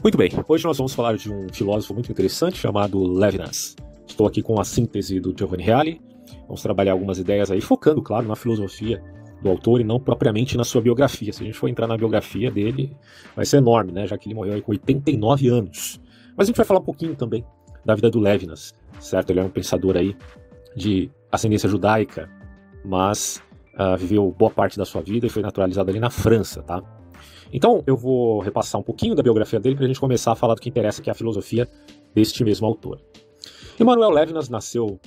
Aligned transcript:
Muito 0.00 0.16
bem, 0.16 0.30
hoje 0.46 0.64
nós 0.64 0.76
vamos 0.76 0.94
falar 0.94 1.16
de 1.16 1.28
um 1.28 1.48
filósofo 1.52 1.92
muito 1.92 2.12
interessante 2.12 2.56
chamado 2.56 3.02
Levinas. 3.02 3.74
Estou 4.06 4.28
aqui 4.28 4.40
com 4.40 4.60
a 4.60 4.64
síntese 4.64 5.18
do 5.18 5.34
Giovanni 5.36 5.64
Reale. 5.64 6.00
Vamos 6.42 6.62
trabalhar 6.62 6.92
algumas 6.92 7.18
ideias 7.18 7.50
aí, 7.50 7.60
focando, 7.60 8.00
claro, 8.00 8.28
na 8.28 8.36
filosofia 8.36 9.02
do 9.42 9.48
autor 9.48 9.80
e 9.80 9.84
não 9.84 9.98
propriamente 9.98 10.56
na 10.56 10.62
sua 10.62 10.80
biografia. 10.80 11.32
Se 11.32 11.42
a 11.42 11.46
gente 11.46 11.58
for 11.58 11.68
entrar 11.68 11.88
na 11.88 11.96
biografia 11.96 12.48
dele, 12.48 12.96
vai 13.34 13.44
ser 13.44 13.56
enorme, 13.56 13.90
né? 13.90 14.06
Já 14.06 14.16
que 14.16 14.28
ele 14.28 14.36
morreu 14.36 14.62
com 14.62 14.70
89 14.70 15.48
anos. 15.48 16.00
Mas 16.36 16.46
a 16.46 16.46
gente 16.46 16.56
vai 16.56 16.64
falar 16.64 16.78
um 16.78 16.84
pouquinho 16.84 17.16
também 17.16 17.44
da 17.84 17.96
vida 17.96 18.08
do 18.08 18.20
Levinas, 18.20 18.72
certo? 19.00 19.30
Ele 19.30 19.40
é 19.40 19.42
um 19.42 19.50
pensador 19.50 19.96
aí 19.96 20.16
de 20.76 21.10
ascendência 21.32 21.68
judaica, 21.68 22.30
mas 22.84 23.42
uh, 23.74 23.96
viveu 23.98 24.30
boa 24.30 24.50
parte 24.50 24.78
da 24.78 24.84
sua 24.84 25.02
vida 25.02 25.26
e 25.26 25.28
foi 25.28 25.42
naturalizado 25.42 25.90
ali 25.90 25.98
na 25.98 26.08
França, 26.08 26.62
tá? 26.62 26.80
Então 27.52 27.82
eu 27.86 27.96
vou 27.96 28.40
repassar 28.40 28.80
um 28.80 28.84
pouquinho 28.84 29.14
da 29.14 29.22
biografia 29.22 29.58
dele 29.58 29.76
para 29.76 29.84
a 29.84 29.88
gente 29.88 30.00
começar 30.00 30.32
a 30.32 30.36
falar 30.36 30.54
do 30.54 30.60
que 30.60 30.68
interessa, 30.68 31.02
que 31.02 31.08
é 31.08 31.12
a 31.12 31.14
filosofia 31.14 31.68
deste 32.14 32.44
mesmo 32.44 32.66
autor. 32.66 33.00
Emanuel 33.78 34.10
Levinas 34.10 34.48
nasceu 34.48 35.00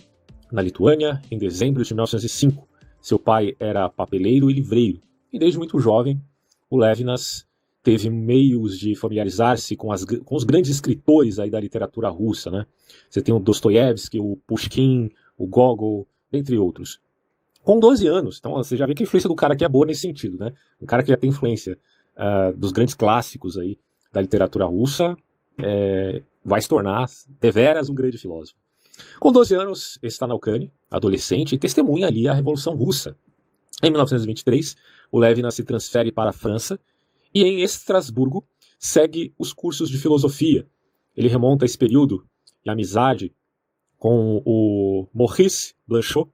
na 0.52 0.62
Lituânia 0.62 1.22
em 1.30 1.38
dezembro 1.38 1.84
de 1.84 1.94
1905. 1.94 2.67
Seu 3.02 3.20
pai 3.20 3.55
era 3.59 3.90
papeleiro 3.90 4.50
e 4.50 4.54
livreiro, 4.54 5.02
e 5.31 5.40
desde 5.40 5.58
muito 5.58 5.80
jovem 5.80 6.22
o 6.70 6.77
Levinas 6.77 7.45
teve 7.84 8.09
meios 8.09 8.78
de 8.78 8.95
familiarizar-se 8.95 9.76
com, 9.76 9.89
com, 10.23 10.36
os 10.36 10.44
grandes 10.44 10.72
escritores 10.72 11.39
aí 11.39 11.50
da 11.50 11.59
literatura 11.59 12.09
russa, 12.09 12.52
né? 12.52 12.66
Você 13.09 13.22
tem 13.22 13.34
o 13.34 13.39
Dostoiévski, 13.39 14.20
o 14.20 14.38
Pushkin, 14.48 15.09
o 15.38 15.48
Gogol, 15.48 16.08
entre 16.31 16.58
outros. 16.58 17.02
Com 17.64 17.80
12 17.80 18.08
anos, 18.08 18.38
então 18.39 18.53
você 18.53 18.78
já 18.78 18.86
vê 18.86 18.94
que 18.94 19.03
a 19.03 19.05
influência 19.05 19.28
do 19.28 19.36
cara 19.36 19.53
aqui 19.53 19.66
é 19.66 19.70
boa 19.70 19.86
nesse 19.86 20.02
sentido, 20.02 20.38
né? 20.38 20.53
Um 20.81 20.86
cara 20.86 21.03
que 21.03 21.09
já 21.09 21.17
tem 21.17 21.30
influência 21.30 21.78
uh, 22.22 22.55
dos 22.55 22.72
grandes 22.72 22.94
clássicos 22.94 23.58
aí 23.58 23.77
da 24.14 24.22
literatura 24.22 24.66
russa, 24.66 25.16
é, 25.58 26.22
vai 26.44 26.61
se 26.61 26.67
tornar 26.67 27.08
deveras 27.39 27.89
um 27.89 27.95
grande 27.95 28.17
filósofo. 28.17 28.58
Com 29.19 29.31
12 29.31 29.55
anos, 29.55 30.00
está 30.03 30.28
na 30.28 30.36
Ucrânia, 30.36 30.72
adolescente, 30.89 31.55
e 31.55 31.58
testemunha 31.58 32.08
ali 32.08 32.28
a 32.28 32.33
Revolução 32.33 32.75
Russa. 32.75 33.16
Em 33.81 33.89
1923, 33.89 34.75
o 35.11 35.17
Levinas 35.19 35.55
se 35.55 35.63
transfere 35.63 36.11
para 36.11 36.30
a 36.30 36.33
França 36.33 36.80
e 37.33 37.44
em 37.44 37.61
Estrasburgo 37.61 38.45
segue 38.78 39.33
os 39.38 39.53
cursos 39.53 39.89
de 39.89 39.97
filosofia. 39.97 40.67
Ele 41.16 41.28
remonta 41.28 41.66
esse 41.66 41.78
período 41.78 42.25
de 42.63 42.69
amizade 42.69 43.33
com 43.97 44.41
o 44.45 45.08
Maurice 45.13 45.73
Blanchot. 45.88 46.30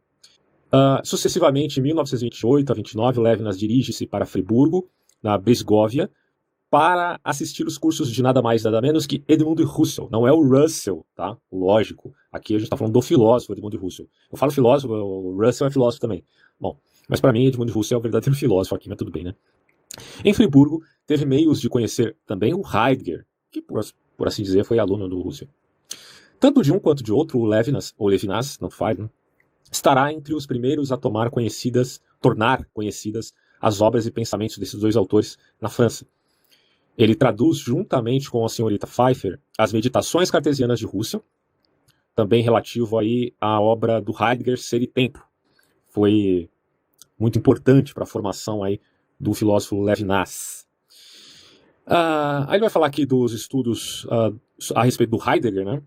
Uh, 0.67 1.05
sucessivamente, 1.05 1.79
em 1.79 1.83
1928 1.83 2.71
a 2.71 2.75
29, 2.75 3.19
o 3.19 3.21
Levinas 3.23 3.57
dirige-se 3.57 4.05
para 4.05 4.25
Friburgo, 4.25 4.89
na 5.21 5.37
Brisgóvia, 5.37 6.09
para 6.69 7.19
assistir 7.23 7.65
os 7.65 7.77
cursos 7.77 8.11
de 8.11 8.21
nada 8.21 8.41
mais 8.41 8.63
nada 8.63 8.81
menos 8.81 9.05
que 9.05 9.23
Edmund 9.27 9.63
Husserl. 9.63 10.09
Não 10.11 10.27
é 10.27 10.31
o 10.31 10.41
Russell, 10.41 11.05
tá? 11.15 11.37
Lógico. 11.51 12.13
Aqui 12.31 12.55
a 12.55 12.57
gente 12.57 12.65
está 12.65 12.75
falando 12.75 12.93
do 12.93 13.01
filósofo 13.01 13.53
Edmund 13.53 13.77
Husserl. 13.77 14.09
Eu 14.31 14.37
falo 14.37 14.51
filósofo, 14.51 14.93
o 14.93 15.37
Russell 15.37 15.67
é 15.67 15.71
filósofo 15.71 16.01
também. 16.01 16.23
Bom, 16.59 16.77
mas 17.07 17.21
para 17.21 17.31
mim 17.31 17.45
Edmund 17.45 17.71
Husserl 17.71 17.97
é 17.97 17.99
o 17.99 18.03
verdadeiro 18.03 18.35
filósofo 18.37 18.75
aqui, 18.75 18.89
mas 18.89 18.97
tudo 18.97 19.11
bem, 19.11 19.23
né? 19.23 19.35
Em 20.23 20.33
Friburgo, 20.33 20.83
teve 21.05 21.25
meios 21.25 21.61
de 21.61 21.69
conhecer 21.69 22.15
também 22.25 22.53
o 22.53 22.61
Heidegger, 22.61 23.25
que 23.49 23.61
por, 23.61 23.81
por 24.17 24.27
assim 24.27 24.43
dizer 24.43 24.65
foi 24.65 24.77
aluno 24.77 25.07
do 25.07 25.25
Husserl. 25.25 25.49
Tanto 26.39 26.61
de 26.61 26.71
um 26.71 26.79
quanto 26.79 27.01
de 27.01 27.11
outro, 27.11 27.39
o 27.39 27.45
Levinas, 27.45 27.95
ou 27.97 28.07
Levinas, 28.07 28.59
não 28.59 28.69
faz, 28.69 28.97
né? 28.97 29.09
estará 29.71 30.11
entre 30.13 30.33
os 30.33 30.45
primeiros 30.45 30.91
a 30.91 30.97
tomar 30.97 31.29
conhecidas, 31.29 32.01
tornar 32.21 32.65
conhecidas 32.73 33.33
as 33.61 33.81
obras 33.81 34.05
e 34.05 34.11
pensamentos 34.11 34.57
desses 34.57 34.79
dois 34.79 34.95
autores 34.95 35.37
na 35.59 35.69
França. 35.69 36.05
Ele 36.97 37.15
traduz, 37.15 37.57
juntamente 37.57 38.29
com 38.29 38.43
a 38.43 38.49
senhorita 38.49 38.87
Pfeiffer, 38.87 39.39
as 39.57 39.71
meditações 39.71 40.31
cartesianas 40.31 40.79
de 40.79 40.85
Russell, 40.85 41.23
também 42.15 42.41
relativo 42.41 42.97
aí 42.97 43.33
à 43.39 43.61
obra 43.61 44.01
do 44.01 44.11
Heidegger 44.11 44.57
Ser 44.57 44.81
e 44.81 44.87
Tempo. 44.87 45.23
Foi 45.85 46.49
muito 47.19 47.37
importante 47.37 47.93
para 47.93 48.03
a 48.03 48.07
formação 48.07 48.63
aí 48.63 48.81
do 49.19 49.33
filósofo 49.33 49.81
Levinas. 49.81 50.65
Uh, 51.85 52.45
aí 52.47 52.55
ele 52.55 52.61
vai 52.61 52.69
falar 52.69 52.87
aqui 52.87 53.05
dos 53.05 53.31
estudos 53.33 54.05
uh, 54.05 54.39
a 54.73 54.83
respeito 54.83 55.11
do 55.11 55.29
Heidegger, 55.29 55.65
né? 55.65 55.81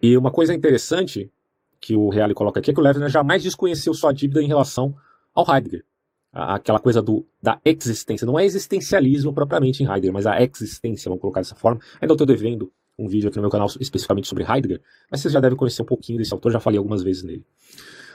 E 0.00 0.16
uma 0.16 0.30
coisa 0.30 0.54
interessante 0.54 1.32
que 1.80 1.96
o 1.96 2.10
Reale 2.10 2.34
coloca 2.34 2.60
aqui 2.60 2.70
é 2.70 2.74
que 2.74 2.80
o 2.80 2.82
Levinas 2.82 3.10
jamais 3.10 3.42
desconheceu 3.42 3.94
sua 3.94 4.12
dívida 4.12 4.42
em 4.42 4.46
relação 4.46 4.94
ao 5.34 5.46
Heidegger 5.50 5.84
aquela 6.32 6.78
coisa 6.78 7.00
do, 7.00 7.26
da 7.42 7.60
existência. 7.64 8.26
Não 8.26 8.38
é 8.38 8.44
existencialismo 8.44 9.32
propriamente 9.32 9.82
em 9.82 9.86
Heidegger, 9.86 10.12
mas 10.12 10.26
a 10.26 10.40
existência, 10.42 11.08
vamos 11.08 11.20
colocar 11.20 11.40
dessa 11.40 11.54
forma. 11.54 11.80
Ainda 12.00 12.14
estou 12.14 12.26
devendo 12.26 12.70
um 12.98 13.08
vídeo 13.08 13.28
aqui 13.28 13.36
no 13.36 13.42
meu 13.42 13.50
canal 13.50 13.68
especificamente 13.80 14.28
sobre 14.28 14.44
Heidegger, 14.44 14.80
mas 15.10 15.20
vocês 15.20 15.32
já 15.32 15.40
devem 15.40 15.56
conhecer 15.56 15.82
um 15.82 15.86
pouquinho 15.86 16.18
desse 16.18 16.32
autor, 16.32 16.52
já 16.52 16.60
falei 16.60 16.78
algumas 16.78 17.02
vezes 17.02 17.22
nele. 17.22 17.44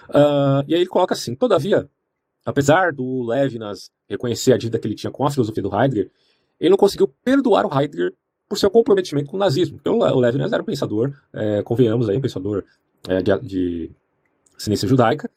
Uh, 0.09 0.63
e 0.67 0.75
aí 0.75 0.81
ele 0.81 0.87
coloca 0.87 1.13
assim: 1.13 1.35
todavia, 1.35 1.89
apesar 2.45 2.91
do 2.91 3.23
Levinas 3.23 3.91
reconhecer 4.09 4.53
a 4.53 4.57
dívida 4.57 4.79
que 4.79 4.87
ele 4.87 4.95
tinha 4.95 5.11
com 5.11 5.25
a 5.25 5.31
filosofia 5.31 5.63
do 5.63 5.73
Heidegger, 5.73 6.11
ele 6.59 6.69
não 6.69 6.77
conseguiu 6.77 7.07
perdoar 7.23 7.65
o 7.65 7.79
Heidegger 7.79 8.13
por 8.47 8.57
seu 8.57 8.69
comprometimento 8.69 9.29
com 9.29 9.37
o 9.37 9.39
nazismo. 9.39 9.77
Então 9.79 9.99
o 9.99 10.19
Levinas 10.19 10.51
era 10.51 10.61
um 10.61 10.65
pensador, 10.65 11.13
é, 11.33 11.63
convenhamos 11.63 12.09
aí, 12.09 12.17
um 12.17 12.21
pensador 12.21 12.63
é, 13.07 13.21
de, 13.21 13.39
de 13.39 13.91
ciência 14.57 14.87
judaica, 14.87 15.29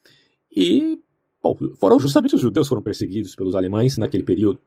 e 0.51 0.99
Bom, 1.45 1.55
foram 1.75 1.99
justamente 1.99 2.33
os 2.33 2.41
judeus 2.41 2.65
que 2.65 2.69
foram 2.69 2.81
perseguidos 2.81 3.35
pelos 3.35 3.53
alemães 3.53 3.99
naquele 3.99 4.23
período. 4.23 4.59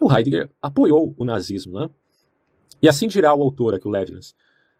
O 0.00 0.10
Heidegger 0.10 0.48
apoiou 0.62 1.14
o 1.18 1.22
nazismo, 1.22 1.78
né? 1.78 1.90
E 2.80 2.88
assim 2.88 3.06
dirá 3.08 3.34
o 3.34 3.42
autor 3.42 3.74
aqui, 3.74 3.86
o 3.86 3.90
Levinas. 3.90 4.34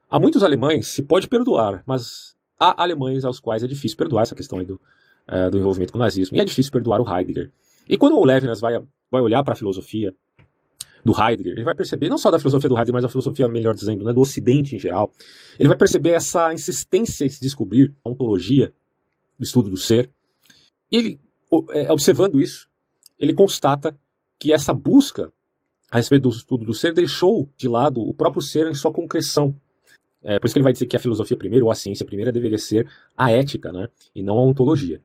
Há 0.08 0.18
muitos 0.18 0.42
alemães 0.42 0.86
se 0.86 1.02
pode 1.02 1.28
perdoar, 1.28 1.82
mas 1.84 2.34
há 2.58 2.82
alemães 2.82 3.26
aos 3.26 3.40
quais 3.40 3.62
é 3.62 3.66
difícil 3.66 3.98
perdoar 3.98 4.22
essa 4.22 4.34
questão 4.34 4.58
aí 4.58 4.64
do, 4.64 4.80
uh, 5.28 5.50
do 5.50 5.58
envolvimento 5.58 5.92
com 5.92 5.98
o 5.98 6.00
nazismo. 6.00 6.34
E 6.34 6.40
é 6.40 6.44
difícil 6.46 6.72
perdoar 6.72 6.98
o 6.98 7.14
Heidegger. 7.14 7.52
E 7.86 7.98
quando 7.98 8.16
o 8.16 8.24
Levinas 8.24 8.58
vai, 8.58 8.82
vai 9.10 9.20
olhar 9.20 9.44
para 9.44 9.52
a 9.52 9.56
filosofia 9.56 10.14
do 11.04 11.12
Heidegger, 11.12 11.52
ele 11.52 11.64
vai 11.64 11.74
perceber, 11.74 12.08
não 12.08 12.16
só 12.16 12.30
da 12.30 12.38
filosofia 12.38 12.70
do 12.70 12.74
Heidegger, 12.74 12.94
mas 12.94 13.02
da 13.02 13.10
filosofia, 13.10 13.46
melhor 13.48 13.74
dizendo, 13.74 14.02
né, 14.02 14.14
do 14.14 14.20
Ocidente 14.22 14.76
em 14.76 14.78
geral, 14.78 15.12
ele 15.58 15.68
vai 15.68 15.76
perceber 15.76 16.12
essa 16.12 16.54
insistência 16.54 17.26
em 17.26 17.28
se 17.28 17.38
descobrir 17.38 17.94
a 18.02 18.08
ontologia, 18.08 18.72
o 19.38 19.42
estudo 19.42 19.68
do 19.68 19.76
ser. 19.76 20.10
E 20.90 20.96
ele 20.96 21.23
observando 21.90 22.40
isso, 22.40 22.68
ele 23.18 23.34
constata 23.34 23.96
que 24.38 24.52
essa 24.52 24.72
busca 24.72 25.32
a 25.94 25.98
respeito 25.98 26.24
do 26.24 26.28
estudo 26.30 26.64
do 26.64 26.74
ser 26.74 26.92
deixou 26.92 27.48
de 27.56 27.68
lado 27.68 28.02
o 28.02 28.12
próprio 28.12 28.42
ser 28.42 28.66
em 28.66 28.74
sua 28.74 28.92
concreção. 28.92 29.54
É, 30.24 30.40
por 30.40 30.46
isso 30.46 30.54
que 30.54 30.58
ele 30.58 30.64
vai 30.64 30.72
dizer 30.72 30.86
que 30.86 30.96
a 30.96 30.98
filosofia 30.98 31.36
primeiro, 31.36 31.66
ou 31.66 31.70
a 31.70 31.74
ciência 31.74 32.04
primeira, 32.04 32.32
deveria 32.32 32.58
ser 32.58 32.90
a 33.16 33.30
ética, 33.30 33.70
né, 33.72 33.88
e 34.12 34.20
não 34.20 34.36
a 34.36 34.42
ontologia. 34.42 35.00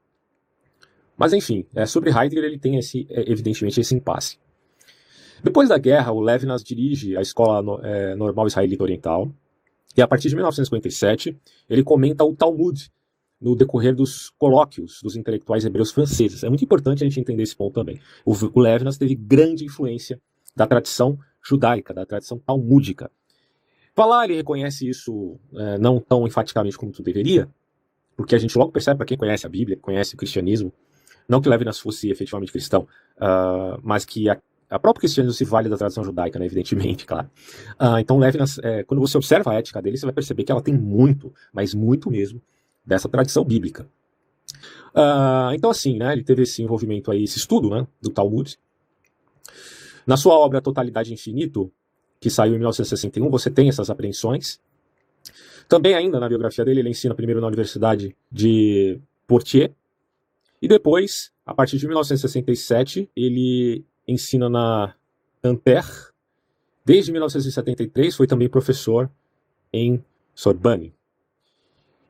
Mas 1.16 1.32
enfim, 1.32 1.66
é, 1.76 1.86
sobre 1.86 2.10
Heidegger 2.10 2.44
ele 2.44 2.58
tem 2.58 2.78
esse, 2.78 3.06
é, 3.10 3.30
evidentemente 3.32 3.80
esse 3.80 3.94
impasse. 3.94 4.40
Depois 5.44 5.70
da 5.70 5.78
guerra, 5.78 6.12
o 6.12 6.20
Levinas 6.20 6.64
dirige 6.64 7.16
a 7.16 7.22
Escola 7.22 7.80
é, 7.86 8.16
Normal 8.16 8.48
Israelita 8.48 8.84
Oriental, 8.84 9.32
e 9.96 10.02
a 10.02 10.08
partir 10.08 10.30
de 10.30 10.36
1957 10.36 11.38
ele 11.70 11.84
comenta 11.84 12.24
o 12.24 12.36
Talmud, 12.36 12.92
no 13.42 13.56
decorrer 13.56 13.96
dos 13.96 14.30
colóquios 14.32 15.02
dos 15.02 15.16
intelectuais 15.16 15.66
hebreus 15.66 15.92
franceses. 15.92 16.44
É 16.44 16.50
muito 16.50 16.64
importante 16.64 17.04
a 17.04 17.08
gente 17.08 17.20
entender 17.20 17.44
esse 17.44 17.56
ponto 17.56 17.74
também. 17.74 18.00
O, 18.26 18.34
o 18.34 18.60
Levinas 18.60 18.98
teve 18.98 19.16
grande 19.16 19.64
influência 19.66 20.20
da 20.56 20.68
tradição 20.68 21.18
judaica, 21.42 21.94
da 21.94 22.06
tradição 22.06 22.38
talmúdica. 22.38 23.10
Falar, 23.96 24.26
ele 24.26 24.36
reconhece 24.36 24.88
isso 24.88 25.40
é, 25.56 25.78
não 25.78 26.00
tão 26.00 26.28
enfaticamente 26.28 26.78
como 26.78 26.92
tu 26.92 27.02
deveria, 27.02 27.50
porque 28.16 28.36
a 28.36 28.38
gente 28.38 28.58
logo 28.58 28.72
percebe, 28.72 28.98
para 28.98 29.06
quem 29.06 29.18
conhece 29.18 29.46
a 29.46 29.50
Bíblia, 29.50 29.78
conhece 29.78 30.14
o 30.14 30.18
cristianismo, 30.18 30.74
não 31.28 31.40
que 31.40 31.48
Levinas 31.48 31.80
fosse 31.80 32.10
efetivamente 32.10 32.52
cristão, 32.52 32.88
uh, 33.18 33.80
mas 33.84 34.04
que 34.04 34.30
a, 34.30 34.38
a 34.70 34.80
próprio 34.80 35.02
cristianismo 35.02 35.38
se 35.38 35.46
vale 35.46 35.70
da 35.70 35.78
tradição 35.78 36.04
judaica, 36.04 36.40
né, 36.40 36.46
evidentemente, 36.46 37.06
claro. 37.08 37.30
Uh, 37.80 38.00
então, 38.00 38.18
Levinas, 38.18 38.60
é, 38.60 38.84
quando 38.84 39.00
você 39.00 39.16
observa 39.16 39.52
a 39.52 39.56
ética 39.56 39.82
dele, 39.82 39.98
você 39.98 40.06
vai 40.06 40.14
perceber 40.14 40.44
que 40.44 40.52
ela 40.52 40.62
tem 40.62 40.74
muito, 40.74 41.34
mas 41.54 41.74
muito 41.74 42.10
mesmo, 42.10 42.42
dessa 42.90 43.08
tradição 43.08 43.46
bíblica. 43.46 43.88
Uh, 44.96 45.54
então, 45.54 45.70
assim, 45.70 45.96
né, 45.98 46.12
ele 46.12 46.24
teve 46.24 46.42
esse 46.42 46.64
envolvimento 46.64 47.12
aí, 47.12 47.24
esse 47.24 47.38
estudo 47.38 47.70
né, 47.70 47.88
do 48.02 48.10
Talmud. 48.10 48.58
Na 50.08 50.18
sua 50.18 50.34
obra 50.34 50.60
Totalidade 50.60 51.14
Infinito, 51.14 51.72
que 52.20 52.32
saiu 52.32 52.56
em 52.56 52.58
1961, 52.58 53.30
você 53.30 53.52
tem 53.52 53.70
essas 53.70 53.92
apreensões. 53.92 54.60
Também, 55.68 55.94
ainda 55.94 56.20
na 56.20 56.28
biografia 56.28 56.66
dele, 56.66 56.80
ele 56.80 56.90
ensina 56.90 57.14
primeiro 57.14 57.40
na 57.40 57.46
Universidade 57.46 58.16
de 58.32 59.00
Poitiers, 59.28 59.72
e 60.60 60.68
depois, 60.68 61.32
a 61.46 61.54
partir 61.54 61.78
de 61.78 61.86
1967, 61.86 63.08
ele 63.16 63.86
ensina 64.08 64.50
na 64.50 64.96
Nanterre. 65.44 66.10
Desde 66.84 67.12
1973, 67.12 68.16
foi 68.16 68.26
também 68.26 68.50
professor 68.50 69.10
em 69.72 70.04
Sorbonne. 70.34 70.94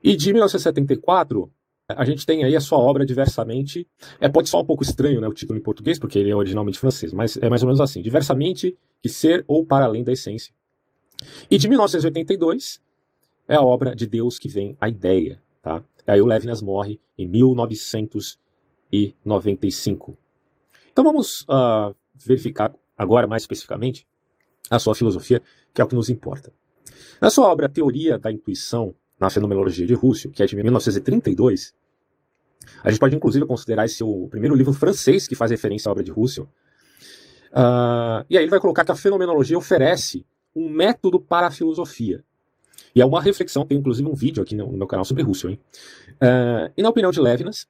E 0.04 0.16
de 0.16 0.32
1974, 0.32 1.52
a 1.90 2.06
gente 2.06 2.26
tem 2.26 2.44
aí 2.44 2.56
a 2.56 2.62
sua 2.62 2.78
obra 2.78 3.06
diversamente. 3.06 3.88
É, 4.20 4.30
pode 4.30 4.50
soar 4.50 4.64
um 4.64 4.66
pouco 4.66 4.84
estranho 4.84 5.20
né, 5.20 5.28
o 5.28 5.34
título 5.34 5.58
em 5.58 5.62
português, 5.62 5.98
porque 5.98 6.20
ele 6.20 6.30
é 6.30 6.36
originalmente 6.36 6.80
francês, 6.80 7.12
mas 7.12 7.36
é 7.38 7.50
mais 7.50 7.64
ou 7.64 7.68
menos 7.68 7.82
assim: 7.82 8.02
diversamente, 8.02 8.78
que 9.02 9.10
ser 9.10 9.44
ou 9.48 9.66
para 9.66 9.86
além 9.86 10.04
da 10.04 10.12
essência. 10.12 10.54
E 11.50 11.58
de 11.58 11.68
1982 11.68 12.80
é 13.48 13.56
a 13.56 13.62
obra 13.62 13.96
de 13.96 14.06
Deus 14.08 14.38
que 14.38 14.48
vem 14.48 14.78
a 14.80 14.88
ideia. 14.88 15.42
Tá? 15.62 15.84
E 16.08 16.12
aí 16.12 16.22
o 16.22 16.26
Levinas 16.26 16.62
morre 16.62 17.00
em 17.18 17.28
1995. 17.28 20.18
Então 20.92 21.04
vamos 21.04 21.42
uh, 21.42 21.94
verificar 22.16 22.74
agora 22.98 23.28
mais 23.28 23.44
especificamente 23.44 24.08
a 24.70 24.78
sua 24.78 24.94
filosofia, 24.94 25.42
que 25.74 25.82
é 25.82 25.84
o 25.84 25.88
que 25.88 25.96
nos 25.96 26.10
importa. 26.10 26.54
Na 27.20 27.30
sua 27.30 27.52
obra 27.52 27.68
Teoria 27.68 28.18
da 28.18 28.32
Intuição 28.32 28.96
na 29.20 29.30
Fenomenologia 29.30 29.86
de 29.86 29.94
Russell, 29.94 30.32
que 30.32 30.42
é 30.42 30.46
de 30.46 30.56
1932, 30.56 31.74
a 32.84 32.90
gente 32.90 33.00
pode 33.00 33.16
inclusive 33.16 33.46
considerar 33.46 33.86
esse 33.86 34.04
o 34.04 34.28
primeiro 34.30 34.56
livro 34.56 34.74
francês 34.74 35.28
que 35.28 35.36
faz 35.36 35.52
referência 35.52 35.90
à 35.90 35.92
obra 35.92 36.04
de 36.04 36.12
Russell. 36.12 36.48
Uh, 37.52 38.24
e 38.30 38.38
aí 38.38 38.44
ele 38.44 38.50
vai 38.50 38.60
colocar 38.60 38.86
que 38.86 38.92
a 38.92 38.96
fenomenologia 38.96 39.58
oferece 39.58 40.26
um 40.56 40.70
método 40.70 41.20
para 41.20 41.48
a 41.48 41.52
filosofia. 41.52 42.24
E 42.96 43.02
é 43.02 43.06
uma 43.06 43.22
reflexão, 43.22 43.66
tem 43.66 43.78
inclusive 43.78 44.08
um 44.08 44.14
vídeo 44.14 44.42
aqui 44.42 44.56
no, 44.56 44.72
meu 44.72 44.88
canal 44.88 45.06
sobre 45.06 45.24
Russell. 45.24 45.52
Hein? 45.52 45.60
Uh, 46.16 46.72
e 46.78 46.82
na 46.82 46.90
opinião 46.90 47.12
de 47.12 47.20
Levinas, 47.20 47.68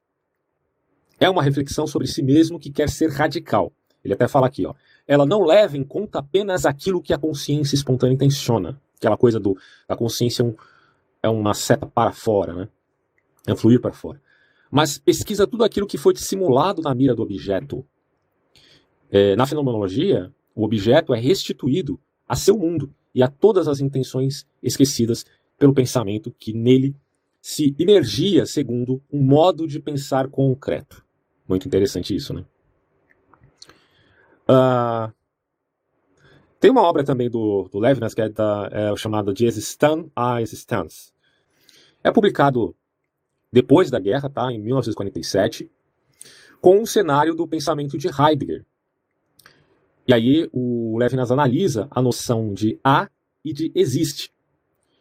é 1.18 1.28
uma 1.28 1.42
reflexão 1.42 1.86
sobre 1.86 2.06
si 2.06 2.22
mesmo 2.22 2.58
que 2.58 2.70
quer 2.70 2.88
ser 2.88 3.10
radical. 3.10 3.72
Ele 4.02 4.14
até 4.14 4.26
fala 4.26 4.46
aqui, 4.46 4.64
ó, 4.64 4.74
ela 5.06 5.26
não 5.26 5.42
leva 5.44 5.76
em 5.76 5.84
conta 5.84 6.20
apenas 6.20 6.64
aquilo 6.64 7.02
que 7.02 7.12
a 7.12 7.18
consciência 7.18 7.74
espontânea 7.74 8.14
intenciona. 8.14 8.80
Aquela 8.96 9.16
coisa 9.16 9.38
do, 9.38 9.56
da 9.86 9.96
consciência 9.96 10.44
um, 10.44 10.54
é 11.22 11.28
uma 11.28 11.54
seta 11.54 11.86
para 11.86 12.12
fora, 12.12 12.54
né? 12.54 12.68
É 13.46 13.52
um 13.52 13.56
fluir 13.56 13.80
para 13.80 13.92
fora. 13.92 14.20
Mas 14.70 14.98
pesquisa 14.98 15.46
tudo 15.46 15.64
aquilo 15.64 15.86
que 15.86 15.98
foi 15.98 16.14
dissimulado 16.14 16.80
na 16.80 16.94
mira 16.94 17.14
do 17.14 17.22
objeto. 17.22 17.84
É, 19.10 19.34
na 19.34 19.46
fenomenologia, 19.46 20.32
o 20.54 20.64
objeto 20.64 21.12
é 21.12 21.18
restituído 21.18 21.98
a 22.28 22.36
seu 22.36 22.56
mundo 22.56 22.94
e 23.14 23.22
a 23.22 23.28
todas 23.28 23.66
as 23.66 23.80
intenções 23.80 24.46
esquecidas 24.62 25.26
pelo 25.58 25.74
pensamento 25.74 26.34
que 26.38 26.52
nele 26.52 26.94
se 27.40 27.74
imergia 27.78 28.46
segundo 28.46 29.02
um 29.12 29.20
modo 29.22 29.66
de 29.66 29.80
pensar 29.80 30.28
concreto. 30.28 31.04
Muito 31.48 31.66
interessante 31.66 32.14
isso, 32.14 32.32
né? 32.32 32.44
Uh, 34.48 35.12
tem 36.60 36.70
uma 36.70 36.82
obra 36.82 37.02
também 37.02 37.28
do, 37.28 37.68
do 37.72 37.78
Levinas 37.78 38.14
que 38.14 38.20
é, 38.20 38.28
da, 38.28 38.68
é 38.70 38.96
chamada 38.96 39.32
De 39.32 39.46
Existence 39.46 40.10
à 40.14 40.40
Existence. 40.40 41.12
É 42.04 42.12
publicado 42.12 42.76
depois 43.52 43.90
da 43.90 43.98
guerra, 43.98 44.28
tá, 44.28 44.52
em 44.52 44.60
1947, 44.60 45.70
com 46.60 46.78
um 46.78 46.86
cenário 46.86 47.34
do 47.34 47.48
pensamento 47.48 47.98
de 47.98 48.08
Heidegger, 48.08 48.64
e 50.10 50.12
aí 50.12 50.48
o 50.52 50.98
Levinas 50.98 51.30
analisa 51.30 51.86
a 51.88 52.02
noção 52.02 52.52
de 52.52 52.80
há 52.82 53.08
e 53.44 53.52
de 53.52 53.70
existe. 53.76 54.32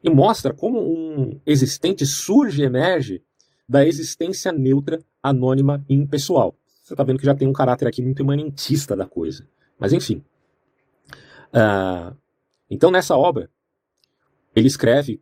E 0.04 0.10
mostra 0.10 0.54
como 0.54 0.80
um 0.80 1.40
existente 1.48 2.06
surge 2.06 2.62
e 2.62 2.66
emerge 2.66 3.24
da 3.68 3.84
existência 3.86 4.52
neutra, 4.52 5.04
anônima 5.22 5.84
e 5.90 5.96
impessoal. 5.96 6.56
Você 6.84 6.94
está 6.94 7.04
vendo 7.04 7.18
que 7.18 7.26
já 7.26 7.34
tem 7.34 7.48
um 7.48 7.54
caráter 7.54 7.88
aqui 7.88 8.04
muito 8.04 8.22
imanentista 8.22 8.96
da 8.96 9.08
coisa. 9.08 9.48
Mas 9.80 9.94
enfim. 9.94 10.24
Uh, 11.54 12.16
então 12.70 12.92
nessa 12.92 13.18
obra, 13.18 13.50
ele 14.56 14.68
escreve 14.68 15.22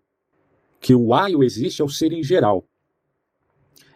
que 0.79 0.93
o 0.93 1.13
há 1.13 1.29
e 1.29 1.35
o 1.35 1.43
existe 1.43 1.81
é 1.81 1.85
o 1.85 1.89
ser 1.89 2.11
em 2.11 2.23
geral. 2.23 2.65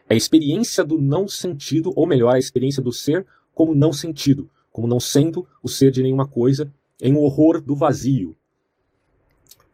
É 0.09 0.13
a 0.13 0.17
experiência 0.17 0.83
do 0.83 0.99
não 0.99 1.27
sentido, 1.27 1.93
ou 1.95 2.05
melhor, 2.05 2.35
a 2.35 2.39
experiência 2.39 2.81
do 2.81 2.91
ser 2.91 3.25
como 3.53 3.75
não 3.75 3.93
sentido 3.93 4.49
como 4.71 4.87
não 4.87 4.99
sendo 4.99 5.47
o 5.61 5.67
ser 5.67 5.91
de 5.91 6.01
nenhuma 6.01 6.27
coisa, 6.27 6.73
em 7.01 7.13
um 7.13 7.19
horror 7.19 7.61
do 7.61 7.75
vazio. 7.75 8.35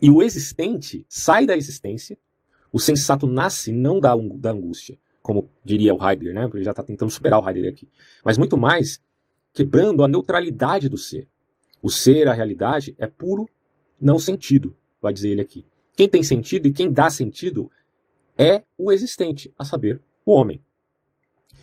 E 0.02 0.10
o 0.10 0.22
existente 0.22 1.06
sai 1.08 1.46
da 1.46 1.56
existência, 1.56 2.18
o 2.72 2.80
sensato 2.80 3.28
nasce 3.28 3.72
não 3.72 4.00
da, 4.00 4.16
da 4.16 4.52
angústia, 4.52 4.98
como 5.22 5.50
diria 5.64 5.94
o 5.94 6.04
Heidegger, 6.04 6.34
né? 6.34 6.50
Ele 6.54 6.64
já 6.64 6.72
está 6.72 6.84
tentando 6.84 7.12
superar 7.12 7.42
o 7.42 7.48
Heidegger 7.48 7.72
aqui. 7.72 7.90
Mas 8.24 8.38
muito 8.38 8.58
mais 8.58 9.02
quebrando 9.54 10.04
a 10.04 10.08
neutralidade 10.08 10.90
do 10.90 10.98
ser. 10.98 11.28
O 11.82 11.90
ser, 11.90 12.28
a 12.28 12.34
realidade, 12.34 12.96
é 12.98 13.08
puro 13.08 13.50
não 14.00 14.20
sentido, 14.20 14.76
vai 15.02 15.14
dizer 15.14 15.30
ele 15.30 15.42
aqui. 15.42 15.66
Quem 15.96 16.08
tem 16.08 16.22
sentido 16.22 16.68
e 16.68 16.74
quem 16.74 16.92
dá 16.92 17.10
sentido 17.10 17.72
é 18.38 18.64
o 18.78 18.92
existente, 18.92 19.52
a 19.58 19.66
saber, 19.66 20.00
o 20.26 20.32
homem. 20.32 20.62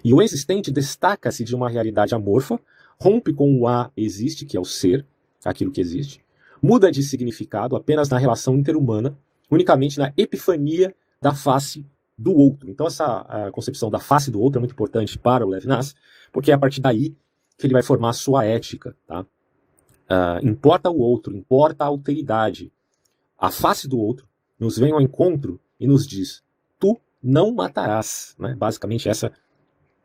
E 0.03 0.13
o 0.13 0.21
existente 0.21 0.71
destaca-se 0.71 1.45
de 1.45 1.55
uma 1.55 1.71
realidade 1.71 2.15
amorfa, 2.15 2.61
rompe 3.01 3.33
com 3.33 3.59
o 3.59 3.69
A 3.69 3.91
existe, 3.97 4.45
que 4.45 4.57
é 4.57 4.61
o 4.61 4.65
ser, 4.65 5.07
aquilo 5.45 5.71
que 5.71 5.81
existe, 5.81 6.25
muda 6.61 6.91
de 6.91 7.03
significado 7.03 7.77
apenas 7.77 8.09
na 8.09 8.19
relação 8.19 8.57
interhumana, 8.57 9.17
unicamente 9.51 9.99
na 9.99 10.13
epifania 10.17 10.95
da 11.21 11.35
face 11.35 11.87
do 12.17 12.35
outro. 12.35 12.71
Então 12.71 12.87
essa 12.87 13.51
concepção 13.53 13.91
da 13.91 13.99
face 13.99 14.31
do 14.31 14.41
outro 14.41 14.59
é 14.59 14.61
muito 14.61 14.73
importante 14.73 15.19
para 15.19 15.47
o 15.47 15.49
Levinas, 15.49 15.95
porque 16.33 16.51
é 16.51 16.55
a 16.55 16.59
partir 16.59 16.81
daí 16.81 17.15
que 17.57 17.67
ele 17.67 17.75
vai 17.75 17.83
formar 17.83 18.11
a 18.11 18.15
sua 18.15 18.45
ética. 18.45 18.97
Tá? 19.07 19.25
Uh, 20.05 20.47
importa 20.47 20.91
o 20.91 20.99
outro, 20.99 21.35
importa 21.37 21.85
a 21.85 21.87
alteridade. 21.87 22.73
A 23.39 23.51
face 23.51 23.89
do 23.89 23.99
outro 23.99 24.29
nos 24.59 24.77
vem 24.79 24.93
ao 24.93 25.01
encontro 25.01 25.61
e 25.79 25.87
nos 25.87 26.07
diz: 26.07 26.43
tu 26.79 26.99
não 27.23 27.53
matarás. 27.53 28.35
Né? 28.39 28.55
Basicamente 28.55 29.09
essa 29.09 29.33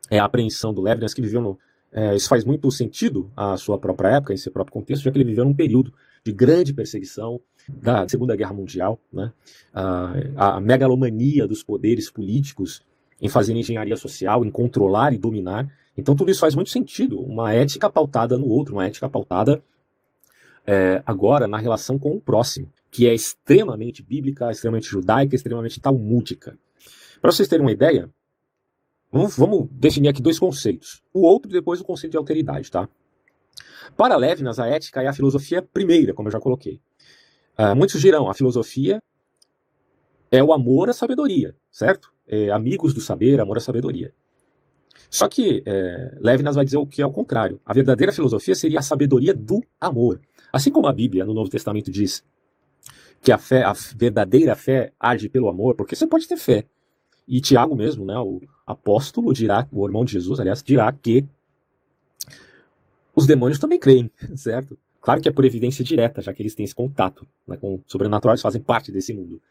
é 0.10 0.20
a 0.20 0.26
apreensão 0.26 0.74
do 0.74 0.82
Levinas 0.82 1.14
que 1.14 1.22
viveu 1.22 1.42
no, 1.42 1.60
é, 1.92 2.16
isso 2.16 2.30
faz 2.30 2.46
muito 2.46 2.70
sentido 2.72 3.32
à 3.36 3.58
sua 3.58 3.78
própria 3.78 4.10
época, 4.10 4.34
em 4.34 4.38
seu 4.38 4.52
próprio 4.52 4.74
contexto, 4.74 5.04
já 5.04 5.12
que 5.12 5.18
ele 5.18 5.26
viveu 5.26 5.44
num 5.44 5.54
período 5.54 5.92
de 6.24 6.32
grande 6.32 6.74
perseguição 6.74 7.42
da 7.68 8.08
Segunda 8.08 8.36
Guerra 8.36 8.54
Mundial, 8.54 9.00
né? 9.12 9.32
a, 9.74 10.56
a 10.56 10.60
megalomania 10.60 11.48
dos 11.48 11.64
poderes 11.64 12.10
políticos 12.10 12.84
em 13.22 13.28
fazer 13.28 13.54
engenharia 13.56 13.96
social, 13.96 14.46
em 14.46 14.52
controlar 14.52 15.14
e 15.14 15.18
dominar. 15.18 15.68
Então 15.98 16.16
tudo 16.16 16.32
isso 16.32 16.40
faz 16.40 16.56
muito 16.56 16.70
sentido, 16.70 17.20
uma 17.20 17.54
ética 17.54 17.90
pautada 17.90 18.38
no 18.38 18.48
outro, 18.48 18.76
uma 18.76 18.86
ética 18.86 19.10
pautada 19.10 19.62
é, 20.72 21.02
agora 21.06 21.48
na 21.48 21.58
relação 21.58 21.98
com 21.98 22.12
o 22.12 22.22
próximo, 22.22 22.72
que 22.92 23.08
é 23.08 23.14
extremamente 23.14 24.04
bíblica, 24.04 24.52
extremamente 24.52 24.88
judaica, 24.88 25.36
extremamente 25.36 25.80
talmúdica. 25.80 26.58
Para 27.22 27.32
vocês 27.32 27.48
terem 27.48 27.66
uma 27.66 27.72
ideia, 27.72 28.10
Vamos, 29.12 29.36
vamos 29.36 29.68
definir 29.72 30.10
aqui 30.10 30.22
dois 30.22 30.38
conceitos. 30.38 31.02
O 31.12 31.22
outro 31.22 31.50
e 31.50 31.54
depois 31.54 31.82
o 31.82 31.84
conceito 31.84 32.12
de 32.12 32.18
alteridade, 32.18 32.70
tá? 32.70 32.88
Para 33.98 34.16
Levinas, 34.16 34.60
a 34.60 34.68
ética 34.68 35.02
é 35.02 35.08
a 35.08 35.14
filosofia 35.14 35.64
primeira, 35.64 36.14
como 36.14 36.28
eu 36.28 36.32
já 36.32 36.40
coloquei. 36.40 36.80
Uh, 37.58 37.76
muitos 37.76 38.00
dirão, 38.00 38.30
a 38.30 38.36
filosofia 38.36 39.02
é 40.32 40.44
o 40.44 40.54
amor 40.54 40.90
à 40.90 40.94
sabedoria, 40.94 41.56
certo? 41.72 42.14
É, 42.28 42.52
amigos 42.52 42.94
do 42.94 43.02
saber, 43.02 43.40
amor 43.40 43.58
à 43.58 43.60
sabedoria. 43.60 44.14
Só 45.10 45.28
que 45.28 45.64
é, 45.66 46.16
Levinas 46.20 46.56
vai 46.56 46.64
dizer 46.64 46.78
o 46.78 46.86
que 46.86 47.02
é 47.02 47.06
o 47.06 47.12
contrário. 47.12 47.60
A 47.66 47.74
verdadeira 47.74 48.14
filosofia 48.14 48.54
seria 48.54 48.78
a 48.78 48.84
sabedoria 48.84 49.34
do 49.34 49.64
amor. 49.82 50.22
Assim 50.52 50.72
como 50.72 50.88
a 50.88 50.94
Bíblia, 50.94 51.26
no 51.26 51.34
Novo 51.34 51.50
Testamento, 51.50 51.92
diz 51.92 52.24
que 53.22 53.32
a 53.32 53.38
fé, 53.38 53.64
a 53.64 53.74
verdadeira 53.96 54.56
fé 54.56 54.92
age 55.00 55.30
pelo 55.30 55.50
amor, 55.50 55.76
porque 55.76 55.96
você 55.96 56.08
pode 56.08 56.28
ter 56.28 56.38
fé. 56.38 56.66
E 57.28 57.40
Tiago 57.42 57.76
mesmo, 57.76 58.06
né, 58.06 58.18
o, 58.18 58.42
apóstolo 58.66 59.34
dirá, 59.34 59.68
o 59.72 59.86
irmão 59.86 60.06
de 60.06 60.14
Jesus, 60.14 60.40
aliás, 60.40 60.62
dirá 60.62 60.92
que 60.92 61.26
os 63.16 63.26
demônios 63.26 63.60
também 63.60 63.80
creem, 63.80 64.12
certo? 64.36 64.78
Claro 65.02 65.22
que 65.22 65.30
é 65.30 65.32
por 65.32 65.46
evidência 65.46 65.84
direta, 65.84 66.22
já 66.22 66.34
que 66.34 66.42
eles 66.42 66.54
têm 66.54 66.64
esse 66.64 66.76
contato 66.76 67.28
né, 67.48 67.58
com 67.58 67.76
o 67.76 67.84
sobrenatural, 67.88 68.34
eles 68.34 68.42
fazem 68.42 68.62
parte 68.62 68.92
desse 68.92 69.14
mundo. 69.14 69.42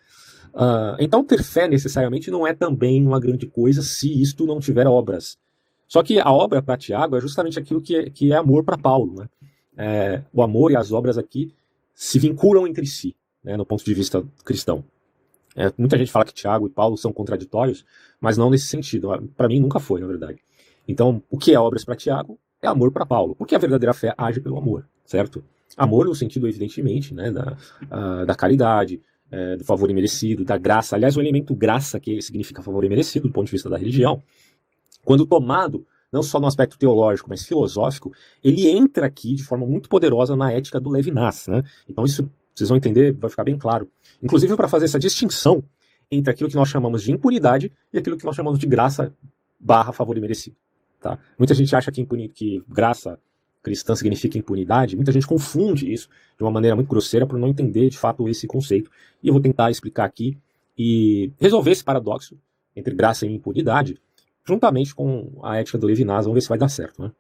Uh, 0.55 0.97
então, 0.99 1.25
ter 1.25 1.43
fé 1.43 1.67
necessariamente 1.67 2.31
não 2.31 2.47
é 2.47 2.55
também 2.55 3.05
uma 3.05 3.19
grande 3.19 3.47
coisa 3.47 3.83
se 3.83 4.21
isto 4.21 4.47
não 4.47 4.61
tiver 4.61 4.87
obras. 4.87 5.39
Só 5.87 6.03
que 6.03 6.21
a 6.21 6.31
obra 6.31 6.63
para 6.63 6.77
Tiago 6.77 7.17
é 7.17 7.21
justamente 7.21 7.59
aquilo 7.59 7.81
que 7.81 7.97
é, 7.97 8.11
que 8.11 8.33
é 8.33 8.37
amor 8.37 8.63
para 8.63 8.77
Paulo. 8.77 9.15
Né? 9.15 9.29
É, 9.79 10.23
o 10.33 10.43
amor 10.43 10.73
e 10.73 10.77
as 10.77 10.91
obras 10.91 11.17
aqui 11.17 11.55
se 11.95 12.19
vinculam 12.19 12.67
entre 12.67 12.85
si, 12.85 13.15
né, 13.43 13.57
no 13.57 13.65
ponto 13.65 13.85
de 13.85 13.95
vista 13.95 14.25
cristão. 14.45 14.85
É, 15.55 15.73
muita 15.79 15.97
gente 15.97 16.11
fala 16.11 16.25
que 16.25 16.35
Tiago 16.35 16.67
e 16.67 16.71
Paulo 16.71 16.97
são 16.97 17.13
contraditórios, 17.13 17.85
mas 18.21 18.37
não 18.37 18.51
nesse 18.51 18.67
sentido. 18.67 19.09
Para 19.37 19.47
mim, 19.47 19.61
nunca 19.61 19.79
foi, 19.79 20.01
na 20.01 20.07
verdade. 20.07 20.39
Então, 20.87 21.23
o 21.31 21.39
que 21.39 21.55
é 21.55 21.61
obras 21.61 21.85
para 21.85 21.95
Tiago 21.95 22.39
é 22.61 22.67
amor 22.67 22.91
para 22.91 23.07
Paulo, 23.07 23.37
porque 23.37 23.55
a 23.55 23.59
verdadeira 23.59 23.95
fé 23.95 24.13
age 24.19 24.41
pelo 24.41 24.59
amor, 24.59 24.85
certo? 25.05 25.45
Amor 25.77 26.07
no 26.07 26.15
sentido, 26.15 26.49
evidentemente, 26.49 27.15
né, 27.15 27.31
da, 27.31 27.57
da 28.25 28.35
caridade, 28.35 29.01
é, 29.31 29.57
do 29.57 29.65
favor 29.65 29.91
imerecido, 29.91 30.45
da 30.45 30.57
graça. 30.57 30.97
Aliás, 30.97 31.17
o 31.17 31.21
elemento 31.21 31.55
graça, 31.55 32.01
que 32.01 32.21
significa 32.21 32.63
favor 32.63 32.85
imerecido 32.85 33.29
do 33.29 33.33
ponto 33.33 33.47
de 33.47 33.53
vista 33.53 33.69
da 33.69 33.77
religião, 33.77 34.23
quando 35.05 35.27
tomado 35.27 35.87
não 36.13 36.23
só 36.23 36.41
no 36.41 36.47
aspecto 36.47 36.79
teológico, 36.79 37.29
mas 37.29 37.45
filosófico, 37.45 38.13
ele 38.43 38.69
entra 38.69 39.07
aqui 39.07 39.35
de 39.35 39.45
forma 39.45 39.67
muito 39.67 39.89
poderosa 39.89 40.35
na 40.35 40.53
ética 40.53 40.81
do 40.81 40.91
Levinas. 40.91 41.47
Né? 41.47 41.63
Então, 41.89 42.05
isso 42.05 42.31
vocês 42.55 42.69
vão 42.69 42.77
entender, 42.77 43.13
vai 43.13 43.31
ficar 43.31 43.45
bem 43.45 43.57
claro. 43.57 43.89
Inclusive 44.23 44.57
para 44.57 44.67
fazer 44.67 44.87
essa 44.87 44.99
distinção 44.99 45.63
entre 46.11 46.31
aquilo 46.31 46.49
que 46.49 46.57
nós 46.57 46.69
chamamos 46.69 47.03
de 47.03 47.13
impunidade 47.13 47.73
e 47.93 47.99
aquilo 47.99 48.17
que 48.17 48.25
nós 48.25 48.35
chamamos 48.35 48.59
de 48.59 48.67
graça 48.67 49.15
barra 49.61 49.93
favor 49.93 50.17
imerecido. 50.17 50.57
Tá? 51.01 51.19
Muita 51.39 51.55
gente 51.55 51.75
acha 51.77 51.93
que, 51.93 52.05
que 52.29 52.63
graça 52.69 53.19
cristã 53.63 53.95
significa 53.95 54.39
impunidade, 54.39 54.97
muita 54.97 55.13
gente 55.13 55.27
confunde 55.27 55.93
isso 55.93 56.09
de 56.37 56.43
uma 56.43 56.51
maneira 56.51 56.75
muito 56.75 56.89
grosseira 56.89 57.27
por 57.27 57.39
não 57.39 57.49
entender 57.49 57.91
de 57.91 57.99
fato 57.99 58.29
esse 58.29 58.47
conceito. 58.47 58.91
E 59.23 59.29
eu 59.29 59.33
vou 59.33 59.43
tentar 59.43 59.71
explicar 59.71 60.05
aqui 60.05 60.37
e 60.77 61.33
resolver 61.39 61.73
esse 61.73 61.85
paradoxo 61.85 62.37
entre 62.75 62.95
graça 62.95 63.27
e 63.27 63.35
impunidade, 63.35 64.01
juntamente 64.49 64.95
com 64.95 65.39
a 65.43 65.59
ética 65.59 65.77
do 65.77 65.87
Levinas, 65.87 66.25
vamos 66.25 66.35
ver 66.35 66.41
se 66.41 66.49
vai 66.49 66.59
dar 66.59 66.69
certo. 66.69 67.03
Né? 67.03 67.13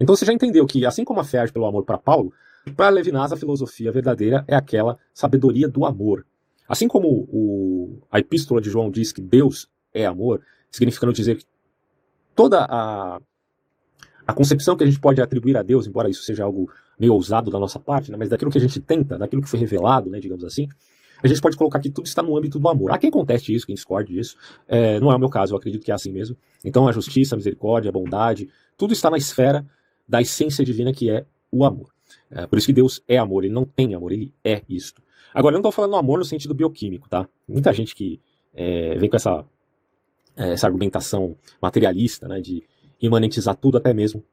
Então 0.00 0.14
você 0.14 0.24
já 0.24 0.32
entendeu 0.32 0.64
que, 0.66 0.86
assim 0.86 1.04
como 1.04 1.20
a 1.20 1.24
fé 1.24 1.40
age 1.40 1.52
pelo 1.52 1.66
amor 1.66 1.84
para 1.84 1.98
Paulo, 1.98 2.32
para 2.76 2.88
Levinas 2.88 3.32
a 3.32 3.36
filosofia 3.36 3.90
verdadeira 3.90 4.44
é 4.46 4.54
aquela 4.54 4.98
sabedoria 5.12 5.68
do 5.68 5.84
amor. 5.84 6.24
Assim 6.68 6.88
como 6.88 7.08
o, 7.08 7.98
a 8.10 8.18
epístola 8.18 8.60
de 8.60 8.70
João 8.70 8.90
diz 8.90 9.12
que 9.12 9.20
Deus 9.20 9.68
é 9.92 10.06
amor, 10.06 10.40
significando 10.70 11.12
dizer 11.12 11.36
que 11.36 11.44
toda 12.34 12.66
a, 12.68 13.20
a 14.26 14.32
concepção 14.32 14.76
que 14.76 14.84
a 14.84 14.86
gente 14.86 15.00
pode 15.00 15.20
atribuir 15.20 15.56
a 15.56 15.62
Deus, 15.62 15.86
embora 15.86 16.10
isso 16.10 16.22
seja 16.22 16.44
algo 16.44 16.70
meio 16.98 17.14
ousado 17.14 17.50
da 17.50 17.58
nossa 17.58 17.78
parte, 17.78 18.10
né, 18.10 18.16
mas 18.16 18.28
daquilo 18.28 18.50
que 18.50 18.58
a 18.58 18.60
gente 18.60 18.80
tenta, 18.80 19.18
daquilo 19.18 19.42
que 19.42 19.48
foi 19.48 19.60
revelado, 19.60 20.10
né, 20.10 20.18
digamos 20.18 20.44
assim, 20.44 20.68
a 21.22 21.28
gente 21.28 21.40
pode 21.40 21.56
colocar 21.56 21.78
que 21.80 21.90
tudo 21.90 22.06
está 22.06 22.22
no 22.22 22.36
âmbito 22.36 22.58
do 22.58 22.68
amor. 22.68 22.92
Há 22.92 22.98
quem 22.98 23.10
conteste 23.10 23.54
isso, 23.54 23.66
quem 23.66 23.74
discorde 23.74 24.12
disso. 24.12 24.36
É, 24.68 25.00
não 25.00 25.10
é 25.10 25.16
o 25.16 25.18
meu 25.18 25.28
caso, 25.28 25.54
eu 25.54 25.58
acredito 25.58 25.84
que 25.84 25.90
é 25.90 25.94
assim 25.94 26.12
mesmo. 26.12 26.36
Então 26.64 26.86
a 26.88 26.92
justiça, 26.92 27.34
a 27.34 27.38
misericórdia, 27.38 27.88
a 27.88 27.92
bondade, 27.92 28.48
tudo 28.76 28.92
está 28.92 29.10
na 29.10 29.16
esfera 29.16 29.66
da 30.08 30.20
essência 30.20 30.64
divina 30.64 30.92
que 30.92 31.10
é 31.10 31.24
o 31.50 31.64
amor. 31.64 31.90
É, 32.30 32.46
por 32.46 32.58
isso 32.58 32.66
que 32.66 32.72
Deus 32.72 33.02
é 33.08 33.18
amor, 33.18 33.44
ele 33.44 33.54
não 33.54 33.64
tem 33.64 33.94
amor, 33.94 34.12
ele 34.12 34.32
é 34.44 34.62
isto. 34.68 35.02
Agora, 35.34 35.54
eu 35.54 35.56
não 35.56 35.60
estou 35.60 35.72
falando 35.72 35.96
amor 35.96 36.18
no 36.18 36.24
sentido 36.24 36.54
bioquímico, 36.54 37.08
tá? 37.08 37.28
Muita 37.46 37.72
gente 37.72 37.94
que 37.94 38.20
é, 38.54 38.96
vem 38.96 39.08
com 39.08 39.16
essa, 39.16 39.44
é, 40.36 40.52
essa 40.52 40.66
argumentação 40.66 41.36
materialista, 41.60 42.26
né, 42.26 42.40
de 42.40 42.62
imanentizar 43.00 43.54
tudo, 43.56 43.76
até 43.76 43.92
mesmo 43.92 44.24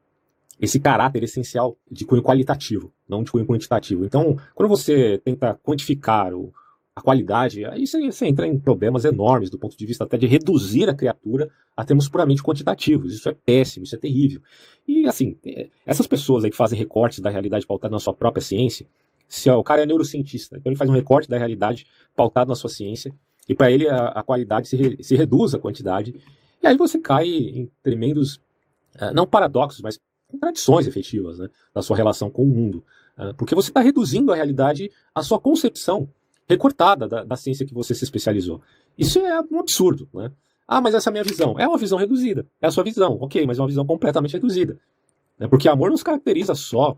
esse 0.61 0.79
caráter 0.79 1.23
essencial 1.23 1.77
de 1.91 2.05
cunho 2.05 2.23
qualitativo, 2.23 2.93
não 3.07 3.23
de 3.23 3.31
cunho 3.31 3.45
quantitativo. 3.45 4.05
Então, 4.05 4.37
quando 4.55 4.69
você 4.69 5.17
tenta 5.17 5.59
quantificar 5.61 6.33
o, 6.33 6.53
a 6.95 7.01
qualidade, 7.01 7.65
aí 7.65 7.87
você, 7.87 8.11
você, 8.11 8.27
entra 8.27 8.45
em 8.45 8.59
problemas 8.59 9.03
enormes 9.03 9.49
do 9.49 9.57
ponto 9.57 9.75
de 9.75 9.85
vista 9.85 10.03
até 10.03 10.15
de 10.15 10.27
reduzir 10.27 10.87
a 10.87 10.93
criatura 10.93 11.49
a 11.75 11.83
termos 11.83 12.07
puramente 12.07 12.43
quantitativos. 12.43 13.13
Isso 13.13 13.27
é 13.27 13.33
péssimo, 13.33 13.83
isso 13.83 13.95
é 13.95 13.97
terrível. 13.97 14.41
E 14.87 15.07
assim, 15.07 15.35
é, 15.43 15.69
essas 15.85 16.05
pessoas 16.05 16.43
aí 16.43 16.51
que 16.51 16.57
fazem 16.57 16.77
recortes 16.77 17.19
da 17.19 17.31
realidade 17.31 17.65
pautada 17.65 17.91
na 17.91 17.99
sua 17.99 18.13
própria 18.13 18.41
ciência, 18.41 18.85
se 19.27 19.49
o 19.49 19.63
cara 19.63 19.81
é 19.81 19.85
neurocientista, 19.87 20.57
então 20.57 20.71
ele 20.71 20.77
faz 20.77 20.87
um 20.87 20.93
recorte 20.93 21.27
da 21.27 21.37
realidade 21.37 21.87
pautado 22.15 22.49
na 22.49 22.55
sua 22.55 22.69
ciência, 22.69 23.11
e 23.49 23.55
para 23.55 23.71
ele 23.71 23.89
a, 23.89 24.09
a, 24.09 24.23
qualidade 24.23 24.67
se, 24.67 24.77
re, 24.77 25.03
se 25.03 25.15
reduz 25.15 25.55
a 25.55 25.59
quantidade, 25.59 26.15
e 26.61 26.67
aí 26.67 26.77
você 26.77 26.99
cai 26.99 27.27
em 27.27 27.71
tremendos, 27.81 28.35
uh, 28.95 29.11
não 29.13 29.25
paradoxos, 29.25 29.81
mas 29.81 29.99
contradições 30.27 30.85
efetivas 30.85 31.39
né, 31.39 31.49
da 31.73 31.81
sua 31.81 31.97
relação 31.97 32.29
com 32.29 32.43
o 32.43 32.47
mundo. 32.47 32.85
Uh, 33.17 33.33
porque 33.33 33.55
você 33.55 33.71
está 33.71 33.81
reduzindo 33.81 34.31
a 34.31 34.35
realidade 34.35 34.91
à 35.15 35.23
sua 35.23 35.39
concepção 35.39 36.07
recortada 36.47 37.07
da, 37.07 37.23
da, 37.23 37.35
ciência 37.35 37.65
que 37.65 37.73
você 37.73 37.95
se 37.95 38.03
especializou. 38.03 38.61
Isso 38.97 39.19
é 39.19 39.41
um 39.51 39.59
absurdo, 39.59 40.07
né? 40.13 40.31
Ah, 40.67 40.81
mas 40.81 40.95
essa 40.95 41.09
é 41.09 41.11
a 41.11 41.13
minha 41.13 41.23
visão. 41.23 41.59
É 41.59 41.67
uma 41.67 41.77
visão 41.77 41.97
reduzida. 41.97 42.45
É 42.61 42.67
a 42.67 42.71
sua 42.71 42.83
visão, 42.83 43.17
ok, 43.19 43.45
mas 43.45 43.59
é 43.59 43.61
uma 43.61 43.67
visão 43.67 43.85
completamente 43.85 44.33
reduzida. 44.33 44.79
Né? 45.37 45.47
Porque 45.47 45.67
amor 45.67 45.89
não 45.89 45.97
se 45.97 46.03
caracteriza 46.03 46.55
só 46.55 46.97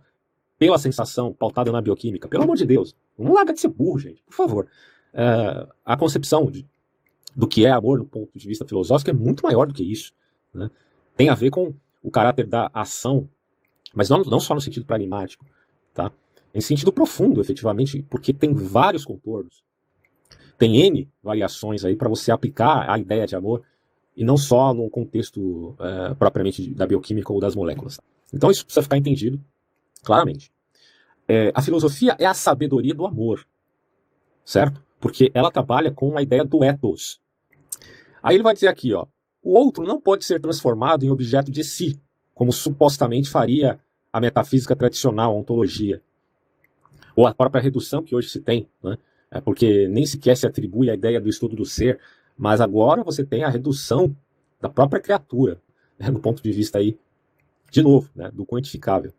pela 0.57 0.77
sensação 0.77 1.33
pautada 1.33 1.71
na 1.71 1.81
bioquímica. 1.81 2.27
Pelo 2.27 2.43
amor 2.43 2.55
de 2.55 2.65
Deus, 2.65 2.95
não 3.17 3.33
larga 3.33 3.53
de 3.53 3.59
ser 3.59 3.67
burro, 3.69 3.99
gente, 3.99 4.21
por 4.23 4.33
favor. 4.33 4.67
É, 5.13 5.67
a 5.83 5.97
concepção 5.97 6.49
de, 6.49 6.65
do 7.35 7.47
que 7.47 7.65
é 7.65 7.71
amor 7.71 7.99
do 7.99 8.05
ponto 8.05 8.37
de 8.37 8.47
vista 8.47 8.65
filosófico 8.65 9.09
é 9.09 9.13
muito 9.13 9.43
maior 9.43 9.67
do 9.67 9.73
que 9.73 9.83
isso. 9.83 10.13
Né? 10.53 10.69
Tem 11.17 11.29
a 11.29 11.35
ver 11.35 11.49
com 11.49 11.73
o 12.03 12.11
caráter 12.11 12.45
da 12.45 12.69
ação, 12.73 13.27
mas 13.93 14.09
não, 14.09 14.21
não 14.23 14.39
só 14.39 14.53
no 14.53 14.61
sentido 14.61 14.85
pragmático, 14.85 15.45
tá? 15.93 16.11
Em 16.55 16.61
sentido 16.61 16.91
profundo, 16.93 17.41
efetivamente, 17.41 18.01
porque 18.09 18.33
tem 18.33 18.53
vários 18.53 19.03
contornos. 19.03 19.61
Tem 20.57 20.77
N 20.77 21.11
variações 21.21 21.83
aí 21.83 21.97
para 21.97 22.07
você 22.07 22.31
aplicar 22.31 22.89
a 22.89 22.97
ideia 22.97 23.27
de 23.27 23.35
amor 23.35 23.61
e 24.15 24.23
não 24.23 24.37
só 24.37 24.73
no 24.73 24.89
contexto 24.89 25.71
uh, 25.71 26.15
propriamente 26.17 26.73
da 26.73 26.87
bioquímica 26.87 27.33
ou 27.33 27.41
das 27.41 27.55
moléculas. 27.55 27.99
Então 28.33 28.49
isso 28.49 28.63
precisa 28.63 28.81
ficar 28.83 28.97
entendido 28.97 29.37
claramente. 30.01 30.49
É, 31.27 31.51
a 31.53 31.61
filosofia 31.61 32.15
é 32.17 32.25
a 32.25 32.33
sabedoria 32.33 32.93
do 32.93 33.05
amor, 33.05 33.45
certo? 34.45 34.81
Porque 34.97 35.29
ela 35.33 35.51
trabalha 35.51 35.91
com 35.91 36.17
a 36.17 36.21
ideia 36.21 36.45
do 36.45 36.63
ethos. 36.63 37.19
Aí 38.23 38.37
ele 38.37 38.43
vai 38.43 38.53
dizer 38.53 38.69
aqui, 38.69 38.93
ó, 38.93 39.05
o 39.43 39.53
outro 39.53 39.83
não 39.83 39.99
pode 39.99 40.23
ser 40.23 40.39
transformado 40.39 41.03
em 41.03 41.09
objeto 41.09 41.51
de 41.51 41.65
si, 41.65 41.99
como 42.33 42.53
supostamente 42.53 43.29
faria 43.29 43.77
a 44.13 44.21
metafísica 44.21 44.73
tradicional, 44.73 45.33
a 45.33 45.37
ontologia 45.37 46.01
ou 47.15 47.25
a 47.27 47.33
própria 47.33 47.61
redução 47.61 48.03
que 48.03 48.15
hoje 48.15 48.29
se 48.29 48.41
tem, 48.41 48.67
né? 48.83 48.97
É 49.31 49.41
porque 49.41 49.87
nem 49.87 50.05
sequer 50.05 50.37
se 50.37 50.45
atribui 50.45 50.89
a 50.89 50.93
ideia 50.93 51.19
do 51.19 51.29
estudo 51.29 51.55
do 51.55 51.65
ser, 51.65 51.99
mas 52.37 52.61
agora 52.61 53.03
você 53.03 53.23
tem 53.23 53.43
a 53.43 53.49
redução 53.49 54.15
da 54.61 54.69
própria 54.69 55.01
criatura, 55.01 55.61
né, 55.97 56.11
ponto 56.11 56.41
de 56.41 56.51
vista 56.51 56.77
aí, 56.77 56.97
de 57.71 57.81
novo, 57.81 58.09
né, 58.15 58.31
do 58.31 58.45
quantificável. 58.45 59.11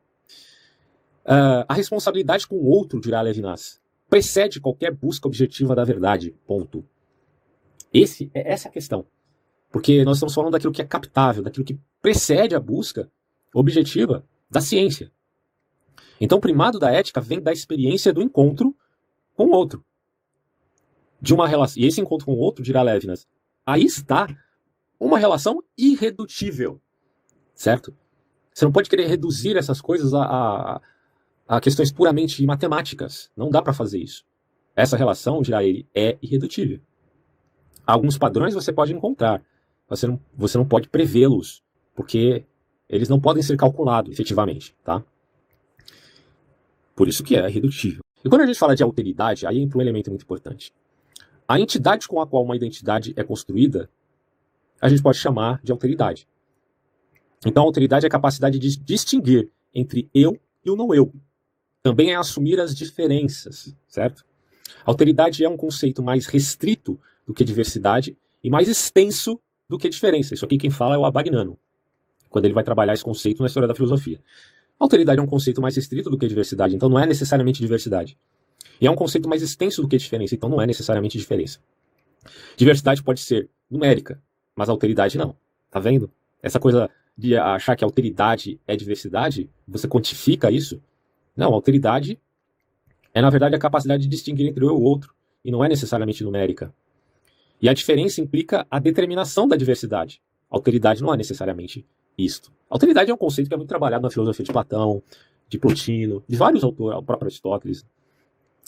Uh, 1.25 1.67
a 1.69 1.75
responsabilidade 1.75 2.47
com 2.47 2.57
o 2.57 2.67
outro, 2.67 3.01
dirá 3.01 3.21
Levinas, 3.21 3.81
precede 4.09 4.61
qualquer 4.61 4.93
busca 4.93 5.27
objetiva 5.27 5.75
da 5.75 5.85
verdade, 5.85 6.35
ponto. 6.47 6.85
Esse, 7.93 8.31
é 8.33 8.53
essa 8.53 8.69
é 8.69 8.71
a 8.71 8.73
questão. 8.73 9.05
Porque 9.71 10.05
nós 10.05 10.19
estamos 10.19 10.35
falando 10.35 10.53
daquilo 10.53 10.73
que 10.73 10.81
é 10.81 10.85
captável, 10.85 11.43
daquilo 11.43 11.65
que 11.65 11.79
precede 12.01 12.55
a 12.55 12.61
busca 12.61 13.11
objetiva 13.53 14.25
da 14.51 14.61
ciência. 14.61 15.11
Então, 16.21 16.39
o 16.39 16.41
primado 16.41 16.79
da 16.79 16.91
ética 16.91 17.21
vem 17.21 17.41
da 17.41 17.53
experiência 17.53 18.13
do 18.13 18.23
encontro 18.23 18.75
com 19.35 19.47
o 19.47 19.51
outro. 19.51 19.85
De 21.21 21.35
uma 21.35 21.47
relação. 21.47 21.83
E 21.83 21.87
esse 21.87 22.01
encontro 22.01 22.27
com 22.27 22.33
o 22.33 22.39
outro, 22.39 22.65
dirá 22.65 22.83
Levinas, 22.83 23.27
aí 23.65 23.85
está 23.85 24.27
uma 24.99 25.19
relação 25.19 25.63
irredutível. 25.77 26.81
Certo? 27.55 27.95
Você 28.53 28.65
não 28.65 28.73
pode 28.73 28.89
querer 28.89 29.07
reduzir 29.07 29.57
essas 29.57 29.81
coisas 29.81 30.15
a, 30.15 30.23
a, 30.25 30.81
a 31.47 31.61
questões 31.61 31.93
puramente 31.93 32.45
matemáticas. 32.47 33.31
Não 33.37 33.51
dá 33.51 33.61
para 33.61 33.75
fazer 33.75 33.99
isso. 33.99 34.25
Essa 34.75 34.97
relação, 34.97 35.43
dirá 35.43 35.63
ele, 35.63 35.87
é 35.95 36.19
irredutível. 36.23 36.81
Alguns 37.87 38.19
padrões 38.19 38.55
você 38.55 38.73
pode 38.73 38.93
encontrar. 38.93 39.43
Você 39.89 40.07
não, 40.07 40.21
você 40.35 40.59
não 40.59 40.67
pode 40.67 40.89
prevê-los, 40.89 41.63
porque 41.95 42.45
eles 42.89 43.09
não 43.09 43.21
podem 43.21 43.43
ser 43.43 43.57
calculados 43.57 44.13
efetivamente, 44.13 44.75
tá? 44.85 45.05
Por 46.97 47.07
isso 47.07 47.23
que 47.23 47.37
é 47.37 47.49
irredutível. 47.49 48.01
E 48.25 48.29
quando 48.29 48.41
a 48.41 48.47
gente 48.47 48.59
fala 48.59 48.75
de 48.75 48.83
alteridade, 48.83 49.47
aí 49.47 49.61
entra 49.61 49.79
um 49.79 49.81
elemento 49.83 50.11
muito 50.11 50.23
importante. 50.23 50.73
A 51.47 51.61
entidade 51.61 52.09
com 52.09 52.21
a 52.21 52.27
qual 52.27 52.43
uma 52.43 52.57
identidade 52.57 53.13
é 53.17 53.23
construída, 53.23 53.89
a 54.81 54.89
gente 54.89 55.03
pode 55.03 55.19
chamar 55.19 55.61
de 55.63 55.71
alteridade. 55.71 56.27
Então, 57.45 57.63
a 57.63 57.67
alteridade 57.67 58.05
é 58.05 58.09
a 58.09 58.11
capacidade 58.11 58.59
de 58.59 58.77
distinguir 58.79 59.51
entre 59.73 60.11
eu 60.13 60.41
e 60.65 60.71
o 60.71 60.75
não 60.75 60.93
eu. 60.93 61.13
Também 61.83 62.11
é 62.11 62.17
assumir 62.17 62.59
as 62.59 62.75
diferenças, 62.75 63.77
certo? 63.87 64.25
Alteridade 64.85 65.45
é 65.45 65.49
um 65.49 65.57
conceito 65.57 66.03
mais 66.03 66.27
restrito 66.27 66.99
do 67.27 67.33
que 67.33 67.45
diversidade 67.45 68.17
e 68.43 68.51
mais 68.51 68.69
extenso 68.69 69.39
do 69.69 69.79
que 69.79 69.89
diferença. 69.89 70.35
Isso 70.35 70.45
aqui 70.45 70.59
quem 70.59 70.71
fala 70.71 70.95
é 70.95 70.99
o 70.99 71.05
Abagnano, 71.05 71.59
quando 72.29 72.47
ele 72.47 72.55
vai 72.55 72.65
trabalhar 72.65 72.95
esse 72.95 73.05
conceito 73.05 73.41
na 73.41 73.47
história 73.47 73.69
da 73.69 73.75
filosofia. 73.75 74.21
Alteridade 74.79 75.19
é 75.19 75.23
um 75.23 75.27
conceito 75.27 75.61
mais 75.61 75.75
restrito 75.75 76.11
do 76.11 76.19
que 76.19 76.29
diversidade, 76.29 76.75
então 76.75 76.89
não 76.89 76.99
é 76.99 77.07
necessariamente 77.07 77.61
diversidade. 77.61 78.17
E 78.81 78.87
é 78.87 78.91
um 78.91 78.95
conceito 78.95 79.29
mais 79.29 79.43
extenso 79.43 79.81
do 79.81 79.89
que 79.89 79.97
diferença, 79.97 80.35
então 80.35 80.49
não 80.49 80.61
é 80.61 80.67
necessariamente 80.67 81.17
diferença. 81.17 81.59
Diversidade 82.57 83.03
pode 83.03 83.21
ser 83.21 83.49
numérica, 83.71 84.21
mas 84.55 84.69
alteridade 84.69 85.17
não. 85.17 85.35
Tá 85.71 85.81
vendo? 85.81 86.11
Essa 86.43 86.61
coisa 86.61 86.91
de 87.17 87.37
achar 87.37 87.75
que 87.75 87.85
alteridade 87.85 88.61
é 88.67 88.77
diversidade, 88.77 89.49
você 89.67 89.89
quantifica 89.89 90.51
isso? 90.51 90.83
Não, 91.35 91.55
alteridade 91.55 92.21
é 93.15 93.23
na 93.23 93.31
verdade 93.31 93.55
a 93.55 93.59
capacidade 93.59 94.03
de 94.03 94.09
distinguir 94.11 94.47
entre 94.47 94.63
eu 94.63 94.69
e 94.69 94.73
o 94.73 94.81
outro, 94.81 95.15
e 95.43 95.51
não 95.51 95.65
é 95.65 95.69
necessariamente 95.69 96.23
numérica. 96.23 96.75
E 97.63 97.69
a 97.69 97.73
diferença 97.73 98.21
implica 98.21 98.67
a 98.71 98.79
determinação 98.79 99.49
da 99.49 99.57
diversidade. 99.57 100.21
Alteridade 100.51 101.03
não 101.03 101.15
é 101.15 101.17
necessariamente 101.17 101.87
isto. 102.19 102.53
Alteridade 102.69 103.11
é 103.11 103.15
um 103.15 103.17
conceito 103.17 103.49
que 103.49 103.55
é 103.55 103.57
muito 103.57 103.69
trabalhado 103.69 104.03
na 104.03 104.11
filosofia 104.11 104.45
de 104.45 104.53
Platão, 104.53 105.03
de 105.49 105.59
Plotino, 105.59 106.23
de 106.29 106.37
vários 106.37 106.65
autores, 106.65 106.99
o 106.99 107.03
próprio 107.03 107.27
Aristóteles. 107.27 107.85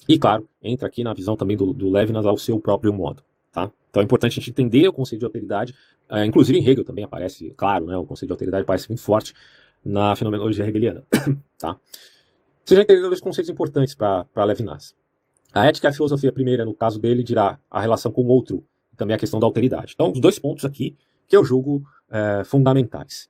E, 0.08 0.18
claro, 0.18 0.48
entra 0.62 0.86
aqui 0.86 1.02
na 1.02 1.12
visão 1.12 1.36
também 1.36 1.56
do, 1.56 1.72
do 1.72 1.90
Levinas 1.90 2.24
ao 2.24 2.38
seu 2.38 2.58
próprio 2.60 2.92
modo. 2.92 3.22
Tá? 3.52 3.70
Então 3.90 4.00
é 4.00 4.04
importante 4.04 4.32
a 4.32 4.34
gente 4.36 4.50
entender 4.50 4.86
o 4.88 4.92
conceito 4.92 5.20
de 5.20 5.26
alteridade. 5.26 5.74
É, 6.08 6.24
inclusive 6.24 6.58
em 6.58 6.66
Hegel 6.66 6.84
também 6.84 7.04
aparece, 7.04 7.52
claro, 7.56 7.86
né, 7.86 7.96
o 7.96 8.06
conceito 8.06 8.28
de 8.28 8.32
alteridade 8.32 8.62
aparece 8.62 8.88
muito 8.88 9.02
forte 9.02 9.34
na 9.84 10.14
fenomenologia 10.16 10.66
hegeliana. 10.66 11.04
tá? 11.58 11.76
Você 12.64 12.76
já 12.76 12.82
entendeu 12.82 13.08
dois 13.08 13.20
conceitos 13.20 13.50
importantes 13.50 13.94
para 13.94 14.44
Levinas. 14.44 14.94
A 15.52 15.66
ética 15.66 15.88
e 15.88 15.90
a 15.90 15.92
filosofia 15.92 16.30
primeira, 16.30 16.64
no 16.64 16.74
caso 16.74 17.00
dele, 17.00 17.22
dirá 17.22 17.58
a 17.70 17.80
relação 17.80 18.12
com 18.12 18.22
o 18.22 18.28
outro, 18.28 18.64
e 18.92 18.96
também 18.96 19.16
a 19.16 19.18
questão 19.18 19.40
da 19.40 19.46
alteridade. 19.46 19.92
Então, 19.94 20.12
os 20.12 20.20
dois 20.20 20.38
pontos 20.38 20.64
aqui 20.64 20.96
que 21.26 21.36
eu 21.36 21.44
julgo 21.44 21.82
é, 22.10 22.42
fundamentais. 22.44 23.28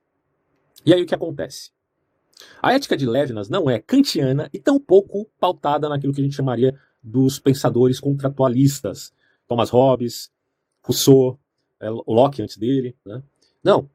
E 0.89 0.93
aí 0.93 1.03
o 1.03 1.05
que 1.05 1.13
acontece? 1.13 1.69
A 2.59 2.73
ética 2.73 2.97
de 2.97 3.05
Levinas 3.05 3.47
não 3.47 3.69
é 3.69 3.77
kantiana 3.77 4.49
e 4.51 4.57
tampouco 4.57 5.29
pautada 5.39 5.87
naquilo 5.87 6.11
que 6.11 6.19
a 6.19 6.23
gente 6.23 6.35
chamaria 6.35 6.75
dos 7.03 7.37
pensadores 7.37 7.99
contratualistas. 7.99 9.13
Thomas 9.47 9.69
Hobbes, 9.69 10.31
Rousseau, 10.81 11.39
é, 11.79 11.87
Locke 11.91 12.41
antes 12.41 12.57
dele. 12.57 12.97
Né? 13.05 13.21
Não. 13.63 13.87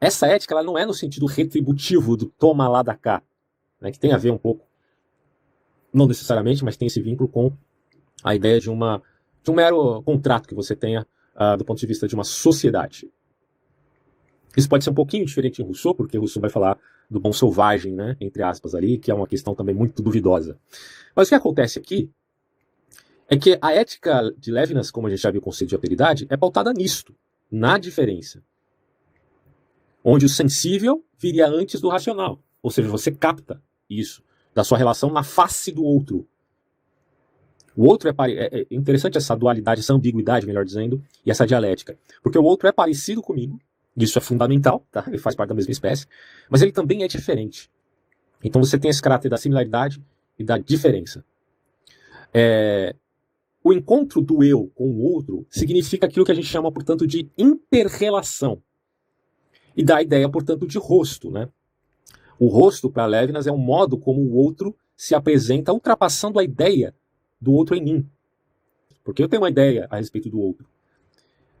Essa 0.00 0.28
ética 0.28 0.54
ela 0.54 0.62
não 0.62 0.78
é 0.78 0.86
no 0.86 0.94
sentido 0.94 1.26
retributivo 1.26 2.16
do 2.16 2.26
toma 2.26 2.68
lá 2.68 2.84
da 2.84 2.94
cá, 2.94 3.20
né, 3.80 3.90
que 3.90 3.98
tem 3.98 4.12
a 4.12 4.16
ver 4.16 4.30
um 4.30 4.38
pouco, 4.38 4.64
não 5.92 6.06
necessariamente, 6.06 6.64
mas 6.64 6.76
tem 6.76 6.86
esse 6.86 7.02
vínculo 7.02 7.28
com 7.28 7.52
a 8.22 8.32
ideia 8.32 8.60
de, 8.60 8.70
uma, 8.70 9.02
de 9.42 9.50
um 9.50 9.54
mero 9.54 10.00
contrato 10.04 10.46
que 10.46 10.54
você 10.54 10.76
tenha 10.76 11.04
uh, 11.34 11.56
do 11.56 11.64
ponto 11.64 11.80
de 11.80 11.86
vista 11.88 12.06
de 12.06 12.14
uma 12.14 12.22
sociedade. 12.22 13.10
Isso 14.56 14.68
pode 14.68 14.84
ser 14.84 14.90
um 14.90 14.94
pouquinho 14.94 15.26
diferente 15.26 15.60
em 15.60 15.64
Rousseau, 15.64 15.94
porque 15.94 16.16
Rousseau 16.16 16.40
vai 16.40 16.50
falar 16.50 16.78
do 17.10 17.20
bom 17.20 17.32
selvagem, 17.32 17.92
né, 17.92 18.16
entre 18.20 18.42
aspas 18.42 18.74
ali, 18.74 18.98
que 18.98 19.10
é 19.10 19.14
uma 19.14 19.26
questão 19.26 19.54
também 19.54 19.74
muito 19.74 20.02
duvidosa. 20.02 20.58
Mas 21.14 21.28
o 21.28 21.30
que 21.30 21.34
acontece 21.34 21.78
aqui 21.78 22.10
é 23.28 23.36
que 23.36 23.58
a 23.60 23.72
ética 23.72 24.32
de 24.38 24.50
Levinas, 24.50 24.90
como 24.90 25.06
a 25.06 25.10
gente 25.10 25.22
já 25.22 25.30
viu 25.30 25.40
o 25.40 25.44
conceito 25.44 25.70
de 25.70 25.74
alteridade, 25.74 26.26
é 26.30 26.36
pautada 26.36 26.72
nisto, 26.72 27.14
na 27.50 27.76
diferença. 27.76 28.42
Onde 30.02 30.26
o 30.26 30.28
sensível 30.28 31.04
viria 31.18 31.48
antes 31.48 31.80
do 31.80 31.88
racional. 31.88 32.40
Ou 32.62 32.70
seja, 32.70 32.88
você 32.88 33.10
capta 33.10 33.60
isso 33.90 34.22
da 34.54 34.64
sua 34.64 34.78
relação 34.78 35.10
na 35.10 35.22
face 35.22 35.70
do 35.72 35.84
outro. 35.84 36.26
O 37.76 37.84
outro 37.84 38.08
é, 38.08 38.14
é, 38.32 38.60
é 38.60 38.66
interessante 38.70 39.18
essa 39.18 39.36
dualidade, 39.36 39.80
essa 39.80 39.92
ambiguidade, 39.92 40.46
melhor 40.46 40.64
dizendo, 40.64 41.02
e 41.24 41.30
essa 41.30 41.46
dialética. 41.46 41.98
Porque 42.22 42.38
o 42.38 42.42
outro 42.42 42.66
é 42.66 42.72
parecido 42.72 43.20
comigo, 43.20 43.60
isso 44.04 44.18
é 44.18 44.20
fundamental, 44.20 44.86
tá? 44.90 45.04
ele 45.06 45.18
faz 45.18 45.34
parte 45.34 45.48
da 45.48 45.54
mesma 45.54 45.72
espécie, 45.72 46.06
mas 46.50 46.62
ele 46.62 46.72
também 46.72 47.02
é 47.02 47.08
diferente. 47.08 47.70
Então 48.42 48.62
você 48.62 48.78
tem 48.78 48.90
esse 48.90 49.00
caráter 49.00 49.28
da 49.28 49.36
similaridade 49.36 50.02
e 50.38 50.44
da 50.44 50.58
diferença. 50.58 51.24
É, 52.32 52.94
o 53.64 53.72
encontro 53.72 54.20
do 54.20 54.44
eu 54.44 54.70
com 54.74 54.88
o 54.88 55.02
outro 55.02 55.46
significa 55.48 56.06
aquilo 56.06 56.24
que 56.24 56.32
a 56.32 56.34
gente 56.34 56.46
chama, 56.46 56.70
portanto, 56.70 57.06
de 57.06 57.28
interrelação. 57.36 58.62
E 59.76 59.82
dá 59.82 59.96
a 59.96 60.02
ideia, 60.02 60.28
portanto, 60.28 60.66
de 60.66 60.78
rosto. 60.78 61.30
Né? 61.30 61.48
O 62.38 62.48
rosto, 62.48 62.90
para 62.90 63.06
Levinas, 63.06 63.46
é 63.46 63.52
um 63.52 63.58
modo 63.58 63.98
como 63.98 64.20
o 64.20 64.36
outro 64.36 64.76
se 64.96 65.14
apresenta, 65.14 65.72
ultrapassando 65.72 66.38
a 66.38 66.44
ideia 66.44 66.94
do 67.40 67.52
outro 67.52 67.74
em 67.74 67.82
mim. 67.82 68.10
Porque 69.02 69.22
eu 69.22 69.28
tenho 69.28 69.42
uma 69.42 69.50
ideia 69.50 69.86
a 69.90 69.96
respeito 69.96 70.30
do 70.30 70.40
outro. 70.40 70.66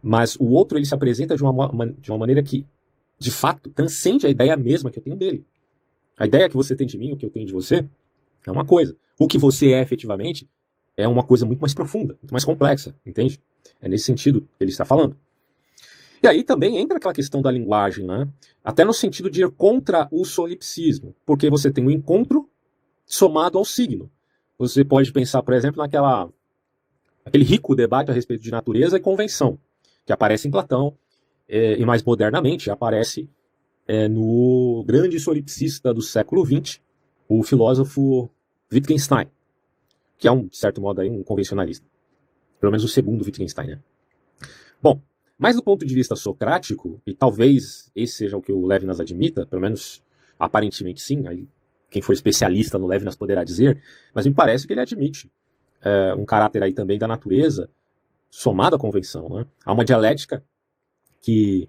Mas 0.06 0.36
o 0.36 0.44
outro 0.50 0.78
ele 0.78 0.86
se 0.86 0.94
apresenta 0.94 1.34
de 1.34 1.42
uma, 1.42 1.86
de 1.98 2.12
uma 2.12 2.18
maneira 2.18 2.40
que, 2.40 2.64
de 3.18 3.28
fato, 3.28 3.68
transcende 3.70 4.24
a 4.24 4.30
ideia 4.30 4.56
mesma 4.56 4.88
que 4.88 5.00
eu 5.00 5.02
tenho 5.02 5.16
dele. 5.16 5.44
A 6.16 6.24
ideia 6.24 6.48
que 6.48 6.54
você 6.54 6.76
tem 6.76 6.86
de 6.86 6.96
mim, 6.96 7.10
o 7.10 7.16
que 7.16 7.26
eu 7.26 7.30
tenho 7.30 7.44
de 7.44 7.52
você, 7.52 7.84
é 8.46 8.50
uma 8.52 8.64
coisa. 8.64 8.96
O 9.18 9.26
que 9.26 9.36
você 9.36 9.72
é 9.72 9.82
efetivamente 9.82 10.48
é 10.96 11.08
uma 11.08 11.24
coisa 11.24 11.44
muito 11.44 11.58
mais 11.58 11.74
profunda, 11.74 12.16
muito 12.22 12.30
mais 12.30 12.44
complexa, 12.44 12.94
entende? 13.04 13.40
É 13.82 13.88
nesse 13.88 14.04
sentido 14.04 14.42
que 14.42 14.62
ele 14.62 14.70
está 14.70 14.84
falando. 14.84 15.16
E 16.22 16.28
aí 16.28 16.44
também 16.44 16.78
entra 16.78 16.98
aquela 16.98 17.12
questão 17.12 17.42
da 17.42 17.50
linguagem, 17.50 18.06
né? 18.06 18.28
Até 18.62 18.84
no 18.84 18.94
sentido 18.94 19.28
de 19.28 19.42
ir 19.42 19.50
contra 19.50 20.06
o 20.12 20.24
solipsismo, 20.24 21.16
porque 21.26 21.50
você 21.50 21.68
tem 21.68 21.84
o 21.84 21.88
um 21.88 21.90
encontro 21.90 22.48
somado 23.04 23.58
ao 23.58 23.64
signo. 23.64 24.08
Você 24.56 24.84
pode 24.84 25.10
pensar, 25.12 25.42
por 25.42 25.52
exemplo, 25.52 25.82
naquela 25.82 26.28
aquele 27.24 27.44
rico 27.44 27.74
debate 27.74 28.12
a 28.12 28.14
respeito 28.14 28.44
de 28.44 28.52
natureza 28.52 28.98
e 28.98 29.00
convenção, 29.00 29.58
que 30.06 30.12
aparece 30.12 30.46
em 30.48 30.50
Platão, 30.50 30.96
é, 31.48 31.78
e 31.78 31.84
mais 31.84 32.02
modernamente 32.02 32.70
aparece 32.70 33.28
é, 33.86 34.08
no 34.08 34.84
grande 34.86 35.18
solipsista 35.20 35.92
do 35.92 36.00
século 36.00 36.44
XX, 36.44 36.80
o 37.28 37.42
filósofo 37.42 38.30
Wittgenstein, 38.72 39.26
que 40.16 40.26
é 40.26 40.32
um, 40.32 40.46
de 40.46 40.56
certo 40.56 40.80
modo, 40.80 41.00
aí, 41.00 41.10
um 41.10 41.22
convencionalista. 41.22 41.86
Pelo 42.60 42.72
menos 42.72 42.84
o 42.84 42.88
segundo 42.88 43.24
Wittgenstein, 43.24 43.66
né? 43.68 43.80
Bom, 44.82 45.00
mas 45.38 45.56
do 45.56 45.62
ponto 45.62 45.84
de 45.84 45.94
vista 45.94 46.16
socrático, 46.16 47.00
e 47.06 47.14
talvez 47.14 47.90
esse 47.94 48.14
seja 48.14 48.36
o 48.36 48.42
que 48.42 48.52
o 48.52 48.64
Levinas 48.66 49.00
admita, 49.00 49.44
pelo 49.46 49.60
menos 49.60 50.02
aparentemente 50.38 51.00
sim, 51.00 51.26
aí 51.26 51.46
quem 51.90 52.02
for 52.02 52.12
especialista 52.12 52.78
no 52.78 52.86
Levinas 52.86 53.16
poderá 53.16 53.44
dizer, 53.44 53.80
mas 54.14 54.26
me 54.26 54.34
parece 54.34 54.66
que 54.66 54.72
ele 54.72 54.80
admite 54.80 55.30
é, 55.82 56.14
um 56.14 56.24
caráter 56.24 56.62
aí 56.62 56.72
também 56.72 56.98
da 56.98 57.06
natureza 57.06 57.70
somado 58.30 58.76
à 58.76 58.78
convenção. 58.78 59.28
Né? 59.28 59.46
Há 59.64 59.72
uma 59.72 59.84
dialética 59.84 60.44
que 61.20 61.68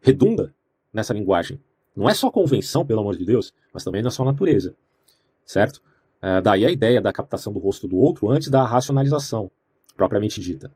redunda 0.00 0.54
nessa 0.92 1.12
linguagem. 1.12 1.60
Não 1.94 2.08
é 2.08 2.14
só 2.14 2.30
convenção, 2.30 2.84
pelo 2.84 3.00
amor 3.00 3.16
de 3.16 3.24
Deus, 3.24 3.52
mas 3.72 3.82
também 3.82 4.02
na 4.02 4.10
sua 4.10 4.26
natureza, 4.26 4.76
certo? 5.44 5.82
É, 6.20 6.40
daí 6.40 6.66
a 6.66 6.70
ideia 6.70 7.00
da 7.00 7.12
captação 7.12 7.52
do 7.52 7.58
rosto 7.58 7.88
do 7.88 7.96
outro 7.96 8.30
antes 8.30 8.48
da 8.48 8.64
racionalização, 8.64 9.50
propriamente 9.96 10.40
dita. 10.40 10.70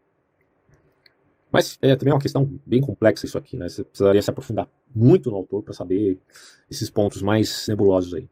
Mas 1.52 1.78
é 1.82 1.96
também 1.96 2.14
uma 2.14 2.20
questão 2.20 2.48
bem 2.64 2.80
complexa 2.80 3.26
isso 3.26 3.36
aqui, 3.36 3.56
né? 3.56 3.68
Você 3.68 3.82
precisaria 3.82 4.22
se 4.22 4.30
aprofundar 4.30 4.68
muito 4.94 5.30
no 5.30 5.36
autor 5.36 5.62
para 5.62 5.74
saber 5.74 6.18
esses 6.70 6.88
pontos 6.88 7.22
mais 7.22 7.66
nebulosos 7.68 8.14
aí. 8.14 8.28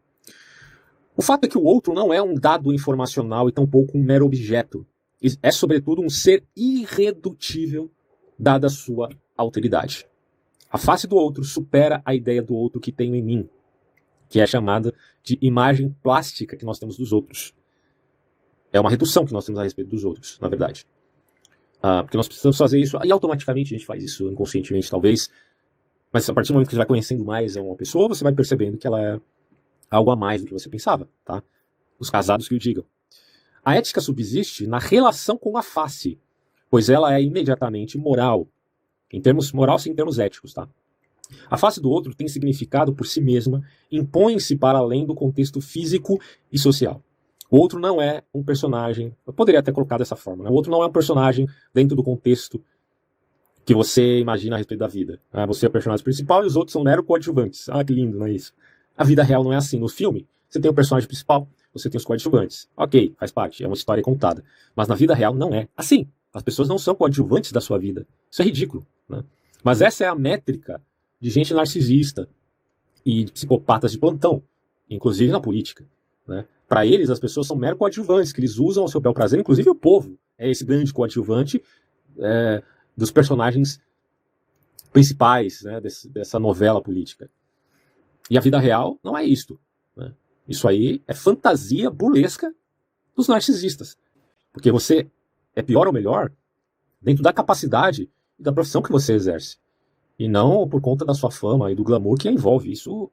O 1.16 1.22
fato 1.22 1.44
é 1.44 1.48
que 1.48 1.58
o 1.58 1.64
outro 1.64 1.92
não 1.92 2.14
é 2.14 2.22
um 2.22 2.34
dado 2.34 2.72
informacional 2.72 3.48
e 3.48 3.52
tampouco 3.52 3.98
um 3.98 4.02
mero 4.02 4.24
objeto. 4.24 4.86
É, 5.42 5.50
sobretudo, 5.50 6.02
um 6.02 6.08
ser 6.08 6.44
irredutível, 6.56 7.90
dada 8.38 8.68
a 8.68 8.70
sua 8.70 9.10
alteridade. 9.36 10.06
A 10.70 10.78
face 10.78 11.06
do 11.06 11.16
outro 11.16 11.42
supera 11.44 12.02
a 12.04 12.14
ideia 12.14 12.42
do 12.42 12.54
outro 12.54 12.80
que 12.80 12.92
tenho 12.92 13.14
em 13.14 13.22
mim, 13.22 13.48
que 14.28 14.40
é 14.40 14.46
chamada 14.46 14.94
de 15.22 15.38
imagem 15.40 15.94
plástica 16.02 16.56
que 16.56 16.64
nós 16.64 16.78
temos 16.78 16.96
dos 16.96 17.12
outros. 17.12 17.54
É 18.72 18.78
uma 18.78 18.90
redução 18.90 19.24
que 19.24 19.32
nós 19.32 19.44
temos 19.44 19.58
a 19.58 19.64
respeito 19.64 19.88
dos 19.88 20.04
outros, 20.04 20.38
na 20.40 20.48
verdade. 20.48 20.86
Ah, 21.82 22.02
porque 22.02 22.16
nós 22.16 22.28
precisamos 22.28 22.58
fazer 22.58 22.78
isso, 22.78 22.98
e 23.04 23.10
automaticamente 23.10 23.74
a 23.74 23.78
gente 23.78 23.86
faz 23.86 24.02
isso 24.02 24.30
inconscientemente, 24.30 24.90
talvez. 24.90 25.30
Mas 26.12 26.28
a 26.28 26.34
partir 26.34 26.48
do 26.48 26.54
momento 26.54 26.68
que 26.68 26.74
você 26.74 26.78
vai 26.78 26.86
conhecendo 26.86 27.24
mais 27.24 27.56
uma 27.56 27.76
pessoa, 27.76 28.08
você 28.08 28.22
vai 28.22 28.32
percebendo 28.32 28.76
que 28.76 28.86
ela 28.86 29.00
é 29.00 29.20
algo 29.90 30.10
a 30.10 30.16
mais 30.16 30.42
do 30.42 30.46
que 30.46 30.52
você 30.52 30.68
pensava, 30.68 31.08
tá? 31.24 31.42
Os 31.98 32.10
casados 32.10 32.48
que 32.48 32.54
o 32.54 32.58
digam. 32.58 32.84
A 33.68 33.76
ética 33.76 34.00
subsiste 34.00 34.66
na 34.66 34.78
relação 34.78 35.36
com 35.36 35.54
a 35.58 35.62
face, 35.62 36.18
pois 36.70 36.88
ela 36.88 37.14
é 37.14 37.22
imediatamente 37.22 37.98
moral, 37.98 38.48
em 39.12 39.20
termos 39.20 39.52
moral 39.52 39.78
sim 39.78 39.90
em 39.90 39.94
termos 39.94 40.18
éticos, 40.18 40.54
tá? 40.54 40.66
A 41.50 41.58
face 41.58 41.78
do 41.78 41.90
outro 41.90 42.14
tem 42.14 42.26
significado 42.28 42.94
por 42.94 43.06
si 43.06 43.20
mesma, 43.20 43.62
impõe-se 43.92 44.56
para 44.56 44.78
além 44.78 45.04
do 45.04 45.14
contexto 45.14 45.60
físico 45.60 46.18
e 46.50 46.58
social. 46.58 47.02
O 47.50 47.58
outro 47.58 47.78
não 47.78 48.00
é 48.00 48.22
um 48.32 48.42
personagem, 48.42 49.14
eu 49.26 49.34
poderia 49.34 49.60
até 49.60 49.70
colocar 49.70 49.98
dessa 49.98 50.16
forma, 50.16 50.44
né? 50.44 50.48
o 50.48 50.54
outro 50.54 50.70
não 50.70 50.82
é 50.82 50.86
um 50.86 50.90
personagem 50.90 51.46
dentro 51.74 51.94
do 51.94 52.02
contexto 52.02 52.64
que 53.66 53.74
você 53.74 54.18
imagina 54.18 54.56
a 54.56 54.58
respeito 54.58 54.80
da 54.80 54.88
vida. 54.88 55.20
Ah, 55.30 55.44
você 55.44 55.66
é 55.66 55.68
o 55.68 55.72
personagem 55.72 56.02
principal 56.02 56.42
e 56.42 56.46
os 56.46 56.56
outros 56.56 56.72
são 56.72 56.82
mero 56.82 57.04
coadjuvantes. 57.04 57.68
Ah, 57.68 57.84
que 57.84 57.92
lindo, 57.92 58.18
não 58.18 58.28
é 58.28 58.32
isso? 58.32 58.54
A 58.96 59.04
vida 59.04 59.22
real 59.22 59.44
não 59.44 59.52
é 59.52 59.56
assim. 59.56 59.78
No 59.78 59.90
filme, 59.90 60.26
você 60.48 60.58
tem 60.58 60.70
o 60.70 60.74
personagem 60.74 61.06
principal, 61.06 61.46
você 61.78 61.90
tem 61.90 61.98
os 61.98 62.04
coadjuvantes. 62.04 62.68
Ok, 62.76 63.14
faz 63.18 63.30
parte, 63.30 63.62
é 63.62 63.66
uma 63.66 63.74
história 63.74 64.02
contada. 64.02 64.44
Mas 64.74 64.88
na 64.88 64.94
vida 64.94 65.14
real 65.14 65.34
não 65.34 65.54
é 65.54 65.68
assim. 65.76 66.08
As 66.32 66.42
pessoas 66.42 66.68
não 66.68 66.78
são 66.78 66.94
coadjuvantes 66.94 67.52
da 67.52 67.60
sua 67.60 67.78
vida. 67.78 68.06
Isso 68.30 68.42
é 68.42 68.44
ridículo. 68.44 68.86
Né? 69.08 69.24
Mas 69.62 69.80
essa 69.80 70.04
é 70.04 70.08
a 70.08 70.14
métrica 70.14 70.80
de 71.20 71.30
gente 71.30 71.54
narcisista 71.54 72.28
e 73.04 73.24
de 73.24 73.32
psicopatas 73.32 73.92
de 73.92 73.98
plantão, 73.98 74.42
inclusive 74.88 75.32
na 75.32 75.40
política. 75.40 75.86
Né? 76.26 76.44
Para 76.68 76.84
eles, 76.84 77.08
as 77.08 77.18
pessoas 77.18 77.46
são 77.46 77.56
mero 77.56 77.76
coadjuvantes, 77.76 78.32
que 78.32 78.40
eles 78.40 78.58
usam 78.58 78.82
ao 78.82 78.88
seu 78.88 79.00
bel 79.00 79.14
prazer, 79.14 79.40
inclusive 79.40 79.70
o 79.70 79.74
povo 79.74 80.18
é 80.36 80.48
esse 80.50 80.64
grande 80.64 80.92
coadjuvante 80.92 81.62
é, 82.18 82.62
dos 82.96 83.10
personagens 83.10 83.80
principais 84.92 85.62
né, 85.62 85.80
desse, 85.80 86.08
dessa 86.08 86.38
novela 86.38 86.82
política. 86.82 87.30
E 88.30 88.36
a 88.36 88.40
vida 88.40 88.58
real 88.58 88.98
não 89.02 89.16
é 89.16 89.24
isto. 89.24 89.58
Isso 90.48 90.66
aí 90.66 91.02
é 91.06 91.12
fantasia 91.12 91.90
burlesca 91.90 92.54
dos 93.14 93.28
narcisistas. 93.28 93.96
Porque 94.52 94.72
você 94.72 95.06
é 95.54 95.62
pior 95.62 95.86
ou 95.86 95.92
melhor 95.92 96.32
dentro 97.00 97.22
da 97.22 97.32
capacidade 97.32 98.10
e 98.38 98.42
da 98.42 98.52
profissão 98.52 98.80
que 98.80 98.90
você 98.90 99.12
exerce. 99.12 99.58
E 100.18 100.26
não 100.26 100.66
por 100.66 100.80
conta 100.80 101.04
da 101.04 101.14
sua 101.14 101.30
fama 101.30 101.70
e 101.70 101.74
do 101.74 101.84
glamour 101.84 102.16
que 102.16 102.28
a 102.28 102.32
envolve. 102.32 102.72
Isso 102.72 103.10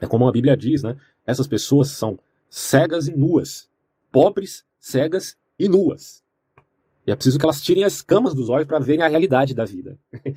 é 0.00 0.06
como 0.06 0.26
a 0.26 0.32
Bíblia 0.32 0.56
diz, 0.56 0.82
né? 0.82 0.96
Essas 1.26 1.46
pessoas 1.46 1.90
são 1.90 2.18
cegas 2.48 3.06
e 3.06 3.14
nuas. 3.14 3.68
Pobres, 4.10 4.64
cegas 4.78 5.36
e 5.58 5.68
nuas. 5.68 6.24
E 7.06 7.12
é 7.12 7.14
preciso 7.14 7.38
que 7.38 7.44
elas 7.44 7.60
tirem 7.60 7.84
as 7.84 8.02
camas 8.02 8.34
dos 8.34 8.48
olhos 8.48 8.66
para 8.66 8.78
verem 8.78 9.02
a 9.02 9.08
realidade 9.08 9.54
da 9.54 9.64
vida. 9.64 9.98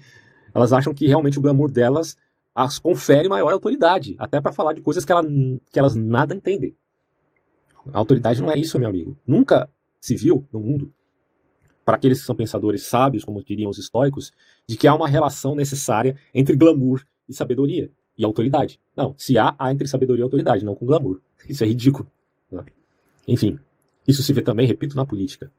elas 0.53 0.73
acham 0.73 0.93
que 0.93 1.07
realmente 1.07 1.39
o 1.39 1.41
glamour 1.41 1.71
delas 1.71 2.17
as 2.55 2.79
confere 2.79 3.27
maior 3.27 3.51
autoridade, 3.51 4.15
até 4.19 4.39
para 4.39 4.51
falar 4.51 4.73
de 4.73 4.81
coisas 4.81 5.03
que, 5.03 5.11
ela, 5.11 5.23
que 5.71 5.79
elas 5.79 5.95
nada 5.95 6.35
entendem. 6.35 6.75
A 7.91 7.97
autoridade 7.97 8.41
não 8.41 8.51
é 8.51 8.57
isso, 8.57 8.79
meu 8.79 8.89
amigo. 8.89 9.17
Nunca 9.25 9.69
se 9.99 10.15
viu 10.15 10.45
no 10.51 10.59
mundo, 10.59 10.93
para 11.83 11.95
aqueles 11.95 12.19
que 12.19 12.25
são 12.25 12.35
pensadores 12.35 12.83
sábios, 12.83 13.25
como 13.25 13.43
diriam 13.43 13.69
os 13.69 13.77
estoicos, 13.77 14.31
de 14.67 14.77
que 14.77 14.87
há 14.87 14.95
uma 14.95 15.07
relação 15.07 15.55
necessária 15.55 16.15
entre 16.33 16.55
glamour 16.55 17.03
e 17.27 17.33
sabedoria. 17.33 17.91
e 18.17 18.23
autoridade. 18.23 18.79
Não, 18.95 19.15
se 19.17 19.37
há, 19.37 19.55
há 19.57 19.71
entre 19.71 19.87
sabedoria 19.87 20.21
e 20.21 20.23
autoridade, 20.23 20.63
não 20.63 20.75
com 20.75 20.85
glamour. 20.85 21.19
Isso 21.49 21.63
é 21.63 21.67
ridículo. 21.67 22.07
Né? 22.51 22.63
Enfim, 23.27 23.59
isso 24.07 24.21
se 24.21 24.33
vê 24.33 24.41
também, 24.41 24.67
repito, 24.67 24.95
na 24.95 25.05
política. 25.05 25.51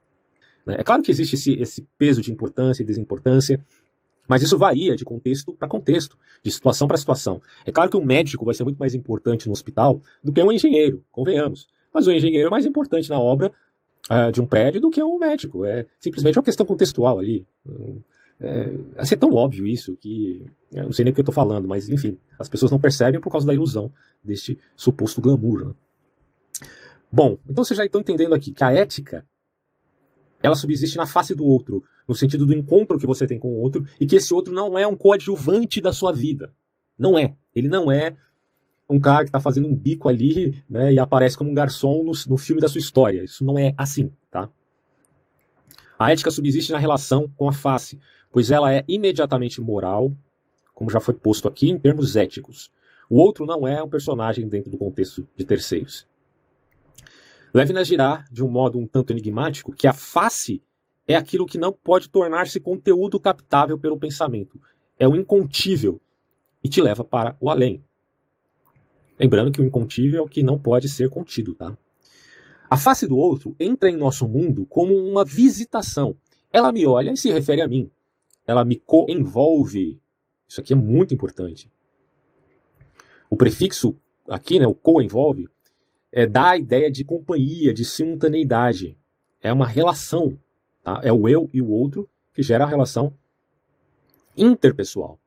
Né? 0.64 0.76
É 0.78 0.85
claro 0.85 1.02
que 1.02 1.11
existe 1.11 1.35
esse, 1.35 1.54
esse 1.54 1.88
peso 1.98 2.22
de 2.22 2.30
importância 2.30 2.83
e 2.83 2.87
desimportância, 2.87 3.64
mas 4.29 4.43
isso 4.43 4.57
varia 4.57 4.97
de 4.97 5.05
contexto 5.05 5.53
para 5.53 5.69
contexto, 5.69 6.17
de 6.43 6.51
situação 6.51 6.89
para 6.89 6.97
situação. 6.97 7.41
É 7.65 7.73
claro 7.73 7.91
que 7.91 7.97
um 7.97 8.05
médico 8.05 8.45
vai 8.45 8.55
ser 8.55 8.65
muito 8.65 8.79
mais 8.79 8.95
importante 8.95 9.47
no 9.47 9.53
hospital 9.53 10.01
do 10.23 10.33
que 10.33 10.43
um 10.43 10.53
engenheiro, 10.53 11.05
convenhamos. 11.11 11.67
Mas 11.93 12.07
o 12.07 12.13
engenheiro 12.13 12.49
é 12.49 12.51
mais 12.51 12.67
importante 12.67 13.09
na 13.09 13.19
obra 13.19 13.53
uh, 14.11 14.33
de 14.33 14.41
um 14.41 14.47
prédio 14.47 14.81
do 14.81 14.91
que 14.91 15.03
um 15.03 15.19
médico. 15.19 15.65
É 15.65 15.87
simplesmente 15.99 16.39
uma 16.39 16.45
questão 16.45 16.67
contextual 16.67 17.19
ali. 17.19 17.47
É, 18.41 18.75
é 18.97 19.17
tão 19.17 19.33
óbvio 19.33 19.67
isso 19.67 19.97
que 19.97 20.45
eu 20.73 20.85
não 20.85 20.93
sei 20.93 21.05
nem 21.05 21.13
o 21.13 21.15
que 21.15 21.21
eu 21.21 21.23
estou 21.23 21.35
falando, 21.35 21.69
mas 21.69 21.89
enfim, 21.89 22.19
as 22.39 22.49
pessoas 22.49 22.73
não 22.73 22.81
percebem 22.81 23.21
por 23.21 23.31
causa 23.31 23.47
da 23.47 23.55
ilusão 23.55 23.93
deste 24.23 24.59
suposto 24.75 25.21
glamour. 25.21 25.69
Né? 25.69 25.75
Bom, 27.13 27.39
então 27.49 27.65
vocês 27.65 27.79
já 27.79 27.85
estão 27.85 28.01
entendendo 28.01 28.35
aqui 28.35 28.53
que 28.53 28.65
a 28.65 28.73
ética 28.73 29.25
ela 30.46 30.54
subsiste 30.54 30.96
na 30.96 31.07
face 31.07 31.35
do 31.35 31.44
outro, 31.44 31.83
no 32.07 32.14
sentido 32.14 32.44
do 32.44 32.52
encontro 32.52 32.98
que 32.98 33.07
você 33.07 33.26
tem 33.26 33.38
com 33.38 33.48
o 33.48 33.61
outro, 33.61 33.87
e 33.98 34.07
que 34.07 34.16
esse 34.16 34.35
outro 34.35 34.52
não 34.52 34.78
é 34.78 34.87
um 34.87 34.94
coadjuvante 34.94 35.80
da 35.80 35.92
sua 35.92 36.12
vida. 36.12 36.52
Não 36.98 37.18
é. 37.18 37.35
Ele 37.54 37.66
não 37.66 37.90
é 37.90 38.14
um 38.88 39.00
cara 39.00 39.24
que 39.24 39.30
está 39.30 39.40
fazendo 39.40 39.66
um 39.66 39.74
bico 39.74 40.09
ali 40.09 40.62
né, 40.68 40.92
e 40.92 40.98
aparece 40.98 41.38
como 41.38 41.50
um 41.50 41.54
garçom 41.54 42.04
no, 42.04 42.12
no 42.28 42.37
filme 42.37 42.61
da 42.61 42.68
sua 42.68 42.78
história. 42.78 43.24
Isso 43.24 43.42
não 43.44 43.59
é 43.59 43.74
assim, 43.78 44.12
tá? 44.30 44.50
A 45.98 46.12
ética 46.12 46.30
subsiste 46.30 46.72
na 46.72 46.78
relação 46.78 47.26
com 47.37 47.48
a 47.48 47.52
face, 47.52 47.98
pois 48.30 48.50
ela 48.50 48.72
é 48.72 48.85
imediatamente 48.87 49.61
moral, 49.61 50.12
como 50.74 50.90
já 50.90 51.00
foi 51.00 51.14
posto 51.14 51.48
aqui, 51.48 51.70
em 51.70 51.78
termos 51.78 52.16
éticos. 52.16 52.70
O 53.09 53.16
outro 53.16 53.46
não 53.46 53.66
é 53.66 53.83
um 53.83 53.88
personagem 53.88 54.46
dentro 54.46 54.70
do 54.70 54.76
contexto 54.76 55.26
de 55.37 55.44
terceiros. 55.44 56.07
Leve-nos 57.55 57.87
girar 57.87 58.27
de 58.33 58.43
um 58.43 58.49
modo 58.49 58.81
um 58.81 58.87
tanto 58.87 59.12
enigmático 59.12 59.73
que 59.73 59.87
a 59.87 59.93
face 59.93 60.61
é 61.07 61.14
aquilo 61.14 61.47
que 61.47 61.57
não 61.57 61.73
pode 61.73 62.09
tornar-se 62.09 62.59
conteúdo 62.59 63.21
captável 63.21 63.79
pelo 63.79 63.97
pensamento. 63.97 64.61
É 64.99 65.07
o 65.07 65.14
incontível 65.14 66.01
e 66.64 66.69
te 66.69 66.83
leva 66.83 67.05
para 67.05 67.37
o 67.40 67.49
além. 67.49 67.85
Lembrando 69.17 69.53
que 69.53 69.61
o 69.61 69.64
incontível 69.64 70.19
é 70.19 70.23
o 70.23 70.29
que 70.29 70.43
não 70.43 70.59
pode 70.59 70.88
ser 70.88 71.09
contido, 71.09 71.55
tá? 71.55 71.79
A 72.69 72.77
face 72.77 73.07
do 73.07 73.17
outro 73.17 73.55
entra 73.61 73.88
em 73.88 73.97
nosso 73.97 74.27
mundo 74.27 74.67
como 74.67 74.93
uma 74.93 75.25
visitação. 75.25 76.17
Ela 76.53 76.73
me 76.73 76.85
olha 76.85 77.12
e 77.12 77.17
se 77.17 77.31
refere 77.31 77.61
a 77.61 77.69
mim. 77.69 77.88
Ela 78.45 78.64
me 78.64 78.77
co-envolve. 78.77 80.01
Isso 80.49 80.61
aqui 80.61 80.73
é 80.73 80.77
muito 80.77 81.14
importante. 81.14 81.71
O 83.31 83.37
prefixo 83.37 83.97
aqui, 84.29 84.59
né, 84.59 84.67
o 84.67 84.75
co-envolve, 84.75 85.49
é, 86.16 86.29
dá 86.29 86.50
a 86.50 86.57
ideia 86.57 86.88
de 86.92 87.03
companhia, 87.05 87.74
de 87.74 87.85
simultaneidade. 87.85 88.96
É 89.42 89.53
uma 89.53 89.66
relação. 89.66 90.38
Tá? 90.81 91.00
É 91.03 91.12
o 91.12 91.29
eu 91.29 91.50
e 91.53 91.61
o 91.61 91.68
outro 91.68 92.09
que 92.33 92.40
gera 92.40 92.62
a 92.62 92.68
relação 92.68 93.12
interpessoal. 94.37 95.18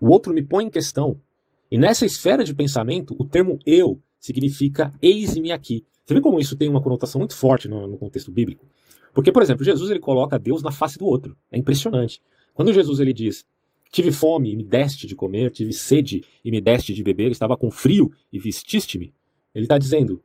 O 0.00 0.10
outro 0.10 0.32
me 0.32 0.42
põe 0.42 0.66
em 0.66 0.70
questão. 0.70 1.20
E 1.68 1.76
nessa 1.76 2.06
esfera 2.06 2.44
de 2.44 2.54
pensamento, 2.54 3.16
o 3.18 3.24
termo 3.24 3.58
eu 3.66 4.00
significa 4.20 4.94
eis-me 5.02 5.50
aqui. 5.50 5.84
Você 6.04 6.14
vê 6.14 6.20
como 6.20 6.38
isso 6.38 6.56
tem 6.56 6.68
uma 6.68 6.80
conotação 6.80 7.18
muito 7.18 7.34
forte 7.34 7.66
no, 7.66 7.88
no, 7.88 7.98
contexto 7.98 8.30
bíblico? 8.30 8.64
Porque, 9.12 9.32
por 9.32 9.42
exemplo, 9.42 9.64
Jesus 9.64 9.90
ele 9.90 10.00
coloca 10.00 10.38
Deus 10.38 10.62
na 10.62 10.70
face 10.70 10.98
do 10.98 11.06
outro. 11.06 11.36
É 11.50 11.58
impressionante. 11.58 12.22
Quando 12.52 12.72
Jesus 12.72 13.00
ele 13.00 13.12
diz: 13.12 13.44
Tive 13.90 14.12
fome 14.12 14.52
e 14.52 14.56
me 14.56 14.62
deste 14.62 15.06
de 15.08 15.16
comer, 15.16 15.50
tive 15.50 15.72
sede 15.72 16.22
e 16.44 16.50
me 16.52 16.60
deste 16.60 16.94
de 16.94 17.02
beber, 17.02 17.32
estava 17.32 17.56
com 17.56 17.70
frio 17.72 18.12
e 18.32 18.38
vestiste-me. 18.38 19.12
Ele 19.54 19.64
está 19.64 19.78
dizendo: 19.78 20.22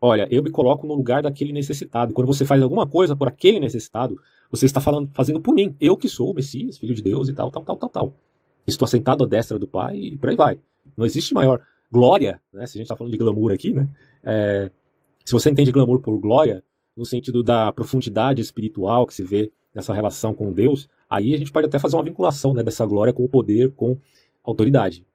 olha, 0.00 0.28
eu 0.30 0.42
me 0.42 0.50
coloco 0.50 0.86
no 0.86 0.94
lugar 0.94 1.22
daquele 1.22 1.52
necessitado. 1.52 2.12
Quando 2.12 2.26
você 2.26 2.44
faz 2.44 2.62
alguma 2.62 2.86
coisa 2.86 3.16
por 3.16 3.28
aquele 3.28 3.60
necessitado, 3.60 4.20
você 4.50 4.66
está 4.66 4.80
falando, 4.80 5.10
fazendo 5.14 5.40
por 5.40 5.54
mim. 5.54 5.74
Eu 5.80 5.96
que 5.96 6.08
sou 6.08 6.30
o 6.30 6.34
Messias, 6.34 6.78
filho 6.78 6.94
de 6.94 7.02
Deus 7.02 7.28
e 7.28 7.32
tal, 7.32 7.50
tal, 7.50 7.62
tal, 7.62 7.76
tal, 7.76 7.88
tal. 7.88 8.14
Estou 8.66 8.84
assentado 8.84 9.24
à 9.24 9.26
destra 9.26 9.58
do 9.58 9.66
Pai 9.66 9.96
e 9.96 10.16
por 10.16 10.28
aí 10.28 10.36
vai. 10.36 10.58
Não 10.96 11.06
existe 11.06 11.32
maior 11.32 11.60
glória, 11.90 12.40
né? 12.52 12.66
Se 12.66 12.76
a 12.76 12.78
gente 12.78 12.82
está 12.82 12.96
falando 12.96 13.12
de 13.12 13.18
glamour 13.18 13.52
aqui, 13.52 13.72
né? 13.72 13.88
É, 14.22 14.70
se 15.24 15.32
você 15.32 15.50
entende 15.50 15.72
glamour 15.72 16.00
por 16.00 16.18
glória, 16.18 16.62
no 16.96 17.04
sentido 17.04 17.42
da 17.42 17.72
profundidade 17.72 18.42
espiritual 18.42 19.06
que 19.06 19.14
se 19.14 19.22
vê 19.22 19.52
nessa 19.74 19.94
relação 19.94 20.34
com 20.34 20.52
Deus, 20.52 20.88
aí 21.08 21.34
a 21.34 21.38
gente 21.38 21.52
pode 21.52 21.66
até 21.66 21.78
fazer 21.78 21.96
uma 21.96 22.02
vinculação 22.02 22.52
né, 22.52 22.62
dessa 22.62 22.84
glória 22.84 23.12
com 23.12 23.24
o 23.24 23.28
poder, 23.28 23.70
com 23.72 23.96
autoridade. 24.42 25.06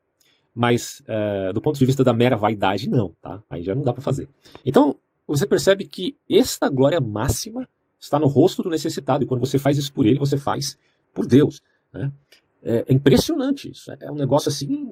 Mas 0.54 1.02
uh, 1.02 1.54
do 1.54 1.62
ponto 1.62 1.80
de 1.80 1.86
vista 1.86 2.04
da 2.04 2.14
mera 2.14 2.36
vaidade, 2.36 2.90
não, 2.90 3.16
tá? 3.22 3.42
Aí 3.50 3.64
já 3.64 3.74
não 3.74 3.82
dá 3.82 3.92
para 3.92 4.02
fazer. 4.02 4.30
Então, 4.66 4.96
você 5.28 5.48
percebe 5.48 5.86
que 5.86 6.16
esta 6.30 6.70
glória 6.70 7.00
máxima 7.02 7.68
está 8.00 8.20
no 8.20 8.28
rosto 8.28 8.62
do 8.62 8.70
necessitado. 8.70 9.24
E 9.24 9.28
quando 9.28 9.40
você 9.40 9.58
faz 9.58 9.78
isso 9.78 9.92
por 9.94 10.06
ele, 10.06 10.20
você 10.20 10.38
faz 10.38 10.78
por 11.14 11.26
Deus. 11.26 11.62
Né? 11.92 12.12
É, 12.62 12.86
é 12.88 12.94
impressionante 12.94 13.72
isso. 13.72 13.92
É 13.92 14.12
um 14.12 14.16
negócio 14.16 14.50
assim 14.50 14.92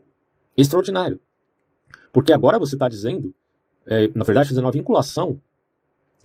extraordinário. 0.55 1.19
Porque 2.11 2.33
agora 2.33 2.57
você 2.57 2.75
está 2.75 2.87
dizendo, 2.89 3.33
é, 3.85 4.09
na 4.15 4.23
verdade, 4.23 4.49
fazendo 4.49 4.65
uma 4.65 4.71
vinculação 4.71 5.39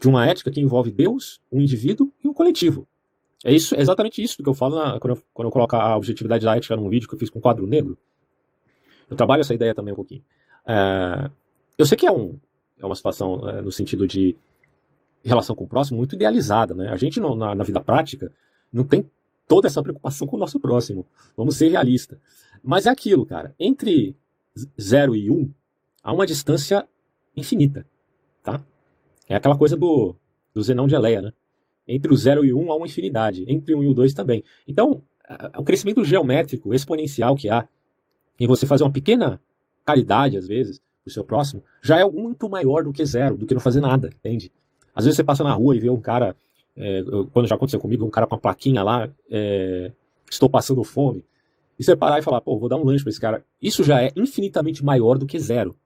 de 0.00 0.08
uma 0.08 0.26
ética 0.26 0.50
que 0.50 0.60
envolve 0.60 0.90
Deus, 0.90 1.40
um 1.50 1.60
indivíduo 1.60 2.12
e 2.22 2.28
um 2.28 2.32
coletivo. 2.32 2.86
É 3.44 3.52
isso, 3.52 3.74
é 3.74 3.80
exatamente 3.80 4.22
isso 4.22 4.42
que 4.42 4.48
eu 4.48 4.54
falo 4.54 4.76
na, 4.76 4.98
quando, 4.98 5.16
eu, 5.16 5.22
quando 5.32 5.46
eu 5.46 5.52
coloco 5.52 5.76
a 5.76 5.96
objetividade 5.96 6.44
da 6.44 6.56
ética 6.56 6.76
num 6.76 6.88
vídeo 6.88 7.08
que 7.08 7.14
eu 7.14 7.18
fiz 7.18 7.30
com 7.30 7.38
o 7.38 7.42
quadro 7.42 7.66
negro. 7.66 7.96
Eu 9.08 9.16
trabalho 9.16 9.40
essa 9.40 9.54
ideia 9.54 9.74
também 9.74 9.92
um 9.92 9.96
pouquinho. 9.96 10.22
É, 10.66 11.30
eu 11.78 11.86
sei 11.86 11.96
que 11.96 12.06
é, 12.06 12.12
um, 12.12 12.38
é 12.78 12.84
uma 12.84 12.94
situação 12.94 13.48
é, 13.48 13.62
no 13.62 13.70
sentido 13.70 14.06
de 14.06 14.36
relação 15.24 15.54
com 15.54 15.64
o 15.64 15.68
próximo 15.68 15.98
muito 15.98 16.14
idealizada, 16.14 16.74
né? 16.74 16.88
A 16.88 16.96
gente 16.96 17.20
no, 17.20 17.34
na, 17.34 17.54
na, 17.54 17.64
vida 17.64 17.80
prática 17.80 18.32
não 18.72 18.84
tem 18.84 19.08
toda 19.46 19.66
essa 19.66 19.82
preocupação 19.82 20.26
com 20.26 20.36
o 20.36 20.38
nosso 20.38 20.58
próximo. 20.60 21.06
Vamos 21.36 21.56
ser 21.56 21.68
realistas. 21.68 22.18
Mas 22.62 22.86
é 22.86 22.90
aquilo, 22.90 23.26
cara. 23.26 23.54
Entre 23.58 24.16
0 24.80 25.14
e 25.14 25.30
1 25.30 25.34
um, 25.34 25.50
há 26.02 26.12
uma 26.12 26.26
distância 26.26 26.86
infinita, 27.36 27.86
tá? 28.42 28.62
É 29.28 29.36
aquela 29.36 29.56
coisa 29.56 29.76
do, 29.76 30.14
do 30.54 30.62
Zenão 30.62 30.86
de 30.86 30.94
Eleia, 30.94 31.20
né? 31.20 31.32
Entre 31.86 32.12
o 32.12 32.16
0 32.16 32.44
e 32.44 32.52
o 32.52 32.58
1 32.58 32.64
um, 32.64 32.72
há 32.72 32.76
uma 32.76 32.86
infinidade. 32.86 33.44
Entre 33.46 33.74
o 33.74 33.78
1 33.78 33.80
um 33.80 33.84
e 33.84 33.88
o 33.88 33.94
2 33.94 34.14
também. 34.14 34.42
Então, 34.66 35.02
o 35.56 35.64
crescimento 35.64 36.04
geométrico 36.04 36.72
exponencial 36.72 37.36
que 37.36 37.48
há 37.48 37.68
em 38.38 38.46
você 38.46 38.66
fazer 38.66 38.84
uma 38.84 38.92
pequena 38.92 39.40
caridade, 39.84 40.36
às 40.36 40.46
vezes, 40.46 40.80
pro 41.02 41.12
seu 41.12 41.24
próximo, 41.24 41.62
já 41.82 41.98
é 41.98 42.04
muito 42.04 42.48
maior 42.48 42.84
do 42.84 42.92
que 42.92 43.04
zero, 43.04 43.36
do 43.36 43.46
que 43.46 43.54
não 43.54 43.60
fazer 43.60 43.80
nada, 43.80 44.08
entende? 44.08 44.50
Às 44.94 45.04
vezes 45.04 45.16
você 45.16 45.24
passa 45.24 45.44
na 45.44 45.52
rua 45.52 45.76
e 45.76 45.80
vê 45.80 45.88
um 45.88 46.00
cara, 46.00 46.34
é, 46.76 47.02
quando 47.32 47.46
já 47.46 47.54
aconteceu 47.54 47.78
comigo, 47.78 48.04
um 48.04 48.10
cara 48.10 48.26
com 48.26 48.34
uma 48.34 48.40
plaquinha 48.40 48.82
lá, 48.82 49.08
é, 49.30 49.92
estou 50.30 50.50
passando 50.50 50.82
fome, 50.82 51.24
e 51.78 51.84
você 51.84 51.94
parar 51.94 52.18
e 52.18 52.22
falar, 52.22 52.40
pô, 52.40 52.58
vou 52.58 52.68
dar 52.68 52.76
um 52.76 52.84
lanche 52.84 53.04
para 53.04 53.10
esse 53.10 53.20
cara, 53.20 53.44
isso 53.60 53.84
já 53.84 54.02
é 54.02 54.10
infinitamente 54.16 54.84
maior 54.84 55.18
do 55.18 55.26
que 55.26 55.38
zero. 55.38 55.76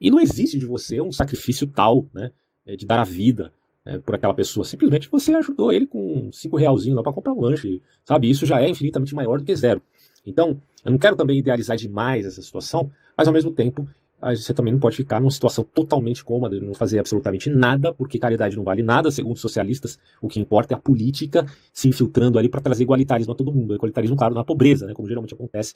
E 0.00 0.10
não 0.10 0.20
existe 0.20 0.58
de 0.58 0.66
você 0.66 1.00
um 1.00 1.10
sacrifício 1.10 1.66
tal, 1.66 2.06
né, 2.12 2.30
é, 2.66 2.76
de 2.76 2.84
dar 2.84 3.00
a 3.00 3.04
vida 3.04 3.52
é, 3.84 3.98
por 3.98 4.14
aquela 4.14 4.34
pessoa. 4.34 4.64
Simplesmente 4.64 5.08
você 5.10 5.34
ajudou 5.34 5.72
ele 5.72 5.86
com 5.86 6.30
cinco 6.32 6.56
realzinhos 6.56 6.96
lá 6.96 7.02
para 7.02 7.12
comprar 7.12 7.32
um 7.32 7.40
lanche, 7.40 7.82
sabe? 8.04 8.28
Isso 8.28 8.44
já 8.46 8.60
é 8.60 8.68
infinitamente 8.68 9.14
maior 9.14 9.38
do 9.38 9.44
que 9.44 9.54
zero. 9.54 9.82
Então, 10.26 10.60
eu 10.84 10.90
não 10.90 10.98
quero 10.98 11.16
também 11.16 11.38
idealizar 11.38 11.76
demais 11.76 12.26
essa 12.26 12.42
situação, 12.42 12.90
mas 13.16 13.26
ao 13.26 13.32
mesmo 13.32 13.50
tempo, 13.50 13.88
você 14.20 14.54
também 14.54 14.72
não 14.72 14.80
pode 14.80 14.96
ficar 14.96 15.20
numa 15.20 15.30
situação 15.30 15.64
totalmente 15.64 16.24
cômoda, 16.24 16.58
não 16.60 16.74
fazer 16.74 16.98
absolutamente 16.98 17.50
nada, 17.50 17.92
porque 17.92 18.18
caridade 18.18 18.56
não 18.56 18.64
vale 18.64 18.82
nada, 18.82 19.10
segundo 19.10 19.34
os 19.34 19.40
socialistas, 19.40 19.98
o 20.20 20.28
que 20.28 20.40
importa 20.40 20.74
é 20.74 20.76
a 20.76 20.80
política 20.80 21.46
se 21.72 21.88
infiltrando 21.88 22.38
ali 22.38 22.48
para 22.48 22.60
trazer 22.60 22.84
igualitarismo 22.84 23.32
a 23.32 23.36
todo 23.36 23.52
mundo. 23.52 23.74
Igualitarismo, 23.74 24.16
claro, 24.16 24.34
na 24.34 24.44
pobreza, 24.44 24.86
né, 24.86 24.94
como 24.94 25.08
geralmente 25.08 25.34
acontece 25.34 25.74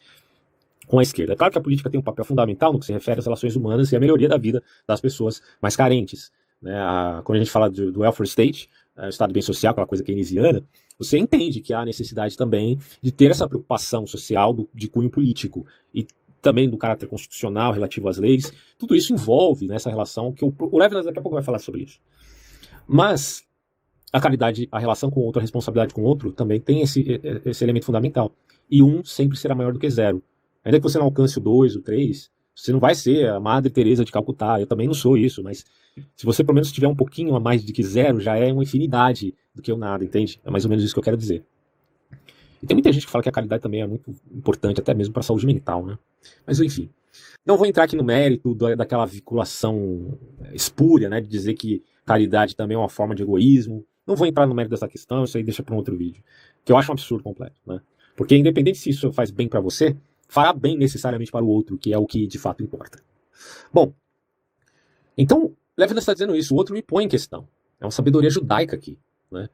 com 0.86 0.98
a 0.98 1.02
esquerda. 1.02 1.34
É 1.34 1.36
claro 1.36 1.52
que 1.52 1.58
a 1.58 1.62
política 1.62 1.90
tem 1.90 2.00
um 2.00 2.02
papel 2.02 2.24
fundamental 2.24 2.72
no 2.72 2.78
que 2.78 2.86
se 2.86 2.92
refere 2.92 3.18
às 3.18 3.26
relações 3.26 3.54
humanas 3.54 3.92
e 3.92 3.96
à 3.96 4.00
melhoria 4.00 4.28
da 4.28 4.38
vida 4.38 4.62
das 4.86 5.00
pessoas 5.00 5.42
mais 5.60 5.76
carentes. 5.76 6.32
Né? 6.62 6.74
A, 6.74 7.20
quando 7.24 7.36
a 7.36 7.38
gente 7.40 7.50
fala 7.50 7.68
do, 7.68 7.92
do 7.92 8.00
welfare 8.00 8.26
state, 8.26 8.68
é, 8.98 9.08
Estado 9.08 9.32
bem 9.32 9.42
social, 9.42 9.72
aquela 9.72 9.87
coisa 9.87 10.02
keynesiana, 10.02 10.64
você 10.98 11.18
entende 11.18 11.61
que 11.61 11.72
há 11.72 11.84
necessidade 11.84 12.37
também 12.37 12.78
de 13.00 13.12
ter 13.12 13.30
essa 13.30 13.48
preocupação 13.48 14.06
social 14.06 14.52
do, 14.52 14.68
de 14.74 14.88
cunho 14.88 15.08
político 15.08 15.66
e 15.94 16.06
também 16.42 16.68
do 16.68 16.76
caráter 16.76 17.06
constitucional 17.06 17.72
relativo 17.72 18.08
às 18.08 18.18
leis. 18.18 18.52
Tudo 18.78 18.94
isso 18.94 19.12
envolve 19.12 19.66
nessa 19.66 19.90
relação 19.90 20.32
que 20.32 20.44
o, 20.44 20.54
o 20.58 20.78
Levinas 20.78 21.04
daqui 21.04 21.18
a 21.18 21.22
pouco 21.22 21.34
vai 21.34 21.44
falar 21.44 21.58
sobre 21.58 21.82
isso. 21.82 22.00
Mas 22.87 23.44
a 24.12 24.20
caridade, 24.20 24.68
a 24.70 24.78
relação 24.78 25.11
com 25.11 25.20
o 25.20 25.24
outro, 25.24 25.40
a 25.40 25.42
responsabilidade 25.42 25.94
com 25.94 26.02
o 26.02 26.04
outro, 26.04 26.32
também 26.32 26.61
tem 26.61 26.80
esse, 26.80 27.20
esse 27.44 27.64
elemento 27.64 27.87
fundamental. 27.87 28.32
E 28.70 28.82
um 28.82 29.04
sempre 29.04 29.37
será 29.37 29.54
maior 29.54 29.72
do 29.72 29.78
que 29.78 29.90
zero. 29.90 30.22
Ainda 30.64 30.78
que 30.78 30.82
você 30.82 30.98
não 30.98 31.06
alcance 31.06 31.38
o 31.38 31.40
dois, 31.40 31.76
o 31.76 31.82
três, 31.82 32.30
você 32.58 32.72
não 32.72 32.80
vai 32.80 32.94
ser 32.94 33.28
a 33.28 33.38
Madre 33.38 33.70
Teresa 33.70 34.04
de 34.04 34.10
Calcutá. 34.10 34.60
Eu 34.60 34.66
também 34.66 34.88
não 34.88 34.94
sou 34.94 35.16
isso, 35.16 35.44
mas 35.44 35.64
se 36.16 36.26
você 36.26 36.42
pelo 36.42 36.54
menos 36.54 36.72
tiver 36.72 36.88
um 36.88 36.94
pouquinho 36.94 37.36
a 37.36 37.40
mais 37.40 37.64
de 37.64 37.72
que 37.72 37.84
zero, 37.84 38.20
já 38.20 38.36
é 38.36 38.52
uma 38.52 38.64
infinidade 38.64 39.32
do 39.54 39.62
que 39.62 39.72
o 39.72 39.76
nada, 39.76 40.04
entende? 40.04 40.40
É 40.44 40.50
mais 40.50 40.64
ou 40.64 40.68
menos 40.68 40.84
isso 40.84 40.92
que 40.92 40.98
eu 40.98 41.04
quero 41.04 41.16
dizer. 41.16 41.44
E 42.60 42.66
tem 42.66 42.74
muita 42.74 42.92
gente 42.92 43.06
que 43.06 43.12
fala 43.12 43.22
que 43.22 43.28
a 43.28 43.32
caridade 43.32 43.62
também 43.62 43.80
é 43.80 43.86
muito 43.86 44.12
importante, 44.32 44.80
até 44.80 44.92
mesmo 44.92 45.12
para 45.12 45.20
a 45.20 45.22
saúde 45.22 45.46
mental, 45.46 45.86
né? 45.86 45.96
Mas 46.44 46.58
enfim, 46.60 46.90
não 47.46 47.56
vou 47.56 47.64
entrar 47.64 47.84
aqui 47.84 47.94
no 47.94 48.02
mérito 48.02 48.54
daquela 48.76 49.06
vinculação 49.06 50.18
espúria, 50.52 51.08
né, 51.08 51.20
de 51.20 51.28
dizer 51.28 51.54
que 51.54 51.82
caridade 52.04 52.56
também 52.56 52.74
é 52.74 52.78
uma 52.78 52.88
forma 52.88 53.14
de 53.14 53.22
egoísmo. 53.22 53.86
Não 54.04 54.16
vou 54.16 54.26
entrar 54.26 54.48
no 54.48 54.54
mérito 54.54 54.70
dessa 54.70 54.88
questão, 54.88 55.22
isso 55.22 55.36
aí 55.36 55.44
deixa 55.44 55.62
para 55.62 55.74
um 55.74 55.78
outro 55.78 55.96
vídeo, 55.96 56.24
que 56.64 56.72
eu 56.72 56.76
acho 56.76 56.90
um 56.90 56.94
absurdo 56.94 57.22
completo, 57.22 57.60
né? 57.64 57.80
Porque 58.16 58.36
independente 58.36 58.78
se 58.78 58.90
isso 58.90 59.12
faz 59.12 59.30
bem 59.30 59.46
para 59.46 59.60
você, 59.60 59.96
fará 60.28 60.52
bem 60.52 60.76
necessariamente 60.76 61.32
para 61.32 61.44
o 61.44 61.48
outro, 61.48 61.78
que 61.78 61.92
é 61.92 61.98
o 61.98 62.06
que 62.06 62.26
de 62.26 62.38
fato 62.38 62.62
importa. 62.62 63.02
Bom, 63.72 63.92
então 65.16 65.52
Levinas 65.76 66.02
está 66.02 66.12
dizendo 66.12 66.36
isso, 66.36 66.54
o 66.54 66.56
outro 66.56 66.74
me 66.74 66.82
põe 66.82 67.04
em 67.04 67.08
questão. 67.08 67.48
É 67.80 67.84
uma 67.84 67.90
sabedoria 67.90 68.30
judaica 68.30 68.76
aqui, 68.76 68.98
né? 69.30 69.48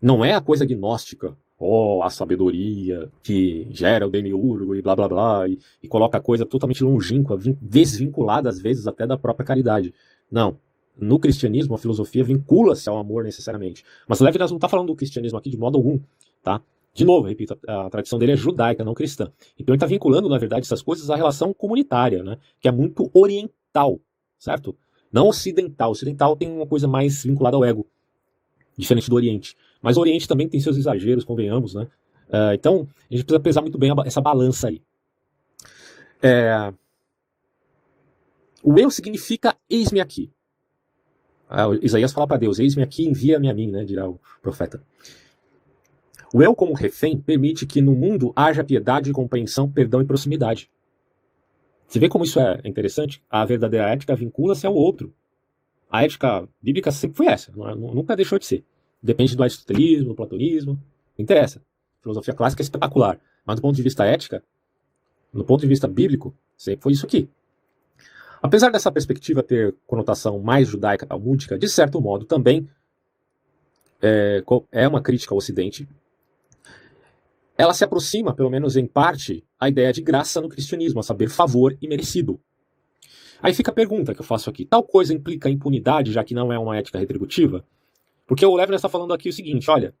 Não 0.00 0.24
é 0.24 0.34
a 0.34 0.40
coisa 0.40 0.64
gnóstica, 0.64 1.36
oh, 1.58 2.00
a 2.02 2.08
sabedoria 2.08 3.10
que 3.22 3.66
gera 3.70 4.06
o 4.06 4.10
demiurgo 4.10 4.74
e 4.74 4.80
blá 4.80 4.96
blá 4.96 5.08
blá, 5.08 5.48
e, 5.48 5.58
e 5.82 5.88
coloca 5.88 6.16
a 6.16 6.20
coisa 6.20 6.46
totalmente 6.46 6.82
longínqua, 6.82 7.38
desvinculada 7.60 8.48
às 8.48 8.58
vezes 8.60 8.86
até 8.86 9.06
da 9.06 9.18
própria 9.18 9.44
caridade. 9.44 9.92
Não. 10.30 10.56
No 10.96 11.18
cristianismo, 11.18 11.74
a 11.74 11.78
filosofia 11.78 12.22
vincula-se 12.22 12.88
ao 12.88 12.98
amor 12.98 13.24
necessariamente. 13.24 13.84
Mas 14.06 14.20
Levinas 14.20 14.50
não 14.50 14.58
está 14.58 14.68
falando 14.68 14.88
do 14.88 14.96
cristianismo 14.96 15.38
aqui 15.38 15.50
de 15.50 15.56
modo 15.56 15.78
algum, 15.78 15.98
tá? 16.42 16.60
De 16.92 17.04
novo, 17.04 17.28
repito, 17.28 17.58
a, 17.66 17.88
tradição 17.88 18.18
dele 18.18 18.32
é 18.32 18.36
judaica, 18.36 18.84
não 18.84 18.94
cristã. 18.94 19.30
Então 19.58 19.72
ele 19.72 19.76
está 19.76 19.86
vinculando, 19.86 20.28
na 20.28 20.38
verdade, 20.38 20.62
essas 20.62 20.82
coisas 20.82 21.08
à 21.08 21.16
relação 21.16 21.54
comunitária, 21.54 22.22
né? 22.22 22.36
Que 22.60 22.68
é 22.68 22.72
muito 22.72 23.10
oriental, 23.14 24.00
certo? 24.38 24.76
Não 25.12 25.28
ocidental. 25.28 25.92
Ocidental 25.92 26.36
tem 26.36 26.50
uma 26.50 26.66
coisa 26.66 26.88
mais 26.88 27.22
vinculada 27.22 27.56
ao 27.56 27.64
ego, 27.64 27.86
diferente 28.76 29.08
do 29.08 29.16
Oriente. 29.16 29.56
Mas 29.80 29.96
o 29.96 30.00
Oriente 30.00 30.26
também 30.26 30.48
tem 30.48 30.60
seus 30.60 30.76
exageros, 30.76 31.24
convenhamos, 31.24 31.74
né? 31.74 31.86
Uh, 32.28 32.54
então, 32.54 32.86
a 33.10 33.14
gente 33.14 33.24
precisa 33.24 33.40
pesar 33.40 33.60
muito 33.60 33.78
bem 33.78 33.90
essa 34.04 34.20
balança 34.20 34.68
aí. 34.68 34.82
É... 36.22 36.72
O 38.62 38.78
eu 38.78 38.90
significa 38.90 39.56
eis-me 39.68 40.00
aqui. 40.00 40.30
Ah, 41.48 41.66
Isaías 41.82 42.12
fala 42.12 42.26
para 42.26 42.36
Deus: 42.36 42.58
eis-me 42.58 42.82
aqui, 42.82 43.04
envia-me 43.04 43.50
a 43.50 43.54
mim, 43.54 43.70
né? 43.70 43.84
Dirá 43.84 44.08
o 44.08 44.20
profeta. 44.42 44.82
O 46.32 46.42
eu, 46.42 46.54
como 46.54 46.72
refém, 46.74 47.18
permite 47.18 47.66
que 47.66 47.80
no 47.80 47.94
mundo 47.94 48.32
haja 48.36 48.62
piedade, 48.62 49.12
compreensão, 49.12 49.70
perdão 49.70 50.00
e 50.00 50.04
proximidade. 50.04 50.70
Você 51.86 51.98
vê 51.98 52.08
como 52.08 52.22
isso 52.22 52.38
é 52.38 52.60
interessante? 52.64 53.20
A 53.28 53.44
verdadeira 53.44 53.90
ética 53.90 54.14
vincula-se 54.14 54.64
ao 54.64 54.74
outro. 54.74 55.12
A 55.90 56.04
ética 56.04 56.48
bíblica 56.62 56.92
sempre 56.92 57.16
foi 57.16 57.26
essa, 57.26 57.50
é, 57.50 57.74
nunca 57.74 58.14
deixou 58.14 58.38
de 58.38 58.46
ser. 58.46 58.64
Depende 59.02 59.34
do 59.34 59.42
aristotelismo, 59.42 60.10
do 60.10 60.14
platonismo, 60.14 60.74
não 60.74 60.80
interessa. 61.22 61.58
A 61.98 62.02
filosofia 62.02 62.32
clássica 62.32 62.62
é 62.62 62.64
espetacular, 62.64 63.18
mas 63.44 63.56
do 63.56 63.62
ponto 63.62 63.74
de 63.74 63.82
vista 63.82 64.04
ética, 64.04 64.42
no 65.32 65.44
ponto 65.44 65.62
de 65.62 65.66
vista 65.66 65.88
bíblico, 65.88 66.32
sempre 66.56 66.82
foi 66.82 66.92
isso 66.92 67.04
aqui. 67.04 67.28
Apesar 68.40 68.70
dessa 68.70 68.92
perspectiva 68.92 69.42
ter 69.42 69.74
conotação 69.86 70.38
mais 70.38 70.68
judaica 70.68 71.04
talmúdica, 71.04 71.58
de 71.58 71.68
certo 71.68 72.00
modo 72.00 72.24
também 72.24 72.68
é, 74.00 74.42
é 74.70 74.88
uma 74.88 75.02
crítica 75.02 75.34
ao 75.34 75.38
Ocidente. 75.38 75.88
Ela 77.60 77.74
se 77.74 77.84
aproxima, 77.84 78.34
pelo 78.34 78.48
menos 78.48 78.74
em 78.74 78.86
parte, 78.86 79.44
à 79.58 79.68
ideia 79.68 79.92
de 79.92 80.00
graça 80.00 80.40
no 80.40 80.48
cristianismo, 80.48 80.98
a 80.98 81.02
saber, 81.02 81.28
favor 81.28 81.76
e 81.78 81.86
merecido. 81.86 82.40
Aí 83.42 83.52
fica 83.52 83.70
a 83.70 83.74
pergunta 83.74 84.14
que 84.14 84.20
eu 84.22 84.24
faço 84.24 84.48
aqui: 84.48 84.64
tal 84.64 84.82
coisa 84.82 85.12
implica 85.12 85.50
impunidade, 85.50 86.10
já 86.10 86.24
que 86.24 86.32
não 86.32 86.50
é 86.50 86.58
uma 86.58 86.78
ética 86.78 86.98
retributiva? 86.98 87.62
Porque 88.26 88.46
o 88.46 88.56
Levinas 88.56 88.78
está 88.78 88.88
falando 88.88 89.12
aqui 89.12 89.28
o 89.28 89.32
seguinte: 89.34 89.70
olha, 89.70 89.94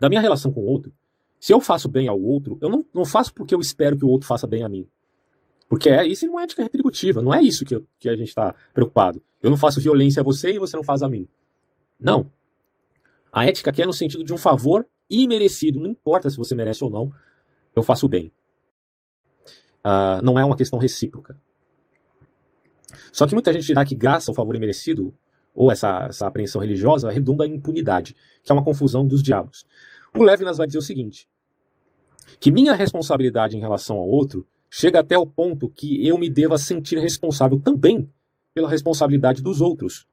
da 0.00 0.08
minha 0.08 0.20
relação 0.22 0.50
com 0.50 0.62
o 0.62 0.64
outro, 0.64 0.94
se 1.38 1.52
eu 1.52 1.60
faço 1.60 1.90
bem 1.90 2.08
ao 2.08 2.18
outro, 2.18 2.56
eu 2.62 2.70
não, 2.70 2.86
não 2.94 3.04
faço 3.04 3.34
porque 3.34 3.54
eu 3.54 3.60
espero 3.60 3.98
que 3.98 4.04
o 4.06 4.08
outro 4.08 4.26
faça 4.26 4.46
bem 4.46 4.62
a 4.62 4.68
mim. 4.70 4.88
Porque 5.68 5.90
é, 5.90 6.06
isso 6.06 6.26
não 6.26 6.40
é 6.40 6.44
ética 6.44 6.62
retributiva, 6.62 7.20
não 7.20 7.34
é 7.34 7.42
isso 7.42 7.66
que, 7.66 7.74
eu, 7.74 7.86
que 7.98 8.08
a 8.08 8.16
gente 8.16 8.28
está 8.28 8.54
preocupado. 8.72 9.22
Eu 9.42 9.50
não 9.50 9.58
faço 9.58 9.78
violência 9.78 10.20
a 10.20 10.24
você 10.24 10.52
e 10.52 10.58
você 10.58 10.74
não 10.74 10.82
faz 10.82 11.02
a 11.02 11.08
mim. 11.10 11.28
Não. 12.00 12.32
A 13.30 13.44
ética 13.44 13.68
aqui 13.68 13.82
é 13.82 13.86
no 13.86 13.92
sentido 13.92 14.24
de 14.24 14.32
um 14.32 14.38
favor 14.38 14.86
imerecido, 15.08 15.80
não 15.80 15.90
importa 15.90 16.30
se 16.30 16.36
você 16.36 16.54
merece 16.54 16.82
ou 16.82 16.90
não, 16.90 17.12
eu 17.74 17.82
faço 17.82 18.06
o 18.06 18.08
bem. 18.08 18.32
Uh, 19.84 20.22
não 20.22 20.38
é 20.38 20.44
uma 20.44 20.56
questão 20.56 20.78
recíproca. 20.78 21.38
Só 23.12 23.26
que 23.26 23.34
muita 23.34 23.52
gente 23.52 23.66
dirá 23.66 23.84
que 23.84 23.94
graça 23.94 24.30
ou 24.30 24.34
favor 24.34 24.56
imerecido, 24.56 25.14
ou 25.54 25.70
essa, 25.70 26.06
essa 26.08 26.26
apreensão 26.26 26.60
religiosa, 26.60 27.10
redunda 27.10 27.46
em 27.46 27.54
impunidade, 27.54 28.16
que 28.42 28.50
é 28.50 28.54
uma 28.54 28.64
confusão 28.64 29.06
dos 29.06 29.22
diabos. 29.22 29.66
O 30.16 30.22
Levinas 30.22 30.56
vai 30.56 30.66
dizer 30.66 30.78
o 30.78 30.82
seguinte: 30.82 31.28
que 32.40 32.50
minha 32.50 32.74
responsabilidade 32.74 33.56
em 33.56 33.60
relação 33.60 33.96
ao 33.96 34.08
outro 34.08 34.46
chega 34.70 35.00
até 35.00 35.16
o 35.16 35.26
ponto 35.26 35.68
que 35.68 36.06
eu 36.06 36.18
me 36.18 36.28
deva 36.28 36.58
sentir 36.58 36.98
responsável 36.98 37.60
também 37.60 38.10
pela 38.52 38.68
responsabilidade 38.68 39.42
dos 39.42 39.60
outros 39.60 40.06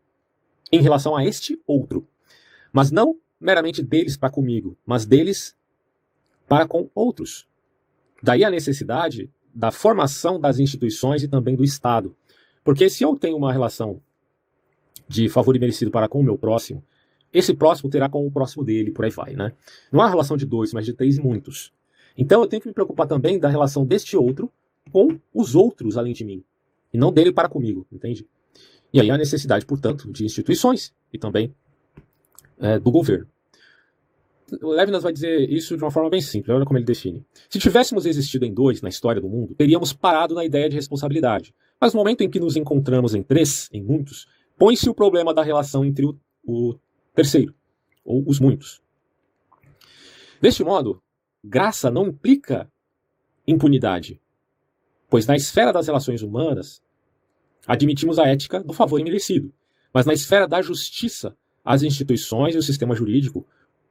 em 0.72 0.82
relação 0.82 1.16
a 1.16 1.26
este 1.26 1.60
outro. 1.66 2.08
Mas 2.72 2.92
não 2.92 3.16
meramente 3.42 3.82
deles 3.82 4.16
para 4.16 4.30
comigo, 4.30 4.78
mas 4.86 5.06
deles 5.06 5.58
para 6.48 6.68
com 6.68 6.90
outros. 6.94 7.48
Daí 8.22 8.44
a 8.44 8.52
necessidade 8.52 9.30
da 9.54 9.72
formação 9.72 10.40
das 10.40 10.60
instituições 10.60 11.24
e 11.24 11.28
também 11.28 11.56
do 11.56 11.64
Estado. 11.64 12.16
Porque 12.64 12.90
se 12.90 13.04
eu 13.04 13.16
tenho 13.16 13.36
uma 13.36 13.52
relação 13.52 14.00
de 15.08 15.28
favor 15.28 15.56
e 15.56 15.60
merecido 15.60 15.90
para 15.90 16.08
com 16.08 16.20
o 16.20 16.24
meu 16.24 16.38
próximo, 16.38 16.84
esse 17.34 17.54
próximo 17.54 17.90
terá 17.90 18.08
com 18.08 18.26
o 18.26 18.32
próximo 18.32 18.64
dele, 18.64 18.92
por 18.92 19.06
aí 19.06 19.12
vai, 19.12 19.34
né? 19.34 19.54
Não 19.92 20.00
uma 20.00 20.10
relação 20.10 20.38
de 20.38 20.46
dois, 20.46 20.72
mas 20.72 20.86
de 20.86 20.94
três 20.94 21.18
e 21.18 21.22
muitos. 21.22 21.74
Então 22.18 22.42
eu 22.42 22.48
tenho 22.48 22.62
que 22.62 22.68
me 22.68 22.74
preocupar 22.74 23.08
também 23.08 23.40
da 23.40 23.50
relação 23.50 23.86
deste 23.86 24.16
outro 24.16 24.52
com 24.92 25.20
os 25.34 25.56
outros 25.56 25.98
além 25.98 26.14
de 26.14 26.24
mim, 26.24 26.44
e 26.94 26.98
não 26.98 27.12
dele 27.12 27.32
para 27.32 27.48
comigo, 27.50 27.88
entende? 27.92 28.28
E 28.94 29.00
aí 29.00 29.10
a 29.10 29.18
necessidade, 29.18 29.66
portanto, 29.66 30.12
de 30.12 30.26
instituições 30.26 30.94
e 31.14 31.18
também 31.18 31.54
é, 32.62 32.80
do 32.80 32.92
governo. 32.92 33.28
Levinas 34.62 35.04
vai 35.04 35.14
dizer 35.14 35.50
isso 35.50 35.78
de 35.78 35.84
uma 35.84 35.92
forma 35.92 36.10
bem 36.10 36.22
simples, 36.22 36.54
olha 36.54 36.66
como 36.66 36.78
ele 36.78 36.86
define. 36.86 37.26
Se 37.50 37.58
tivéssemos 37.58 38.06
existido 38.06 38.46
em 38.46 38.54
dois 38.54 38.82
na 38.82 38.90
história 38.90 39.22
do 39.22 39.30
mundo, 39.30 39.56
teríamos 39.56 39.94
parado 39.94 40.36
na 40.36 40.44
ideia 40.44 40.70
de 40.70 40.76
responsabilidade. 40.76 41.54
Mas 41.80 41.94
no 41.94 42.00
momento 42.00 42.22
em 42.22 42.30
que 42.30 42.40
nos 42.40 42.56
encontramos 42.56 43.16
em 43.16 43.24
três, 43.24 43.70
em 43.72 43.82
muitos, 43.82 44.28
põe-se 44.58 44.90
o 44.90 44.94
problema 44.94 45.34
da 45.34 45.42
relação 45.42 45.86
entre 45.86 46.06
o, 46.06 46.18
o 46.46 46.76
terceiro, 47.16 47.56
ou 48.04 48.24
os 48.28 48.40
muitos. 48.40 48.82
Deste 50.42 50.64
modo, 50.64 51.02
graça 51.44 51.90
não 51.90 52.08
implica 52.08 52.70
impunidade, 53.48 54.20
pois 55.10 55.26
na 55.26 55.36
esfera 55.36 55.72
das 55.72 55.88
relações 55.88 56.22
humanas 56.22 56.82
admitimos 57.66 58.20
a 58.20 58.28
ética 58.28 58.62
do 58.64 58.74
favor 58.74 59.00
imerecido, 59.00 59.54
mas 59.94 60.06
na 60.06 60.14
esfera 60.14 60.48
da 60.48 60.62
justiça, 60.62 61.38
as 61.64 61.84
instituições 61.84 62.56
e 62.56 62.58
o 62.58 62.64
sistema 62.64 62.96
jurídico, 62.96 63.46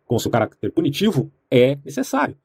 com 0.06 0.18
seu 0.18 0.30
caráter 0.30 0.72
punitivo, 0.72 1.30
é 1.50 1.76
necessário. 1.84 2.36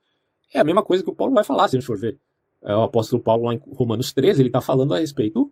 É 0.53 0.59
a 0.59 0.63
mesma 0.63 0.83
coisa 0.83 1.03
que 1.03 1.09
o 1.09 1.15
Paulo 1.15 1.33
vai 1.33 1.43
falar, 1.43 1.67
se 1.67 1.75
a 1.75 1.79
gente 1.79 1.87
for 1.87 1.97
ver. 1.97 2.17
É, 2.63 2.75
o 2.75 2.83
apóstolo 2.83 3.21
Paulo, 3.21 3.45
lá 3.45 3.53
em 3.53 3.61
Romanos 3.73 4.13
13, 4.13 4.41
ele 4.41 4.49
está 4.49 4.61
falando 4.61 4.93
a 4.93 4.99
respeito 4.99 5.51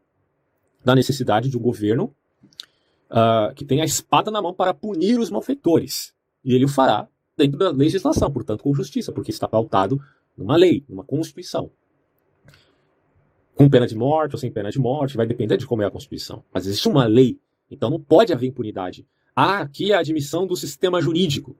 da 0.83 0.95
necessidade 0.95 1.49
de 1.49 1.57
um 1.57 1.61
governo 1.61 2.13
uh, 3.09 3.53
que 3.55 3.63
tenha 3.63 3.83
a 3.83 3.85
espada 3.85 4.31
na 4.31 4.41
mão 4.41 4.53
para 4.53 4.73
punir 4.73 5.19
os 5.19 5.29
malfeitores. 5.29 6.13
E 6.43 6.53
ele 6.53 6.65
o 6.65 6.67
fará 6.67 7.07
dentro 7.37 7.57
da 7.57 7.71
legislação, 7.71 8.31
portanto, 8.31 8.63
com 8.63 8.73
justiça, 8.73 9.11
porque 9.11 9.31
está 9.31 9.47
pautado 9.47 10.01
numa 10.37 10.55
lei, 10.55 10.83
numa 10.89 11.03
constituição. 11.03 11.71
Com 13.55 13.69
pena 13.69 13.85
de 13.85 13.95
morte 13.95 14.33
ou 14.33 14.39
sem 14.39 14.51
pena 14.51 14.71
de 14.71 14.79
morte, 14.79 15.15
vai 15.15 15.27
depender 15.27 15.57
de 15.57 15.67
como 15.67 15.83
é 15.83 15.85
a 15.85 15.91
constituição. 15.91 16.43
Mas 16.51 16.65
existe 16.65 16.87
uma 16.87 17.05
lei, 17.05 17.39
então 17.69 17.89
não 17.89 17.99
pode 17.99 18.33
haver 18.33 18.47
impunidade. 18.47 19.07
Há 19.35 19.59
aqui 19.59 19.91
a 19.91 19.99
admissão 19.99 20.45
do 20.45 20.55
sistema 20.55 21.01
jurídico. 21.01 21.55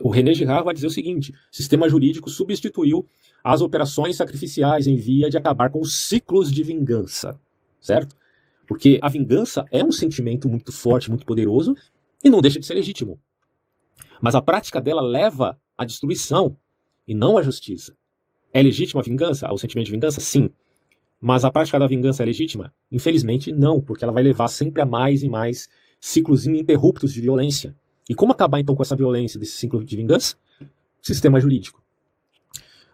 O 0.00 0.10
René 0.10 0.32
Girard 0.32 0.64
vai 0.64 0.74
dizer 0.74 0.86
o 0.86 0.90
seguinte: 0.90 1.34
sistema 1.50 1.88
jurídico 1.88 2.30
substituiu 2.30 3.06
as 3.42 3.60
operações 3.60 4.16
sacrificiais 4.16 4.86
em 4.86 4.96
via 4.96 5.28
de 5.28 5.36
acabar 5.36 5.70
com 5.70 5.80
os 5.80 6.06
ciclos 6.06 6.52
de 6.52 6.62
vingança, 6.62 7.38
certo? 7.80 8.16
Porque 8.66 8.98
a 9.02 9.08
vingança 9.08 9.64
é 9.70 9.84
um 9.84 9.90
sentimento 9.90 10.48
muito 10.48 10.72
forte, 10.72 11.10
muito 11.10 11.26
poderoso 11.26 11.74
e 12.22 12.30
não 12.30 12.40
deixa 12.40 12.60
de 12.60 12.66
ser 12.66 12.74
legítimo. 12.74 13.18
Mas 14.20 14.36
a 14.36 14.40
prática 14.40 14.80
dela 14.80 15.02
leva 15.02 15.58
à 15.76 15.84
destruição 15.84 16.56
e 17.06 17.14
não 17.14 17.36
à 17.36 17.42
justiça. 17.42 17.96
É 18.52 18.62
legítima 18.62 19.00
a 19.00 19.04
vingança? 19.04 19.52
O 19.52 19.58
sentimento 19.58 19.86
de 19.86 19.92
vingança? 19.92 20.20
Sim. 20.20 20.48
Mas 21.20 21.44
a 21.44 21.50
prática 21.50 21.78
da 21.78 21.86
vingança 21.86 22.22
é 22.22 22.26
legítima? 22.26 22.72
Infelizmente, 22.90 23.50
não, 23.50 23.80
porque 23.80 24.04
ela 24.04 24.12
vai 24.12 24.22
levar 24.22 24.48
sempre 24.48 24.80
a 24.80 24.86
mais 24.86 25.22
e 25.22 25.28
mais 25.28 25.68
ciclos 26.02 26.46
ininterruptos 26.46 27.14
de 27.14 27.20
violência. 27.20 27.76
E 28.10 28.14
como 28.14 28.32
acabar 28.32 28.58
então 28.58 28.74
com 28.74 28.82
essa 28.82 28.96
violência 28.96 29.38
desse 29.38 29.52
ciclo 29.52 29.84
de 29.84 29.96
vingança? 29.96 30.34
Sistema 31.00 31.40
jurídico. 31.40 31.80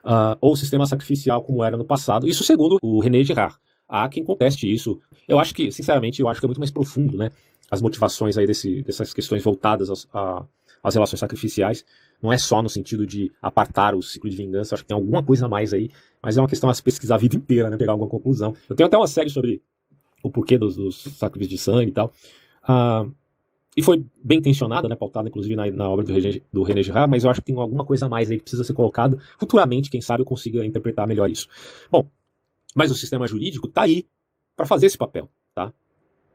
Uh, 0.05 0.37
ou 0.43 0.55
sistema 0.55 0.87
sacrificial, 0.87 1.43
como 1.43 1.65
era 1.65 1.75
no 1.75 1.87
passado. 1.87 2.29
Isso 2.29 2.45
segundo 2.45 2.77
o 2.83 3.01
René 3.01 3.25
Girard. 3.25 3.57
Há 3.89 4.07
quem 4.11 4.23
conteste 4.23 4.71
isso. 4.71 5.01
Eu 5.27 5.39
acho 5.39 5.55
que, 5.55 5.73
sinceramente, 5.73 6.21
eu 6.21 6.29
acho 6.29 6.39
que 6.39 6.45
é 6.45 6.49
muito 6.49 6.61
mais 6.61 6.71
profundo, 6.71 7.17
né? 7.17 7.31
As 7.71 7.81
motivações 7.81 8.37
aí 8.37 8.47
desse, 8.47 8.83
dessas 8.83 9.15
questões 9.15 9.43
voltadas 9.43 9.89
às, 9.89 10.07
a, 10.13 10.45
às 10.83 10.95
relações 10.95 11.19
sacrificiais 11.19 11.87
Não 12.23 12.31
é 12.31 12.37
só 12.37 12.63
no 12.63 12.69
sentido 12.69 13.07
de 13.07 13.33
apartar 13.41 13.95
o 13.95 14.03
ciclo 14.03 14.29
de 14.29 14.37
vingança, 14.37 14.75
acho 14.75 14.85
que 14.85 14.89
tem 14.89 14.95
alguma 14.95 15.23
coisa 15.23 15.47
a 15.47 15.49
mais 15.49 15.73
aí, 15.73 15.91
mas 16.23 16.37
é 16.37 16.43
uma 16.43 16.49
questão 16.49 16.69
a 16.69 16.75
se 16.75 16.83
pesquisar 16.83 17.15
a 17.15 17.19
vida 17.19 17.37
inteira, 17.37 17.71
né? 17.71 17.79
Pegar 17.79 17.93
alguma 17.93 18.11
conclusão. 18.11 18.55
Eu 18.69 18.77
tenho 18.77 18.87
até 18.87 18.99
uma 18.99 19.09
série 19.09 19.31
sobre 19.31 19.63
o 20.23 20.31
porquê 20.31 20.59
dos, 20.59 20.77
dos 20.77 20.97
sacrifícios 21.17 21.59
de 21.59 21.65
sangue 21.65 21.91
e 21.91 21.95
tal. 21.95 22.13
Uh, 22.69 23.13
e 23.77 23.83
foi 23.83 24.05
bem 24.23 24.39
intencionada, 24.39 24.89
né, 24.89 24.97
pautada 24.97 25.29
inclusive 25.29 25.55
na, 25.55 25.71
na 25.71 25.89
obra 25.89 26.05
do, 26.05 26.13
René, 26.13 26.41
do 26.53 26.63
René 26.65 26.83
Girard, 26.83 27.09
mas 27.09 27.23
eu 27.23 27.31
acho 27.31 27.41
que 27.41 27.47
tem 27.47 27.57
alguma 27.57 27.85
coisa 27.85 28.07
a 28.07 28.09
mais 28.09 28.31
aí 28.31 28.37
que 28.37 28.43
precisa 28.43 28.65
ser 28.65 28.75
colocado. 28.75 29.21
Futuramente, 29.39 29.89
quem 29.89 30.01
sabe 30.01 30.23
eu 30.23 30.27
consiga 30.27 30.67
interpretar 30.67 31.07
melhor 31.07 31.31
isso. 31.31 31.49
Bom, 31.91 32.05
mas 32.75 32.91
o 32.91 32.95
sistema 32.95 33.27
jurídico 33.27 33.69
está 33.69 33.83
aí 33.83 34.05
para 34.57 34.67
fazer 34.67 34.87
esse 34.87 34.99
papel, 34.99 35.31
tá? 35.55 35.73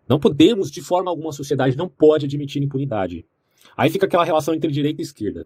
Não 0.07 0.19
podemos, 0.19 0.71
de 0.71 0.81
forma 0.81 1.11
alguma, 1.11 1.29
a 1.29 1.33
sociedade 1.33 1.77
não 1.77 1.89
pode 1.89 2.25
admitir 2.25 2.63
impunidade. 2.63 3.25
Aí 3.75 3.89
fica 3.89 4.05
aquela 4.05 4.23
relação 4.23 4.53
entre 4.53 4.71
direita 4.71 5.01
e 5.01 5.03
esquerda. 5.03 5.45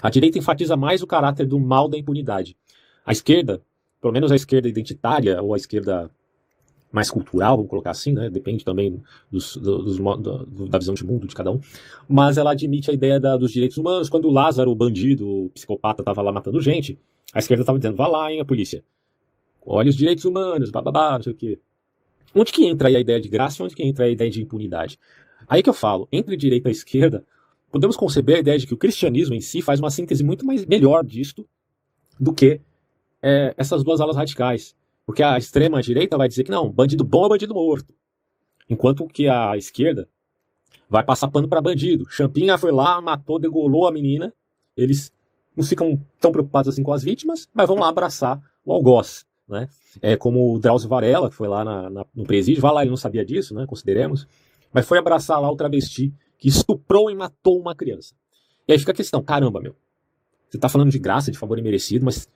A 0.00 0.10
direita 0.10 0.38
enfatiza 0.38 0.76
mais 0.76 1.02
o 1.02 1.06
caráter 1.06 1.46
do 1.46 1.58
mal 1.58 1.88
da 1.88 1.98
impunidade. 1.98 2.56
A 3.04 3.12
esquerda, 3.12 3.60
pelo 4.00 4.12
menos 4.12 4.30
a 4.30 4.36
esquerda 4.36 4.68
identitária 4.68 5.42
ou 5.42 5.54
a 5.54 5.56
esquerda 5.56 6.10
mais 6.94 7.10
cultural, 7.10 7.56
vamos 7.56 7.68
colocar 7.68 7.90
assim, 7.90 8.12
né? 8.12 8.30
Depende 8.30 8.64
também 8.64 9.02
dos, 9.28 9.56
dos, 9.56 9.98
do, 9.98 10.68
da 10.68 10.78
visão 10.78 10.94
de 10.94 11.04
mundo 11.04 11.26
de 11.26 11.34
cada 11.34 11.50
um. 11.50 11.60
Mas 12.08 12.38
ela 12.38 12.52
admite 12.52 12.88
a 12.88 12.94
ideia 12.94 13.18
da, 13.18 13.36
dos 13.36 13.50
direitos 13.50 13.76
humanos. 13.76 14.08
Quando 14.08 14.28
o 14.28 14.30
Lázaro, 14.30 14.70
o 14.70 14.76
bandido, 14.76 15.28
o 15.28 15.50
psicopata, 15.50 16.02
estava 16.02 16.22
lá 16.22 16.30
matando 16.30 16.60
gente, 16.60 16.96
a 17.32 17.40
esquerda 17.40 17.62
estava 17.62 17.78
dizendo: 17.80 17.96
vá 17.96 18.06
lá, 18.06 18.32
hein, 18.32 18.40
a 18.40 18.44
polícia. 18.44 18.84
Olha 19.66 19.88
os 19.88 19.96
direitos 19.96 20.24
humanos, 20.24 20.70
bababá, 20.70 21.16
não 21.16 21.22
sei 21.22 21.32
o 21.32 21.36
quê. 21.36 21.58
Onde 22.32 22.52
que 22.52 22.64
entra 22.64 22.86
aí 22.86 22.94
a 22.94 23.00
ideia 23.00 23.20
de 23.20 23.28
graça 23.28 23.60
e 23.60 23.64
onde 23.64 23.74
que 23.74 23.82
entra 23.82 24.04
a 24.04 24.08
ideia 24.08 24.30
de 24.30 24.40
impunidade? 24.40 24.96
Aí 25.48 25.64
que 25.64 25.68
eu 25.68 25.74
falo, 25.74 26.06
entre 26.12 26.36
direita 26.36 26.68
e 26.68 26.72
esquerda, 26.72 27.24
podemos 27.72 27.96
conceber 27.96 28.36
a 28.36 28.38
ideia 28.38 28.58
de 28.58 28.68
que 28.68 28.74
o 28.74 28.76
cristianismo 28.76 29.34
em 29.34 29.40
si 29.40 29.60
faz 29.60 29.80
uma 29.80 29.90
síntese 29.90 30.22
muito 30.22 30.46
mais 30.46 30.64
melhor 30.64 31.04
disto 31.04 31.44
do 32.20 32.32
que 32.32 32.60
é, 33.20 33.52
essas 33.56 33.82
duas 33.82 34.00
alas 34.00 34.14
radicais. 34.14 34.76
Porque 35.06 35.22
a 35.22 35.36
extrema 35.36 35.82
direita 35.82 36.16
vai 36.16 36.28
dizer 36.28 36.44
que 36.44 36.50
não, 36.50 36.70
bandido 36.70 37.04
bom 37.04 37.26
é 37.26 37.28
bandido 37.30 37.54
morto. 37.54 37.94
Enquanto 38.68 39.06
que 39.06 39.28
a 39.28 39.56
esquerda 39.56 40.08
vai 40.88 41.04
passar 41.04 41.28
pano 41.28 41.48
para 41.48 41.60
bandido. 41.60 42.08
Champinha 42.08 42.56
foi 42.56 42.72
lá, 42.72 43.00
matou, 43.00 43.38
degolou 43.38 43.86
a 43.86 43.92
menina. 43.92 44.32
Eles 44.76 45.12
não 45.56 45.64
ficam 45.64 46.00
tão 46.20 46.32
preocupados 46.32 46.72
assim 46.72 46.82
com 46.82 46.92
as 46.92 47.02
vítimas, 47.02 47.48
mas 47.52 47.66
vão 47.66 47.76
lá 47.76 47.88
abraçar 47.88 48.40
o 48.64 48.72
algoz. 48.72 49.26
Né? 49.48 49.68
É 50.00 50.16
como 50.16 50.54
o 50.54 50.58
Drauzio 50.58 50.88
Varela, 50.88 51.28
que 51.28 51.36
foi 51.36 51.48
lá 51.48 51.64
na, 51.64 51.90
na, 51.90 52.06
no 52.14 52.24
presídio, 52.24 52.62
vai 52.62 52.72
lá, 52.72 52.82
ele 52.82 52.90
não 52.90 52.96
sabia 52.96 53.24
disso, 53.24 53.54
né? 53.54 53.66
consideremos, 53.66 54.26
mas 54.72 54.86
foi 54.86 54.98
abraçar 54.98 55.40
lá 55.40 55.50
o 55.50 55.56
travesti 55.56 56.12
que 56.38 56.48
estuprou 56.48 57.10
e 57.10 57.14
matou 57.14 57.58
uma 57.58 57.74
criança. 57.74 58.14
E 58.66 58.72
aí 58.72 58.78
fica 58.78 58.92
a 58.92 58.94
questão, 58.94 59.22
caramba, 59.22 59.60
meu, 59.60 59.76
você 60.48 60.56
está 60.56 60.68
falando 60.68 60.90
de 60.90 60.98
graça, 60.98 61.30
de 61.30 61.38
favor 61.38 61.58
imerecido, 61.58 62.04
mas 62.04 62.28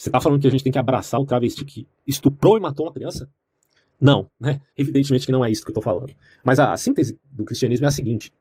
você 0.00 0.08
está 0.08 0.18
falando 0.18 0.40
que 0.40 0.46
a 0.46 0.50
gente 0.50 0.64
tem 0.64 0.72
que 0.72 0.78
abraçar 0.78 1.20
o 1.20 1.26
travesti 1.26 1.62
que 1.62 1.86
estuprou 2.06 2.56
e 2.56 2.60
matou 2.60 2.86
uma 2.86 2.92
criança? 2.92 3.28
Não, 4.00 4.30
né? 4.40 4.58
Evidentemente 4.74 5.26
que 5.26 5.32
não 5.32 5.44
é 5.44 5.50
isso 5.50 5.62
que 5.62 5.68
eu 5.68 5.72
estou 5.72 5.82
falando. 5.82 6.14
Mas 6.42 6.58
a, 6.58 6.72
a, 6.72 6.76
síntese 6.78 7.20
do 7.30 7.44
cristianismo 7.44 7.84
é 7.84 7.88
a 7.88 7.92
seguinte: 7.92 8.32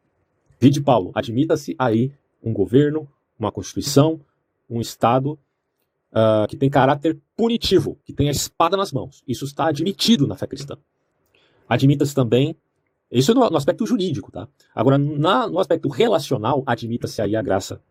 Vide 0.57 0.79
Paulo, 0.79 1.11
admita-se 1.13 1.75
aí 1.77 2.13
um 2.41 2.53
governo, 2.53 3.09
uma 3.37 3.51
constituição, 3.51 4.21
um 4.69 4.79
Estado 4.79 5.37
uh, 6.13 6.47
que 6.47 6.55
tem 6.55 6.69
caráter 6.69 7.19
punitivo, 7.35 7.99
que 8.05 8.13
tem 8.13 8.29
a 8.29 8.31
espada 8.31 8.77
nas 8.77 8.93
mãos. 8.93 9.21
Isso 9.27 9.43
está 9.43 9.67
admitido 9.67 10.25
na 10.25 10.37
fé 10.37 10.47
cristã. 10.47 10.77
Admita-se 11.67 12.15
também, 12.15 12.55
isso 13.11 13.33
no, 13.33 13.49
no, 13.49 13.57
aspecto 13.57 13.85
jurídico, 13.85 14.31
tá? 14.31 14.47
Agora, 14.73 14.97
na, 14.97 15.45
no 15.45 15.59
aspecto 15.59 15.89
relacional, 15.89 16.63
admita-se 16.65 17.21
aí 17.21 17.35
a 17.35 17.41
graça, 17.41 17.81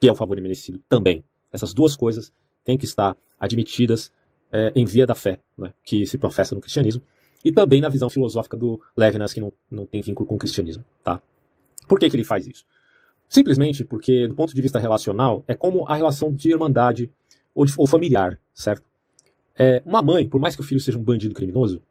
que 0.00 0.06
é 0.08 0.12
o 0.12 0.14
favor 0.14 0.38
imerecido 0.38 0.80
também. 0.88 1.24
Essas 1.52 1.74
duas 1.74 1.96
coisas 1.96 2.32
têm 2.64 2.78
que 2.78 2.84
estar 2.84 3.16
admitidas 3.38 4.12
é, 4.52 4.72
em 4.74 4.84
via 4.84 5.06
da 5.06 5.14
fé, 5.14 5.38
né, 5.56 5.72
que 5.82 6.06
se 6.06 6.18
professa 6.18 6.54
no 6.54 6.60
cristianismo, 6.60 7.02
e 7.44 7.50
também 7.50 7.80
na 7.80 7.88
visão 7.88 8.08
filosófica 8.08 8.56
do 8.56 8.80
Levinas, 8.96 9.32
que 9.32 9.40
não, 9.40 9.52
não 9.70 9.86
tem 9.86 10.00
vínculo 10.00 10.28
com 10.28 10.36
o 10.36 10.38
cristianismo. 10.38 10.84
Tá? 11.02 11.20
Por 11.88 11.98
que, 11.98 12.08
que 12.08 12.16
ele 12.16 12.24
faz 12.24 12.46
isso? 12.46 12.64
Simplesmente 13.28 13.84
porque, 13.84 14.28
do 14.28 14.34
ponto 14.34 14.54
de 14.54 14.62
vista 14.62 14.78
relacional, 14.78 15.42
é 15.48 15.54
como 15.54 15.86
a 15.88 15.96
relação 15.96 16.32
de 16.32 16.50
irmandade 16.50 17.10
ou, 17.54 17.64
de, 17.64 17.72
ou 17.76 17.86
familiar, 17.86 18.38
certo? 18.54 18.84
É, 19.58 19.82
uma 19.84 20.02
mãe, 20.02 20.28
por 20.28 20.40
mais 20.40 20.54
que 20.54 20.60
o 20.60 20.64
filho 20.64 20.80
seja 20.80 20.98
um 20.98 21.02
bandido 21.02 21.34
criminoso, 21.34 21.82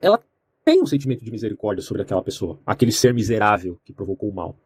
ela 0.00 0.20
tem 0.64 0.82
um 0.82 0.86
sentimento 0.86 1.24
de 1.24 1.30
misericórdia 1.30 1.82
sobre 1.82 2.02
aquela 2.02 2.22
pessoa, 2.22 2.58
aquele 2.66 2.92
ser 2.92 3.14
miserável 3.14 3.80
que 3.84 3.92
provocou 3.92 4.28
o 4.28 4.34
mal. 4.34 4.56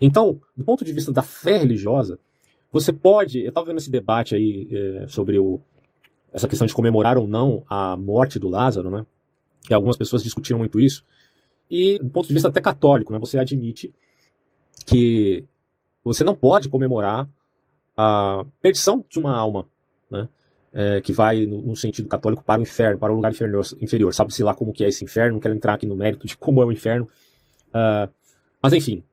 Então, 0.00 0.40
do 0.56 0.64
ponto 0.64 0.84
de 0.84 0.92
vista 0.92 1.12
da 1.12 1.22
fé 1.22 1.58
religiosa, 1.58 2.18
você 2.74 2.92
pode. 2.92 3.40
Eu 3.40 3.50
estava 3.50 3.68
vendo 3.68 3.78
esse 3.78 3.90
debate 3.90 4.34
aí 4.34 4.68
é, 4.70 5.06
sobre 5.06 5.38
o, 5.38 5.60
essa 6.32 6.48
questão 6.48 6.66
de 6.66 6.74
comemorar 6.74 7.16
ou 7.16 7.28
não 7.28 7.62
a 7.68 7.96
morte 7.96 8.36
do 8.36 8.48
Lázaro, 8.48 8.90
né? 8.90 9.06
E 9.70 9.72
algumas 9.72 9.96
pessoas 9.96 10.24
discutiram 10.24 10.58
muito 10.58 10.80
isso. 10.80 11.04
E, 11.70 11.98
do 12.00 12.10
ponto 12.10 12.26
de 12.26 12.34
vista 12.34 12.48
até 12.48 12.60
católico, 12.60 13.12
né, 13.12 13.18
você 13.18 13.38
admite 13.38 13.94
que 14.84 15.44
você 16.02 16.24
não 16.24 16.34
pode 16.34 16.68
comemorar 16.68 17.28
a 17.96 18.44
perdição 18.60 19.04
de 19.08 19.20
uma 19.20 19.34
alma, 19.34 19.66
né? 20.10 20.28
É, 20.72 21.00
que 21.00 21.12
vai 21.12 21.46
no, 21.46 21.62
no, 21.62 21.76
sentido 21.76 22.08
católico 22.08 22.42
para 22.42 22.58
o 22.58 22.62
inferno, 22.64 22.98
para 22.98 23.12
o 23.12 23.16
lugar 23.16 23.30
inferior. 23.30 23.64
inferior. 23.80 24.12
Sabe-se 24.12 24.42
lá 24.42 24.52
como 24.52 24.72
que 24.72 24.84
é 24.84 24.88
esse 24.88 25.04
inferno, 25.04 25.34
não 25.34 25.40
quero 25.40 25.54
entrar 25.54 25.74
aqui 25.74 25.86
no 25.86 25.94
mérito 25.94 26.26
de 26.26 26.36
como 26.36 26.60
é 26.60 26.64
o 26.64 26.72
inferno. 26.72 27.08
Uh, 27.68 28.12
mas 28.60 28.72
enfim, 28.72 29.04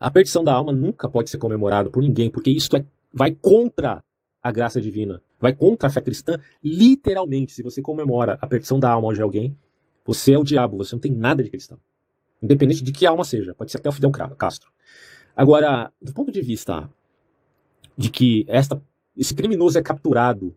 a 0.00 0.10
perdição 0.10 0.42
da 0.42 0.54
alma 0.54 0.72
nunca 0.72 1.10
pode 1.10 1.28
ser 1.28 1.36
comemorada 1.36 1.90
por 1.90 2.02
ninguém, 2.02 2.30
porque 2.30 2.50
isso 2.50 2.74
é, 2.74 2.84
vai 3.12 3.32
contra 3.32 4.02
a 4.42 4.50
graça 4.50 4.80
divina, 4.80 5.22
vai 5.38 5.54
contra 5.54 5.88
a 5.88 5.92
fé 5.92 6.00
cristã, 6.00 6.40
literalmente. 6.64 7.52
Se 7.52 7.62
você 7.62 7.82
comemora 7.82 8.38
a 8.40 8.46
perdição 8.46 8.80
da 8.80 8.90
alma 8.90 9.12
de 9.12 9.20
alguém, 9.20 9.54
você 10.04 10.32
é 10.32 10.38
o 10.38 10.42
diabo, 10.42 10.78
você 10.78 10.94
não 10.94 11.00
tem 11.00 11.12
nada 11.12 11.42
de 11.42 11.50
cristão. 11.50 11.78
Independente 12.42 12.82
de 12.82 12.92
que 12.92 13.04
alma 13.04 13.24
seja, 13.24 13.54
pode 13.54 13.70
ser 13.70 13.76
até 13.76 13.90
o 13.90 13.92
Fidel 13.92 14.10
Castro. 14.10 14.70
Agora, 15.36 15.92
do 16.00 16.14
ponto 16.14 16.32
de 16.32 16.40
vista 16.40 16.88
de 17.96 18.08
que 18.10 18.46
esta, 18.48 18.82
esse 19.14 19.34
criminoso 19.34 19.78
é 19.78 19.82
capturado 19.82 20.56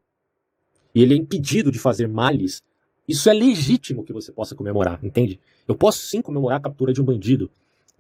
e 0.96 1.02
ele 1.02 1.14
é 1.14 1.18
impedido 1.18 1.70
de 1.70 1.80
fazer 1.80 2.08
males, 2.08 2.64
isso 3.06 3.30
é 3.30 3.34
legítimo 3.34 4.06
que 4.06 4.14
você 4.14 4.32
possa 4.32 4.56
comemorar, 4.56 5.04
entende? 5.04 5.38
Eu 5.68 5.76
posso 5.76 6.00
sim 6.08 6.22
comemorar 6.22 6.60
a 6.60 6.62
captura 6.62 6.94
de 6.94 7.02
um 7.02 7.06
bandido, 7.06 7.52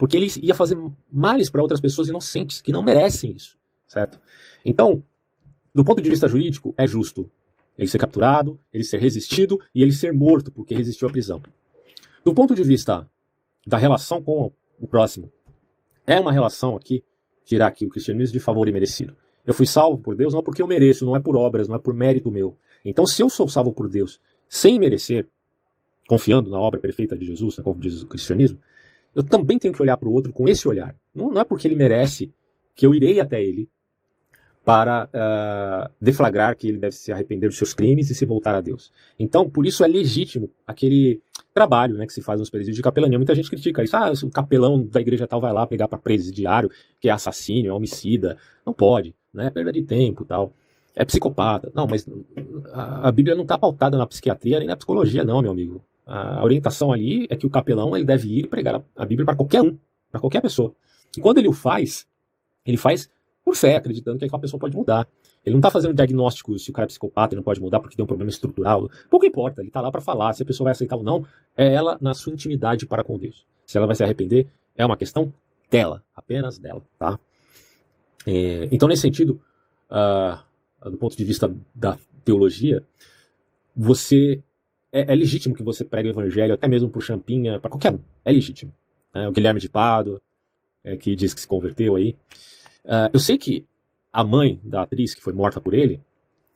porque 0.04 0.18
ele 0.18 0.30
ia 0.42 0.54
fazer 0.54 0.78
males 1.10 1.50
para 1.50 1.62
outras 1.62 1.80
pessoas 1.80 2.10
inocentes 2.10 2.62
que 2.62 2.74
não 2.74 2.84
merecem 2.84 3.32
isso, 3.32 3.58
certo? 3.88 4.20
Então, 4.66 5.02
do 5.74 5.82
ponto 5.82 6.02
de 6.02 6.10
vista 6.10 6.28
jurídico, 6.28 6.76
é 6.78 6.86
justo 6.86 7.32
ele 7.78 7.88
ser 7.88 8.00
capturado, 8.00 8.60
ele 8.74 8.84
ser 8.84 9.00
resistido 9.00 9.62
e 9.74 9.82
ele 9.82 9.94
ser 9.94 10.12
morto 10.12 10.52
porque 10.52 10.76
resistiu 10.76 11.08
à 11.08 11.10
prisão. 11.10 11.42
Do 12.22 12.34
ponto 12.34 12.54
de 12.54 12.62
vista 12.64 13.10
da 13.66 13.78
relação 13.78 14.22
com 14.22 14.52
o 14.78 14.86
próximo, 14.86 15.32
é 16.06 16.20
uma 16.20 16.34
relação 16.34 16.76
aqui, 16.76 17.02
tirar 17.46 17.68
aqui 17.68 17.86
o 17.86 17.90
cristianismo 17.90 18.34
de 18.34 18.42
favor 18.42 18.68
e 18.68 18.74
merecido. 18.74 19.16
Eu 19.46 19.54
fui 19.54 19.66
salvo 19.66 20.00
por 20.00 20.18
Deus 20.18 20.34
não 20.34 20.44
porque 20.44 20.62
eu 20.62 20.68
mereço, 20.68 21.06
não 21.06 21.16
é 21.16 21.22
por 21.22 21.38
obras, 21.38 21.70
não 21.70 21.78
é 21.78 21.80
por 21.80 21.94
mérito 21.94 22.30
meu. 22.30 22.58
Então, 22.84 23.06
se 23.06 23.22
eu 23.22 23.30
sou 23.30 23.48
salvo 23.48 23.72
por 23.72 23.88
Deus 23.88 24.20
sem 24.50 24.78
merecer, 24.78 25.30
confiando 26.10 26.50
na 26.50 26.60
obra 26.60 26.78
perfeita 26.78 27.18
de 27.18 27.26
Jesus, 27.26 27.56
como 27.64 27.80
diz 27.80 28.02
o 28.02 28.08
cristianismo, 28.08 28.60
eu 29.16 29.24
também 29.24 29.60
tenho 29.60 29.74
que 29.74 29.82
olhar 29.82 29.98
para 29.98 30.10
o 30.10 30.14
outro 30.14 30.32
com 30.34 30.48
esse 30.48 30.68
olhar. 30.68 30.96
Não, 31.14 31.32
não, 31.32 31.42
é 31.42 31.44
porque 31.44 31.68
ele 31.68 31.76
merece 31.76 32.34
que 32.76 32.86
eu 32.86 32.94
irei 32.94 33.20
até 33.20 33.44
ele 33.44 33.70
para 34.66 35.10
uh, 35.14 35.94
deflagrar 36.00 36.56
que 36.56 36.70
ele 36.70 36.78
deve 36.78 36.96
se 36.96 37.12
arrepender 37.12 37.48
dos 37.48 37.58
seus 37.58 37.74
crimes 37.74 38.10
e 38.10 38.16
se 38.16 38.26
voltar 38.26 38.56
a 38.56 38.62
Deus. 38.62 38.92
Então, 39.20 39.50
por 39.50 39.66
isso 39.66 39.84
é 39.84 39.88
legítimo 39.88 40.50
aquele 40.66 41.22
trabalho 41.54 41.96
né, 41.96 42.08
que 42.08 42.14
se 42.14 42.22
faz 42.22 42.40
nos 42.40 42.50
presídios 42.50 42.78
de 42.78 42.82
capelania. 42.82 43.20
Muita 43.20 43.36
gente 43.36 43.50
critica 43.50 43.84
isso. 43.84 43.96
Ah, 43.96 44.12
o 44.12 44.30
capelão 44.30 44.84
da 44.86 45.02
igreja 45.02 45.28
tal 45.28 45.42
vai 45.42 45.52
lá 45.52 45.68
pegar 45.68 45.88
para 45.88 46.00
presidiário, 46.00 46.72
que 47.00 47.10
é 47.10 47.12
assassino, 47.12 47.68
é 47.68 47.74
homicida. 47.74 48.38
Não 48.66 48.74
pode, 48.74 49.14
né? 49.34 49.48
É 49.48 49.50
perda 49.50 49.72
de 49.72 49.84
tempo 49.84 50.24
tal. 50.24 50.54
É 50.96 51.04
psicopata. 51.04 51.72
Não, 51.76 51.86
mas 51.86 52.08
a, 52.72 53.12
Bíblia 53.12 53.36
não 53.36 53.44
está 53.44 53.58
pautada 53.58 53.98
na 53.98 54.08
psiquiatria 54.08 54.60
nem 54.60 54.68
na 54.68 54.78
psicologia, 54.78 55.24
não, 55.24 55.42
meu 55.42 55.52
amigo. 55.52 55.84
A 56.06 56.44
orientação 56.44 56.92
ali 56.92 57.28
é 57.30 57.36
que 57.36 57.46
o 57.46 57.50
capelão 57.50 57.96
ele 57.96 58.06
deve 58.06 58.40
ir 58.40 58.48
pregar 58.48 58.84
a 58.96 59.06
Bíblia 59.06 59.26
para 59.26 59.36
qualquer 59.36 59.62
um, 59.62 59.78
para 60.12 60.20
qualquer 60.20 60.42
pessoa. 60.42 60.76
E 61.18 61.22
quando 61.22 61.38
ele 61.38 61.48
o 61.48 61.54
faz, 61.54 62.06
ele 62.66 62.78
faz 62.78 63.10
por 63.44 63.56
fé, 63.56 63.76
acreditando 63.76 64.18
que 64.18 64.26
aquela 64.26 64.40
pessoa 64.40 64.60
pode 64.60 64.76
mudar. 64.76 65.08
Ele 65.46 65.54
não 65.54 65.60
está 65.60 65.70
fazendo 65.70 65.94
diagnóstico 65.94 66.58
se 66.58 66.70
o 66.70 66.74
cara 66.74 66.86
é 66.86 66.88
psicopata 66.88 67.36
e 67.36 67.38
não 67.38 67.44
pode 67.44 67.60
mudar 67.62 67.80
porque 67.80 67.96
tem 67.96 68.04
um 68.04 68.08
problema 68.08 68.30
estrutural. 68.30 68.90
Pouco 69.10 69.26
importa, 69.26 69.62
ele 69.62 69.68
está 69.68 69.82
lá 69.82 69.92
para 69.92 70.00
falar. 70.00 70.34
Se 70.34 70.44
a 70.44 70.46
pessoa 70.46 70.66
vai 70.66 70.72
aceitar 70.72 70.96
ou 70.96 71.04
não, 71.04 71.26
é 71.56 71.74
ela 71.74 71.98
na 72.00 72.14
sua 72.14 72.32
intimidade 72.32 72.86
para 72.86 73.04
com 73.04 73.18
Deus. 73.18 73.46
Se 73.66 73.78
ela 73.78 73.86
vai 73.86 73.96
se 73.96 74.04
arrepender, 74.04 74.48
é 74.76 74.86
uma 74.86 74.96
questão 74.96 75.34
dela, 75.70 76.04
apenas 76.16 76.58
dela, 76.58 76.82
tá? 76.98 77.20
É, 78.26 78.70
então, 78.72 78.88
nesse 78.88 79.02
sentido, 79.02 79.42
uh, 79.92 80.90
do 80.90 80.98
ponto 80.98 81.18
de 81.18 81.26
vista 81.26 81.54
da 81.76 81.98
teologia, 82.24 82.84
você 83.76 84.42
é, 84.94 85.12
é, 85.12 85.16
legítimo 85.16 85.56
que 85.56 85.64
você 85.64 85.84
pregue 85.84 86.10
o 86.10 86.12
evangelho, 86.12 86.54
até 86.54 86.68
mesmo 86.68 86.92
o 86.94 87.02
Champinha, 87.02 87.60
para 87.60 87.72
qualquer 87.72 87.92
um. 87.92 88.00
É 88.24 88.32
legítimo. 88.32 88.72
É, 89.12 89.28
o 89.28 89.32
Guilherme 89.32 89.60
de 89.60 89.68
Pado, 89.68 90.22
é, 90.84 90.96
que 90.96 91.16
diz 91.16 91.34
que 91.34 91.42
se 91.42 91.48
converteu 91.48 91.96
aí. 91.96 92.16
Uh, 92.86 93.10
eu 93.12 93.20
sei 93.20 93.38
que 93.38 93.66
a 94.12 94.24
mãe 94.24 94.60
da 94.64 94.84
atriz 94.84 95.16
que 95.16 95.22
foi 95.22 95.34
morta 95.34 95.60
por 95.60 95.74
ele 95.74 96.00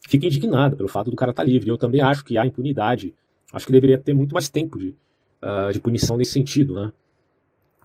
fica 0.07 0.27
indignada 0.27 0.75
pelo 0.75 0.87
fato 0.87 1.09
do 1.09 1.15
cara 1.15 1.31
estar 1.31 1.43
tá 1.43 1.49
livre. 1.49 1.69
Eu 1.69 1.77
também 1.77 2.01
acho 2.01 2.23
que 2.23 2.37
há 2.37 2.45
impunidade. 2.45 3.15
Acho 3.51 3.65
que 3.65 3.71
deveria 3.71 3.97
ter 3.97 4.13
muito 4.13 4.33
mais 4.33 4.49
tempo 4.49 4.77
de, 4.77 4.89
uh, 5.41 5.71
de 5.73 5.79
punição 5.79 6.15
nesse 6.15 6.33
sentido, 6.33 6.75
né? 6.75 6.91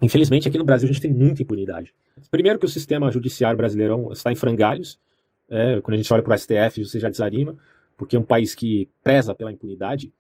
Infelizmente, 0.03 0.49
aqui 0.49 0.59
no 0.59 0.65
Brasil 0.65 0.89
a 0.89 0.93
gente 0.93 1.01
tem 1.01 1.13
muita 1.13 1.43
impunidade. 1.43 1.95
Primeiro 2.31 2.59
que 2.59 2.67
o 2.67 2.69
sistema 2.69 3.11
judiciário 3.11 3.57
brasileiro 3.57 4.13
está 4.13 4.33
em 4.33 4.35
frangalhos. 4.35 4.99
É, 5.49 5.81
quando 5.81 5.95
a 5.95 5.97
gente 5.97 6.13
olha 6.13 6.23
para 6.23 6.35
o 6.35 6.39
STF, 6.39 6.85
você 6.85 6.99
já 6.99 7.09
desanima, 7.09 7.57
porque 7.97 8.17
é 8.17 8.19
um 8.19 8.25
país 8.25 8.55
que 8.55 8.89
preza 9.05 9.35
pela 9.35 9.53
impunidade. 9.53 10.13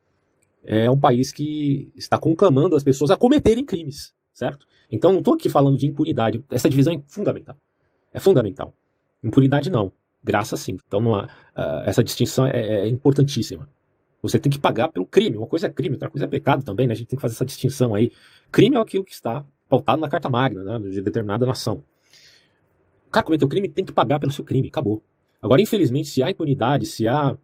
É 0.64 0.90
um 0.90 0.98
país 0.98 1.32
que 1.32 1.92
está 1.96 2.18
conclamando 2.18 2.76
as 2.76 2.84
pessoas 2.84 3.10
a 3.10 3.16
cometerem 3.16 3.64
crimes, 3.64 4.14
certo? 4.32 4.66
Então, 4.90 5.10
não 5.10 5.18
estou 5.18 5.34
aqui 5.34 5.48
falando 5.48 5.78
de 5.78 5.86
impunidade. 5.86 6.44
Essa 6.50 6.68
divisão 6.68 6.92
é 6.94 7.02
fundamental. 7.08 7.56
É 8.12 8.20
fundamental. 8.20 8.74
Impunidade 9.24 9.70
não. 9.70 9.90
Graça 10.22 10.56
sim. 10.56 10.76
Então, 10.86 11.12
uh, 11.12 11.26
essa 11.84 12.04
distinção 12.04 12.46
é, 12.46 12.82
é 12.82 12.88
importantíssima. 12.88 13.68
Você 14.22 14.38
tem 14.38 14.52
que 14.52 14.58
pagar 14.58 14.88
pelo 14.88 15.04
crime. 15.04 15.36
Uma 15.36 15.46
coisa 15.46 15.66
é 15.66 15.70
crime, 15.70 15.96
outra 15.96 16.08
coisa 16.08 16.26
é 16.26 16.28
pecado 16.28 16.62
também, 16.62 16.86
né? 16.86 16.92
A 16.92 16.96
gente 16.96 17.08
tem 17.08 17.16
que 17.16 17.22
fazer 17.22 17.34
essa 17.34 17.44
distinção 17.44 17.94
aí. 17.94 18.12
Crime 18.52 18.76
é 18.76 18.80
aquilo 18.80 19.02
que 19.02 19.12
está 19.12 19.44
pautado 19.68 20.00
na 20.00 20.08
Carta 20.08 20.28
Magna, 20.28 20.62
né? 20.62 20.90
de 20.90 21.00
determinada 21.00 21.44
nação. 21.44 21.82
O 23.08 23.10
cara 23.10 23.24
cometeu 23.24 23.48
crime, 23.48 23.68
tem 23.68 23.84
que 23.84 23.92
pagar 23.92 24.20
pelo 24.20 24.30
seu 24.30 24.44
crime. 24.44 24.68
Acabou. 24.68 25.02
Agora, 25.40 25.60
infelizmente, 25.60 26.08
se 26.08 26.22
há 26.22 26.30
impunidade, 26.30 26.86
se 26.86 27.08
há 27.08 27.36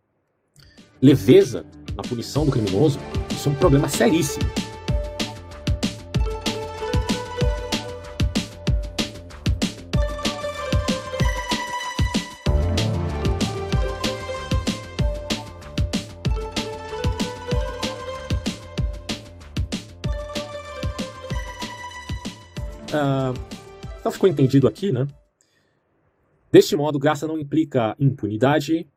leveza 1.00 1.64
na 1.94 2.02
punição 2.02 2.44
do 2.44 2.52
criminoso, 2.52 2.98
isso 3.30 3.48
é 3.48 3.52
um 3.52 3.54
problema 3.54 3.88
seríssimo. 3.88 4.44
Uh, 22.88 23.38
então 24.00 24.10
ficou 24.10 24.28
entendido 24.28 24.66
aqui, 24.66 24.90
né? 24.90 25.06
Deste 26.50 26.74
modo, 26.74 26.98
graça 26.98 27.26
não 27.26 27.38
implica 27.38 27.94
impunidade, 27.98 28.88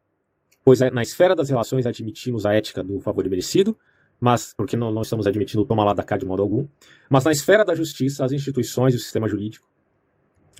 pois 0.64 0.82
é, 0.82 0.92
na 0.92 1.02
esfera 1.02 1.36
das 1.36 1.50
relações 1.50 1.86
admitimos 1.86 2.46
a 2.46 2.54
ética 2.54 2.84
do 2.84 3.00
favor 3.00 3.28
merecido, 3.28 3.78
mas 4.20 4.54
porque 4.56 4.78
não, 4.78 4.92
não 4.92 5.02
estamos 5.02 5.26
admitindo 5.26 5.64
o 5.64 5.66
toma 5.66 5.84
lá 5.84 5.94
da 5.94 6.04
cá 6.04 6.18
de 6.18 6.26
modo 6.26 6.42
algum, 6.42 6.68
mas 7.10 7.24
na 7.24 7.32
esfera 7.32 7.66
da 7.66 7.74
justiça, 7.74 8.24
as 8.24 8.32
instituições 8.32 8.94
e 8.94 8.98
o 8.98 9.00
sistema 9.00 9.28
jurídico 9.28 9.68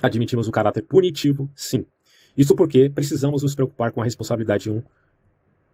admitimos 0.02 0.48
o 0.48 0.52
caráter 0.52 0.84
punitivo, 0.84 1.50
sim. 1.56 1.86
Isso 2.36 2.56
porque 2.56 2.90
precisamos 2.90 3.44
nos 3.44 3.54
preocupar 3.54 3.92
com 3.92 4.02
a 4.02 4.04
responsabilidade 4.04 4.64
de 4.64 4.72
um 4.72 4.82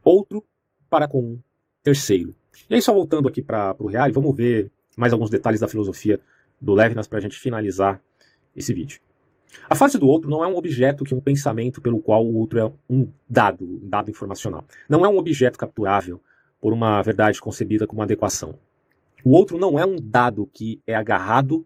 outro 0.03 0.43
para 0.89 1.07
com 1.07 1.21
um 1.21 1.39
terceiro. 1.84 2.36
E 2.69 2.75
aí, 2.75 2.82
só 2.82 2.93
voltando 2.93 3.28
aqui 3.28 3.41
para 3.41 3.75
o 3.80 3.88
real, 3.88 4.11
vamos 4.11 4.36
ver 4.36 4.71
mais 4.97 5.13
alguns 5.13 5.30
detalhes 5.30 5.59
da 5.59 5.67
filosofia 5.67 6.19
do 6.59 6.73
Levinas 6.73 7.07
para 7.07 7.19
a 7.19 7.21
gente 7.21 7.38
finalizar 7.38 8.01
esse 8.55 8.73
vídeo. 8.73 8.99
A 9.69 9.75
face 9.75 9.97
do 9.97 10.07
outro 10.07 10.29
não 10.29 10.43
é 10.43 10.47
um 10.47 10.55
objeto 10.55 11.03
que 11.03 11.15
um 11.15 11.19
pensamento 11.19 11.81
pelo 11.81 11.99
qual 11.99 12.25
o 12.25 12.35
outro 12.35 12.59
é 12.59 12.71
um 12.89 13.09
dado, 13.29 13.65
um 13.65 13.89
dado 13.89 14.09
informacional. 14.09 14.65
Não 14.87 15.05
é 15.05 15.09
um 15.09 15.17
objeto 15.17 15.57
capturável 15.57 16.21
por 16.59 16.73
uma 16.73 17.01
verdade 17.01 17.39
concebida 17.41 17.87
como 17.87 18.01
adequação. 18.01 18.57
O 19.23 19.31
outro 19.31 19.57
não 19.57 19.77
é 19.77 19.85
um 19.85 19.97
dado 19.99 20.49
que 20.53 20.81
é 20.85 20.95
agarrado 20.95 21.65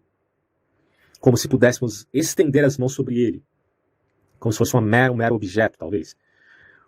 como 1.20 1.36
se 1.36 1.48
pudéssemos 1.48 2.06
estender 2.12 2.64
as 2.64 2.76
mãos 2.76 2.94
sobre 2.94 3.20
ele, 3.20 3.44
como 4.40 4.52
se 4.52 4.58
fosse 4.58 4.74
uma 4.74 5.10
um 5.10 5.14
mero 5.14 5.36
objeto, 5.36 5.78
talvez. 5.78 6.16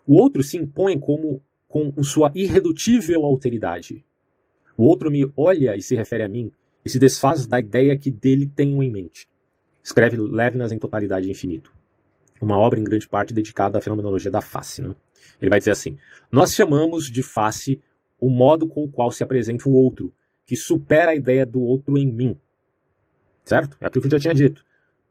O 0.05 0.21
outro 0.21 0.43
se 0.43 0.57
impõe 0.57 0.99
como 0.99 1.41
com 1.69 1.93
sua 2.03 2.31
irredutível 2.35 3.25
alteridade. 3.25 4.05
O 4.77 4.85
outro 4.85 5.11
me 5.11 5.31
olha 5.37 5.77
e 5.77 5.83
se 5.83 5.95
refere 5.95 6.25
a 6.25 6.29
mim 6.29 6.51
e 6.85 6.91
se 6.91 6.99
desfaz 6.99 7.47
da 7.47 7.61
ideia 7.61 7.97
que 7.97 8.11
dele 8.11 8.47
tenho 8.47 8.83
em 8.83 8.91
mente. 8.91 9.29
Escreve 9.85 10.17
Levinas 10.17 10.73
em 10.73 10.79
Totalidade 10.79 11.29
e 11.29 11.31
Infinito, 11.31 11.71
uma 12.41 12.57
obra 12.57 12.81
em 12.81 12.85
grande 12.85 13.07
parte 13.07 13.35
dedicada 13.35 13.77
à 13.77 13.83
fenomenologia 13.83 14.31
da 14.31 14.41
face. 14.41 14.81
Né? 14.81 14.97
Ele 15.39 15.51
vai 15.51 15.59
dizer 15.59 15.73
assim: 15.73 15.99
Nós 16.33 16.55
chamamos 16.55 17.11
de 17.11 17.23
face 17.23 17.79
o 18.19 18.31
modo 18.31 18.67
com 18.67 18.83
o 18.83 18.89
qual 18.91 19.11
se 19.11 19.23
apresenta 19.23 19.69
o 19.69 19.73
outro, 19.73 20.11
que 20.47 20.57
supera 20.57 21.11
a 21.11 21.15
ideia 21.15 21.45
do 21.45 21.61
outro 21.61 21.99
em 21.99 22.11
mim. 22.11 22.41
Certo? 23.45 23.77
É 23.79 23.87
aquilo 23.87 24.01
que 24.01 24.07
eu 24.07 24.19
já 24.19 24.19
tinha 24.19 24.35
dito. 24.35 24.65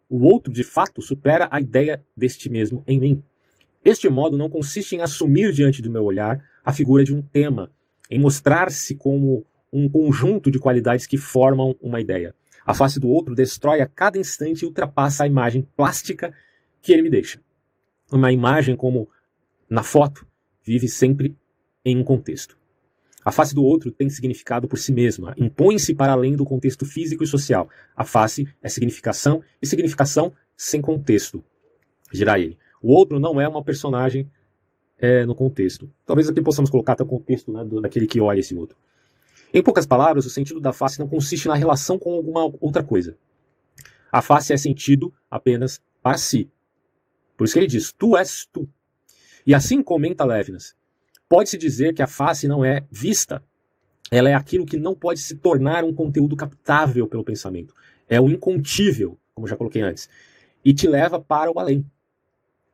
O 0.09 0.26
outro, 0.26 0.51
de 0.51 0.63
fato, 0.63 1.03
supera 1.03 1.47
a 1.51 1.61
ideia 1.61 2.03
deste 2.17 2.49
mesmo 2.49 2.84
em 2.88 2.99
mim. 2.99 3.24
Este 3.86 4.09
modo 4.09 4.38
não 4.38 4.49
consiste 4.49 4.95
em 4.95 5.01
assumir 5.01 5.51
diante 5.51 5.84
do 5.84 5.91
meu 5.91 6.03
olhar 6.03 6.43
a 6.65 6.74
figura 6.74 7.03
de 7.03 7.13
um 7.13 7.21
tema, 7.21 7.71
em 8.09 8.19
mostrar-se 8.19 8.95
como 8.95 9.45
um 9.71 9.88
conjunto 9.88 10.49
de 10.49 10.57
qualidades 10.57 11.05
que 11.05 11.17
formam 11.17 11.76
uma 11.80 12.01
ideia. 12.01 12.34
A 12.66 12.74
face 12.74 12.99
do 12.99 13.09
outro 13.09 13.36
destrói 13.36 13.82
a 13.82 13.88
cada 13.88 14.18
instante 14.18 14.64
e 14.64 14.66
ultrapassa 14.66 15.24
a 15.24 15.28
imagem 15.28 15.68
plástica 15.76 16.34
que 16.82 16.93
ele 16.93 17.01
me 17.01 17.09
deixa. 17.09 17.39
Uma 18.11 18.32
imagem 18.32 18.76
como 18.76 19.09
na 19.70 19.84
foto 19.84 20.26
vive 20.64 20.88
sempre 20.88 21.36
em 21.84 21.97
um 21.97 22.03
contexto. 22.03 22.57
A 23.26 23.32
face 23.32 23.55
do 23.55 23.64
outro 23.64 23.91
tem 23.91 24.09
significado 24.09 24.68
por 24.68 24.78
si 24.78 24.91
mesma, 24.91 25.34
impõe-se 25.38 25.95
para 25.95 26.11
além 26.11 26.36
do 26.36 26.45
contexto 26.45 26.86
físico 26.86 27.24
e 27.24 27.28
social. 27.28 27.70
A 27.95 28.03
face 28.03 28.47
é 28.61 28.68
significação 28.68 29.41
e 29.61 29.66
significação 29.66 30.34
sem 30.57 30.82
contexto, 30.82 31.43
dirá 32.11 32.38
ele. 32.38 32.57
O 32.82 32.91
outro 32.91 33.20
não 33.20 33.39
é 33.39 33.47
uma 33.47 33.64
personagem 33.64 34.30
é, 34.97 35.26
no 35.26 35.34
contexto. 35.34 35.89
Talvez 36.05 36.28
aqui 36.28 36.41
possamos 36.41 36.70
colocar 36.70 36.93
até 36.93 37.03
o 37.03 37.07
contexto 37.07 37.51
né, 37.51 37.64
do, 37.64 37.80
daquele 37.80 38.07
que 38.07 38.20
olha 38.20 38.39
esse 38.39 38.55
outro. 38.55 38.78
Em 39.54 39.62
poucas 39.62 39.86
palavras, 39.86 40.26
o 40.26 40.32
sentido 40.32 40.60
da 40.60 40.74
face 40.74 40.99
não 40.99 41.08
consiste 41.08 41.47
na 41.47 41.54
relação 41.54 41.99
com 41.99 42.14
alguma 42.14 42.51
outra 42.60 42.84
coisa. 42.84 43.16
A 44.12 44.20
face 44.20 44.51
é 44.51 44.58
sentido 44.58 45.14
apenas 45.30 45.80
para 46.01 46.18
si. 46.18 46.49
Por 47.38 47.43
isso 47.43 47.54
que 47.54 47.60
ele 47.60 47.68
diz: 47.68 47.93
Tu 47.93 48.18
és 48.18 48.47
tu. 48.51 48.68
E 49.45 49.54
assim 49.54 49.84
comenta 49.84 50.26
Levinas: 50.26 50.76
pode-se 51.30 51.56
dizer 51.56 51.93
que 51.93 52.01
a 52.01 52.08
face 52.08 52.47
não 52.47 52.66
é 52.66 52.84
vista. 52.89 53.43
Ela 54.10 54.30
é 54.30 54.34
aquilo 54.34 54.66
que 54.66 54.78
não 54.78 54.95
pode 54.95 55.20
se 55.20 55.36
tornar 55.36 55.84
um 55.84 55.93
conteúdo 55.93 56.36
captável 56.36 57.08
pelo 57.08 57.24
pensamento. 57.24 57.76
É 58.10 58.20
o 58.20 58.30
incontível, 58.30 59.20
como 59.36 59.47
já 59.47 59.56
coloquei 59.56 59.82
antes, 59.82 60.10
e 60.66 60.74
te 60.74 60.88
leva 60.88 61.20
para 61.20 61.51
o 61.51 61.60
além. 61.60 61.86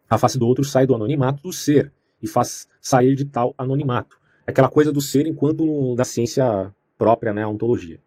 A 0.10 0.18
face 0.18 0.40
do 0.40 0.48
outro 0.48 0.64
sai 0.64 0.88
do 0.88 0.96
anonimato 0.96 1.44
do 1.44 1.52
ser 1.54 1.92
e 2.22 2.28
faz 2.28 2.68
sair 2.82 3.16
de 3.16 3.26
tal 3.26 3.54
anonimato 3.58 4.20
aquela 4.50 4.70
coisa 4.70 4.92
do 4.92 5.02
ser 5.02 5.28
enquanto 5.28 5.96
da 5.96 6.04
ciência 6.04 6.74
própria, 6.98 7.34
né, 7.34 7.44
a 7.44 7.48
ontologia. 7.48 8.00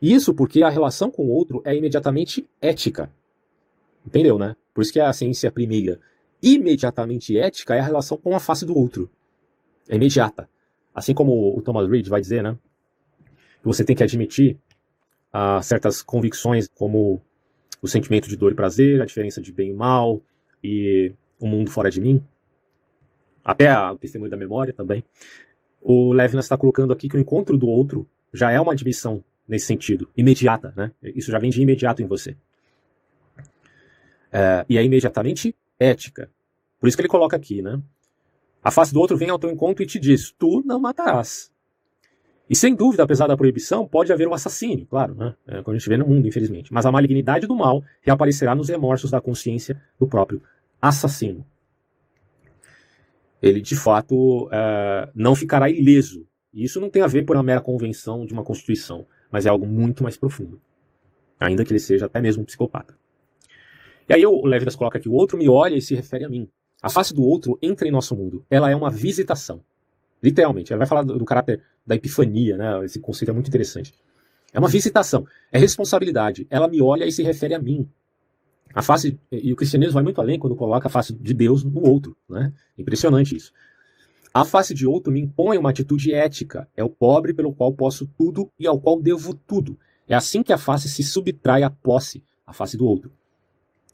Isso 0.00 0.34
porque 0.34 0.62
a 0.62 0.68
relação 0.68 1.10
com 1.10 1.24
o 1.24 1.30
outro 1.30 1.62
é 1.64 1.74
imediatamente 1.74 2.48
ética. 2.60 3.10
Entendeu, 4.06 4.38
né? 4.38 4.56
Por 4.72 4.82
isso 4.82 4.92
que 4.92 5.00
a 5.00 5.12
ciência 5.12 5.50
primeira. 5.50 6.00
Imediatamente 6.42 7.38
ética 7.38 7.74
é 7.74 7.80
a 7.80 7.84
relação 7.84 8.18
com 8.18 8.34
a 8.34 8.40
face 8.40 8.66
do 8.66 8.76
outro. 8.76 9.10
É 9.88 9.96
imediata. 9.96 10.48
Assim 10.94 11.14
como 11.14 11.56
o 11.56 11.62
Thomas 11.62 11.88
Reid 11.88 12.08
vai 12.08 12.20
dizer, 12.20 12.42
né? 12.42 12.58
Você 13.62 13.82
tem 13.82 13.96
que 13.96 14.02
admitir 14.02 14.58
ah, 15.32 15.62
certas 15.62 16.02
convicções 16.02 16.68
como 16.68 17.20
o 17.80 17.88
sentimento 17.88 18.28
de 18.28 18.36
dor 18.36 18.52
e 18.52 18.54
prazer, 18.54 19.00
a 19.00 19.06
diferença 19.06 19.40
de 19.40 19.52
bem 19.52 19.70
e 19.70 19.74
mal 19.74 20.22
e 20.62 21.14
o 21.40 21.46
mundo 21.46 21.70
fora 21.70 21.90
de 21.90 22.00
mim. 22.00 22.22
Até 23.42 23.74
o 23.90 23.96
testemunho 23.96 24.30
da 24.30 24.36
memória 24.36 24.72
também 24.72 25.02
o 25.84 26.14
Levinas 26.14 26.46
está 26.46 26.56
colocando 26.56 26.94
aqui 26.94 27.10
que 27.10 27.16
o 27.16 27.20
encontro 27.20 27.58
do 27.58 27.68
outro 27.68 28.08
já 28.32 28.50
é 28.50 28.58
uma 28.58 28.72
admissão 28.72 29.22
nesse 29.46 29.66
sentido, 29.66 30.08
imediata, 30.16 30.72
né? 30.74 30.90
Isso 31.02 31.30
já 31.30 31.38
vem 31.38 31.50
de 31.50 31.60
imediato 31.60 32.02
em 32.02 32.06
você. 32.06 32.34
É, 34.32 34.64
e 34.66 34.78
é 34.78 34.82
imediatamente 34.82 35.54
ética. 35.78 36.30
Por 36.80 36.88
isso 36.88 36.96
que 36.96 37.02
ele 37.02 37.08
coloca 37.08 37.36
aqui, 37.36 37.60
né? 37.60 37.80
A 38.62 38.70
face 38.70 38.94
do 38.94 38.98
outro 38.98 39.14
vem 39.14 39.28
ao 39.28 39.38
teu 39.38 39.50
encontro 39.50 39.82
e 39.82 39.86
te 39.86 40.00
diz: 40.00 40.32
Tu 40.32 40.62
não 40.64 40.80
matarás. 40.80 41.52
E 42.48 42.56
sem 42.56 42.74
dúvida, 42.74 43.02
apesar 43.02 43.26
da 43.26 43.36
proibição, 43.36 43.86
pode 43.86 44.10
haver 44.10 44.26
um 44.26 44.34
assassínio, 44.34 44.86
claro, 44.86 45.14
né? 45.14 45.34
É, 45.46 45.62
a 45.64 45.72
gente 45.74 45.88
vê 45.88 45.98
no 45.98 46.06
mundo, 46.06 46.26
infelizmente. 46.26 46.72
Mas 46.72 46.86
a 46.86 46.92
malignidade 46.92 47.46
do 47.46 47.54
mal 47.54 47.84
reaparecerá 48.00 48.54
nos 48.54 48.70
remorsos 48.70 49.10
da 49.10 49.20
consciência 49.20 49.80
do 50.00 50.06
próprio 50.06 50.42
assassino 50.80 51.44
ele 53.44 53.60
de 53.60 53.76
fato 53.76 54.46
uh, 54.46 55.10
não 55.14 55.34
ficará 55.34 55.68
ileso. 55.68 56.26
E 56.52 56.64
isso 56.64 56.80
não 56.80 56.88
tem 56.88 57.02
a 57.02 57.06
ver 57.06 57.24
por 57.24 57.36
uma 57.36 57.42
mera 57.42 57.60
convenção 57.60 58.24
de 58.24 58.32
uma 58.32 58.42
Constituição, 58.42 59.06
mas 59.30 59.44
é 59.44 59.50
algo 59.50 59.66
muito 59.66 60.02
mais 60.02 60.16
profundo. 60.16 60.60
Ainda 61.38 61.64
que 61.64 61.72
ele 61.72 61.80
seja 61.80 62.06
até 62.06 62.20
mesmo 62.20 62.42
um 62.42 62.46
psicopata. 62.46 62.96
E 64.08 64.14
aí 64.14 64.24
o 64.24 64.46
Levinas 64.46 64.76
coloca 64.76 64.98
que 64.98 65.08
o 65.08 65.12
outro 65.12 65.36
me 65.36 65.48
olha 65.48 65.74
e 65.74 65.82
se 65.82 65.94
refere 65.94 66.24
a 66.24 66.28
mim. 66.28 66.48
A 66.82 66.88
face 66.88 67.12
do 67.12 67.22
outro 67.22 67.58
entra 67.60 67.86
em 67.86 67.90
nosso 67.90 68.16
mundo. 68.16 68.44
Ela 68.48 68.70
é 68.70 68.76
uma 68.76 68.90
visitação. 68.90 69.62
Literalmente. 70.22 70.72
Ela 70.72 70.78
vai 70.78 70.86
falar 70.86 71.02
do, 71.02 71.18
do 71.18 71.24
caráter 71.24 71.60
da 71.86 71.94
epifania, 71.94 72.56
né? 72.56 72.84
Esse 72.84 73.00
conceito 73.00 73.30
é 73.30 73.34
muito 73.34 73.48
interessante. 73.48 73.92
É 74.52 74.58
uma 74.58 74.68
visitação. 74.68 75.26
É 75.52 75.58
responsabilidade. 75.58 76.46
Ela 76.48 76.68
me 76.68 76.80
olha 76.80 77.04
e 77.04 77.12
se 77.12 77.22
refere 77.22 77.54
a 77.54 77.58
mim. 77.58 77.88
A 78.74 78.82
face, 78.82 79.18
e 79.30 79.52
o 79.52 79.56
cristianismo 79.56 79.94
vai 79.94 80.02
muito 80.02 80.20
além 80.20 80.38
quando 80.38 80.56
coloca 80.56 80.88
a 80.88 80.90
face 80.90 81.12
de 81.12 81.32
Deus 81.32 81.62
no 81.62 81.86
outro, 81.86 82.16
né? 82.28 82.52
Impressionante 82.76 83.36
isso. 83.36 83.52
A 84.32 84.44
face 84.44 84.74
de 84.74 84.84
outro 84.84 85.12
me 85.12 85.20
impõe 85.20 85.56
uma 85.56 85.70
atitude 85.70 86.12
ética. 86.12 86.68
É 86.76 86.82
o 86.82 86.90
pobre 86.90 87.32
pelo 87.32 87.54
qual 87.54 87.72
posso 87.72 88.04
tudo 88.18 88.50
e 88.58 88.66
ao 88.66 88.80
qual 88.80 89.00
devo 89.00 89.32
tudo. 89.32 89.78
É 90.08 90.14
assim 90.14 90.42
que 90.42 90.52
a 90.52 90.58
face 90.58 90.88
se 90.88 91.04
subtrai 91.04 91.62
à 91.62 91.70
posse, 91.70 92.24
a 92.44 92.52
face 92.52 92.76
do 92.76 92.84
outro. 92.84 93.12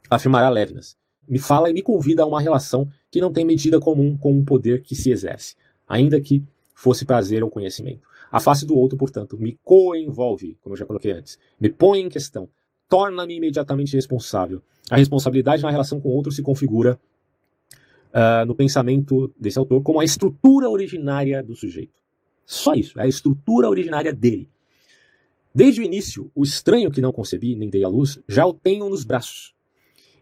Afirmará 0.09 0.49
Levinas. 0.49 0.97
Me 1.29 1.37
fala 1.37 1.69
e 1.69 1.73
me 1.73 1.83
convida 1.83 2.23
a 2.23 2.25
uma 2.25 2.41
relação 2.41 2.89
que 3.11 3.21
não 3.21 3.31
tem 3.31 3.45
medida 3.45 3.79
comum 3.79 4.17
com 4.17 4.37
o 4.39 4.43
poder 4.43 4.81
que 4.81 4.95
se 4.95 5.11
exerce, 5.11 5.55
ainda 5.87 6.19
que 6.19 6.43
fosse 6.73 7.05
prazer 7.05 7.43
ou 7.43 7.49
conhecimento. 7.49 8.01
A 8.31 8.39
face 8.39 8.65
do 8.65 8.75
outro, 8.75 8.97
portanto, 8.97 9.37
me 9.37 9.59
coenvolve, 9.63 10.57
como 10.61 10.73
eu 10.73 10.77
já 10.79 10.85
coloquei 10.85 11.11
antes, 11.11 11.37
me 11.59 11.69
põe 11.69 11.99
em 11.99 12.09
questão, 12.09 12.49
torna-me 12.91 13.37
imediatamente 13.37 13.95
responsável. 13.95 14.61
A 14.89 14.97
responsabilidade 14.97 15.63
na 15.63 15.71
relação 15.71 16.01
com 16.01 16.09
o 16.09 16.11
outro 16.11 16.29
se 16.29 16.41
configura 16.41 16.99
uh, 18.09 18.45
no 18.45 18.53
pensamento 18.53 19.33
desse 19.39 19.57
autor 19.57 19.81
como 19.81 20.01
a 20.01 20.03
estrutura 20.03 20.69
originária 20.69 21.41
do 21.41 21.55
sujeito. 21.55 21.93
Só 22.45 22.73
isso, 22.73 22.99
é 22.99 23.03
a 23.03 23.07
estrutura 23.07 23.69
originária 23.69 24.11
dele. 24.11 24.49
Desde 25.55 25.79
o 25.79 25.83
início, 25.85 26.29
o 26.35 26.43
estranho 26.43 26.91
que 26.91 26.99
não 26.99 27.13
concebi, 27.13 27.55
nem 27.55 27.69
dei 27.69 27.85
à 27.85 27.87
luz, 27.87 28.19
já 28.27 28.45
o 28.45 28.51
tenho 28.51 28.89
nos 28.89 29.05
braços. 29.05 29.53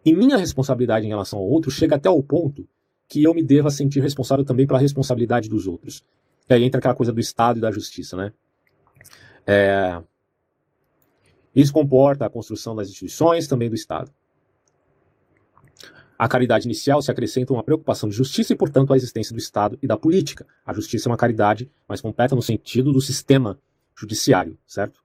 E 0.05 0.13
minha 0.13 0.37
responsabilidade 0.37 1.07
em 1.07 1.09
relação 1.09 1.39
ao 1.39 1.49
outro 1.49 1.71
chega 1.71 1.95
até 1.95 2.07
ao 2.07 2.21
ponto 2.21 2.67
que 3.07 3.23
eu 3.23 3.33
me 3.33 3.41
deva 3.41 3.71
sentir 3.71 3.99
responsável 3.99 4.45
também 4.45 4.67
pela 4.67 4.77
responsabilidade 4.77 5.49
dos 5.49 5.65
outros. 5.65 6.03
E 6.47 6.53
aí 6.53 6.63
entra 6.63 6.77
aquela 6.77 6.93
coisa 6.93 7.11
do 7.11 7.19
Estado 7.19 7.57
e 7.57 7.61
da 7.61 7.71
justiça, 7.71 8.15
né? 8.15 8.31
É... 9.47 9.99
Isso 11.59 11.73
comporta 11.73 12.25
a 12.25 12.29
construção 12.29 12.73
das 12.73 12.87
instituições, 12.87 13.45
também 13.45 13.67
do 13.67 13.75
Estado. 13.75 14.09
À 16.17 16.25
caridade 16.25 16.65
inicial 16.65 17.01
se 17.01 17.11
acrescenta 17.11 17.51
uma 17.51 17.61
preocupação 17.61 18.07
de 18.07 18.15
justiça 18.15 18.53
e, 18.53 18.55
portanto, 18.55 18.93
a 18.93 18.95
existência 18.95 19.33
do 19.33 19.39
Estado 19.39 19.77
e 19.81 19.85
da 19.85 19.97
política. 19.97 20.47
A 20.65 20.71
justiça 20.71 21.09
é 21.09 21.11
uma 21.11 21.17
caridade 21.17 21.69
mais 21.85 21.99
completa 21.99 22.33
no 22.33 22.41
sentido 22.41 22.93
do 22.93 23.01
sistema 23.01 23.59
judiciário, 23.93 24.57
certo? 24.65 25.03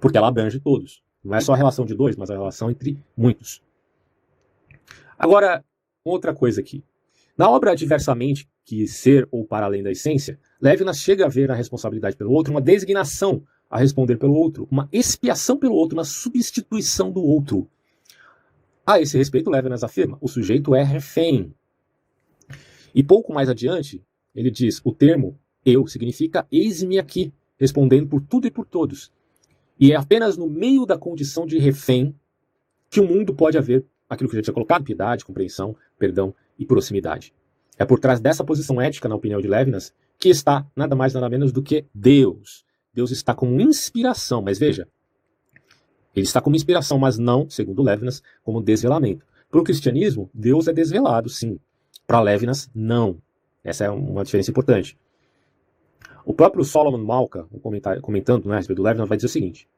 Porque 0.00 0.16
ela 0.16 0.28
abrange 0.28 0.60
todos. 0.60 1.02
Não 1.24 1.34
é 1.34 1.40
só 1.40 1.54
a 1.54 1.56
relação 1.56 1.84
de 1.84 1.92
dois, 1.96 2.14
mas 2.14 2.30
a 2.30 2.34
relação 2.34 2.70
entre 2.70 2.96
muitos. 3.16 3.60
Agora, 5.18 5.64
outra 6.04 6.32
coisa 6.32 6.60
aqui. 6.60 6.84
Na 7.36 7.50
obra 7.50 7.74
Diversamente, 7.74 8.48
que 8.64 8.86
ser 8.86 9.26
ou 9.32 9.44
para 9.44 9.66
além 9.66 9.82
da 9.82 9.90
essência, 9.90 10.38
Levinas 10.60 10.98
chega 10.98 11.26
a 11.26 11.28
ver 11.28 11.50
a 11.50 11.54
responsabilidade 11.54 12.16
pelo 12.16 12.30
outro 12.30 12.52
uma 12.52 12.60
designação 12.60 13.42
a 13.70 13.78
responder 13.78 14.16
pelo 14.16 14.34
outro, 14.34 14.66
uma 14.70 14.88
expiação 14.92 15.56
pelo 15.56 15.74
outro, 15.74 15.96
uma 15.96 16.04
substituição 16.04 17.10
do 17.10 17.22
outro. 17.22 17.68
A 18.86 19.00
esse 19.00 19.18
respeito, 19.18 19.50
Levinas 19.50 19.82
afirma: 19.82 20.16
o 20.20 20.28
sujeito 20.28 20.74
é 20.74 20.82
refém. 20.82 21.52
E 22.94 23.02
pouco 23.02 23.32
mais 23.32 23.48
adiante, 23.48 24.02
ele 24.34 24.50
diz: 24.50 24.80
o 24.84 24.92
termo 24.92 25.38
eu 25.64 25.86
significa 25.86 26.46
eis-me 26.50 26.98
aqui, 26.98 27.32
respondendo 27.58 28.08
por 28.08 28.20
tudo 28.20 28.46
e 28.46 28.50
por 28.50 28.64
todos. 28.64 29.12
E 29.78 29.92
é 29.92 29.96
apenas 29.96 30.36
no 30.36 30.48
meio 30.48 30.86
da 30.86 30.96
condição 30.96 31.44
de 31.44 31.58
refém 31.58 32.14
que 32.88 33.00
o 33.00 33.06
mundo 33.06 33.34
pode 33.34 33.58
haver 33.58 33.84
aquilo 34.08 34.30
que 34.30 34.36
eu 34.36 34.38
já 34.38 34.44
tinha 34.44 34.54
colocado: 34.54 34.84
piedade, 34.84 35.24
compreensão, 35.24 35.76
perdão 35.98 36.32
e 36.58 36.64
proximidade. 36.64 37.34
É 37.78 37.84
por 37.84 37.98
trás 37.98 38.20
dessa 38.20 38.44
posição 38.44 38.80
ética, 38.80 39.08
na 39.08 39.16
opinião 39.16 39.40
de 39.40 39.48
Levinas, 39.48 39.92
que 40.18 40.28
está 40.28 40.66
nada 40.74 40.94
mais 40.94 41.12
nada 41.12 41.28
menos 41.28 41.52
do 41.52 41.62
que 41.62 41.84
Deus. 41.94 42.64
Deus 42.96 43.10
está 43.10 43.34
como 43.34 43.60
inspiração, 43.60 44.40
mas 44.40 44.58
veja, 44.58 44.88
ele 46.14 46.24
está 46.24 46.40
como 46.40 46.56
inspiração, 46.56 46.98
mas 46.98 47.18
não, 47.18 47.48
segundo 47.50 47.82
Levinas, 47.82 48.22
como 48.42 48.62
desvelamento. 48.62 49.26
Para 49.50 49.60
o 49.60 49.62
cristianismo, 49.62 50.30
Deus 50.32 50.66
é 50.66 50.72
desvelado, 50.72 51.28
sim. 51.28 51.60
Para 52.06 52.22
Levinas, 52.22 52.70
não. 52.74 53.18
Essa 53.62 53.84
é 53.84 53.90
uma 53.90 54.24
diferença 54.24 54.50
importante. 54.50 54.98
O 56.24 56.32
próprio 56.32 56.64
Solomon 56.64 57.04
Malka, 57.04 57.46
comentando 58.00 58.48
né, 58.48 58.54
a 58.54 58.56
respeito 58.56 58.78
do 58.78 58.82
Levinas, 58.82 59.06
vai 59.06 59.18
dizer 59.18 59.26
o 59.26 59.30
seguinte: 59.30 59.68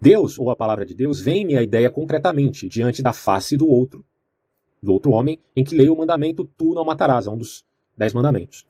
Deus, 0.00 0.38
ou 0.38 0.48
a 0.48 0.56
palavra 0.56 0.86
de 0.86 0.94
Deus, 0.94 1.20
vem-me 1.20 1.56
a 1.56 1.62
ideia 1.62 1.90
concretamente 1.90 2.68
diante 2.68 3.02
da 3.02 3.12
face 3.12 3.56
do 3.56 3.66
outro, 3.68 4.04
do 4.80 4.92
outro 4.92 5.10
homem, 5.10 5.40
em 5.56 5.64
que 5.64 5.74
leio 5.74 5.92
o 5.92 5.98
mandamento: 5.98 6.48
Tu 6.56 6.72
não 6.72 6.84
matarás, 6.84 7.26
é 7.26 7.30
um 7.30 7.36
dos 7.36 7.64
dez 7.96 8.14
mandamentos. 8.14 8.64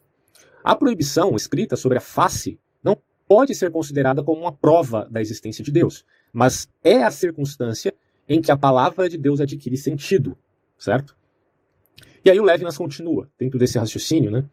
A 0.65 0.75
proibição 0.75 1.37
escrita 1.37 1.77
sobre 1.77 1.99
a 1.99 2.01
face 2.01 2.59
não 2.83 2.97
pode 3.29 3.55
ser 3.55 3.71
considerada 3.71 4.23
como 4.23 4.41
uma 4.41 4.53
prova 4.53 5.07
da 5.11 5.21
existência 5.21 5.63
de 5.63 5.71
Deus, 5.71 6.05
mas 6.33 6.67
é 6.83 7.05
a 7.05 7.11
circunstância 7.11 7.95
em 8.27 8.41
que 8.41 8.51
a 8.51 8.57
palavra 8.57 9.09
de 9.09 9.19
Deus 9.19 9.41
adquire 9.41 9.77
sentido, 9.77 10.37
certo? 10.79 11.15
E 12.25 12.31
aí 12.31 12.41
o 12.41 12.45
Levinas 12.45 12.77
continua, 12.77 13.29
dentro 13.39 13.59
desse 13.59 13.79
raciocínio, 13.79 14.31
né? 14.31 14.45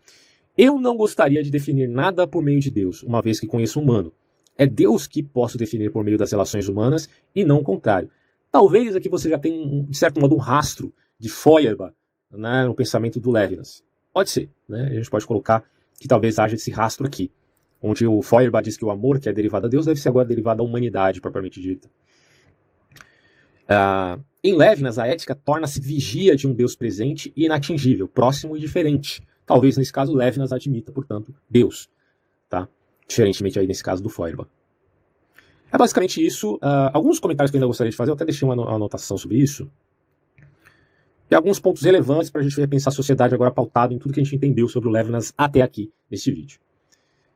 Eu 0.57 0.80
não 0.80 0.95
gostaria 0.95 1.41
de 1.41 1.49
definir 1.49 1.88
nada 1.88 2.28
por 2.28 2.43
meio 2.43 2.59
de 2.59 2.69
Deus, 2.69 3.01
uma 3.03 3.21
vez 3.21 3.39
que 3.39 3.47
conheço 3.47 3.80
o 3.80 3.84
humano. 3.84 4.13
É 4.57 4.65
Deus 4.65 5.07
que 5.07 5.21
posso 5.23 5.57
definir 5.57 5.91
por 5.91 6.03
meio 6.03 6.17
das 6.17 6.32
relações 6.32 6.69
humanas 6.69 7.09
e 7.34 7.43
não 7.43 7.59
o 7.59 7.63
contrário. 7.63 8.09
Talvez 8.51 8.95
aqui 8.95 9.09
você 9.09 9.30
já 9.30 9.38
tenha, 9.38 9.84
de 9.84 9.97
certo 9.97 10.19
modo, 10.19 10.36
um 10.36 10.39
rastro 10.39 10.93
de 11.19 11.28
Feuerbach 11.28 11.93
né, 12.32 12.65
no 12.65 12.73
pensamento 12.73 13.19
do 13.19 13.32
Levinas. 13.32 13.84
Pode 14.13 14.30
ser, 14.30 14.49
né? 14.67 14.88
A 14.91 14.93
gente 14.93 15.09
pode 15.09 15.26
colocar 15.26 15.63
que 15.99 16.07
talvez 16.07 16.39
haja 16.39 16.55
esse 16.55 16.71
rastro 16.71 17.05
aqui 17.05 17.32
onde 17.86 18.07
o 18.07 18.21
Feuerbach 18.23 18.63
diz 18.63 18.75
que 18.75 18.83
o 18.83 18.89
amor, 18.89 19.19
que 19.19 19.29
é 19.29 19.33
derivado 19.33 19.67
a 19.67 19.69
Deus, 19.69 19.86
deve 19.86 19.99
ser 19.99 20.09
agora 20.09 20.27
derivado 20.27 20.63
à 20.63 20.65
humanidade, 20.65 21.21
propriamente 21.21 21.61
dita. 21.61 21.88
Uh, 23.65 24.23
em 24.43 24.55
Levinas, 24.55 24.97
a 24.97 25.05
ética 25.05 25.36
torna-se 25.36 25.79
vigia 25.79 26.36
de 26.36 26.47
um 26.47 26.53
Deus 26.53 26.75
presente 26.75 27.31
e 27.36 27.45
inatingível, 27.45 28.07
próximo 28.07 28.57
e 28.57 28.59
diferente. 28.59 29.21
Talvez, 29.45 29.77
nesse 29.77 29.93
caso, 29.93 30.13
Levinas 30.13 30.51
admita, 30.51 30.91
portanto, 30.91 31.33
Deus. 31.47 31.88
Tá? 32.49 32.67
Diferentemente 33.07 33.59
aí, 33.59 33.67
nesse 33.67 33.83
caso, 33.83 34.01
do 34.01 34.09
Feuerbach. 34.09 34.49
É 35.71 35.77
basicamente 35.77 36.25
isso. 36.25 36.55
Uh, 36.55 36.89
alguns 36.91 37.19
comentários 37.19 37.51
que 37.51 37.57
eu 37.57 37.59
ainda 37.59 37.67
gostaria 37.67 37.91
de 37.91 37.97
fazer, 37.97 38.09
eu 38.09 38.15
até 38.15 38.25
deixei 38.25 38.47
uma 38.47 38.75
anotação 38.75 39.15
sobre 39.15 39.38
isso. 39.38 39.69
E 41.29 41.36
alguns 41.36 41.59
pontos 41.59 41.83
relevantes 41.83 42.31
para 42.31 42.41
a 42.41 42.43
gente 42.43 42.59
repensar 42.59 42.89
a 42.89 42.95
sociedade 42.95 43.36
agora 43.36 43.51
pautado 43.51 43.93
em 43.93 43.99
tudo 43.99 44.13
que 44.13 44.19
a 44.19 44.23
gente 44.23 44.36
entendeu 44.36 44.67
sobre 44.67 44.89
o 44.89 44.91
Levinas 44.91 45.33
até 45.38 45.61
aqui, 45.61 45.91
neste 46.09 46.31
vídeo. 46.31 46.59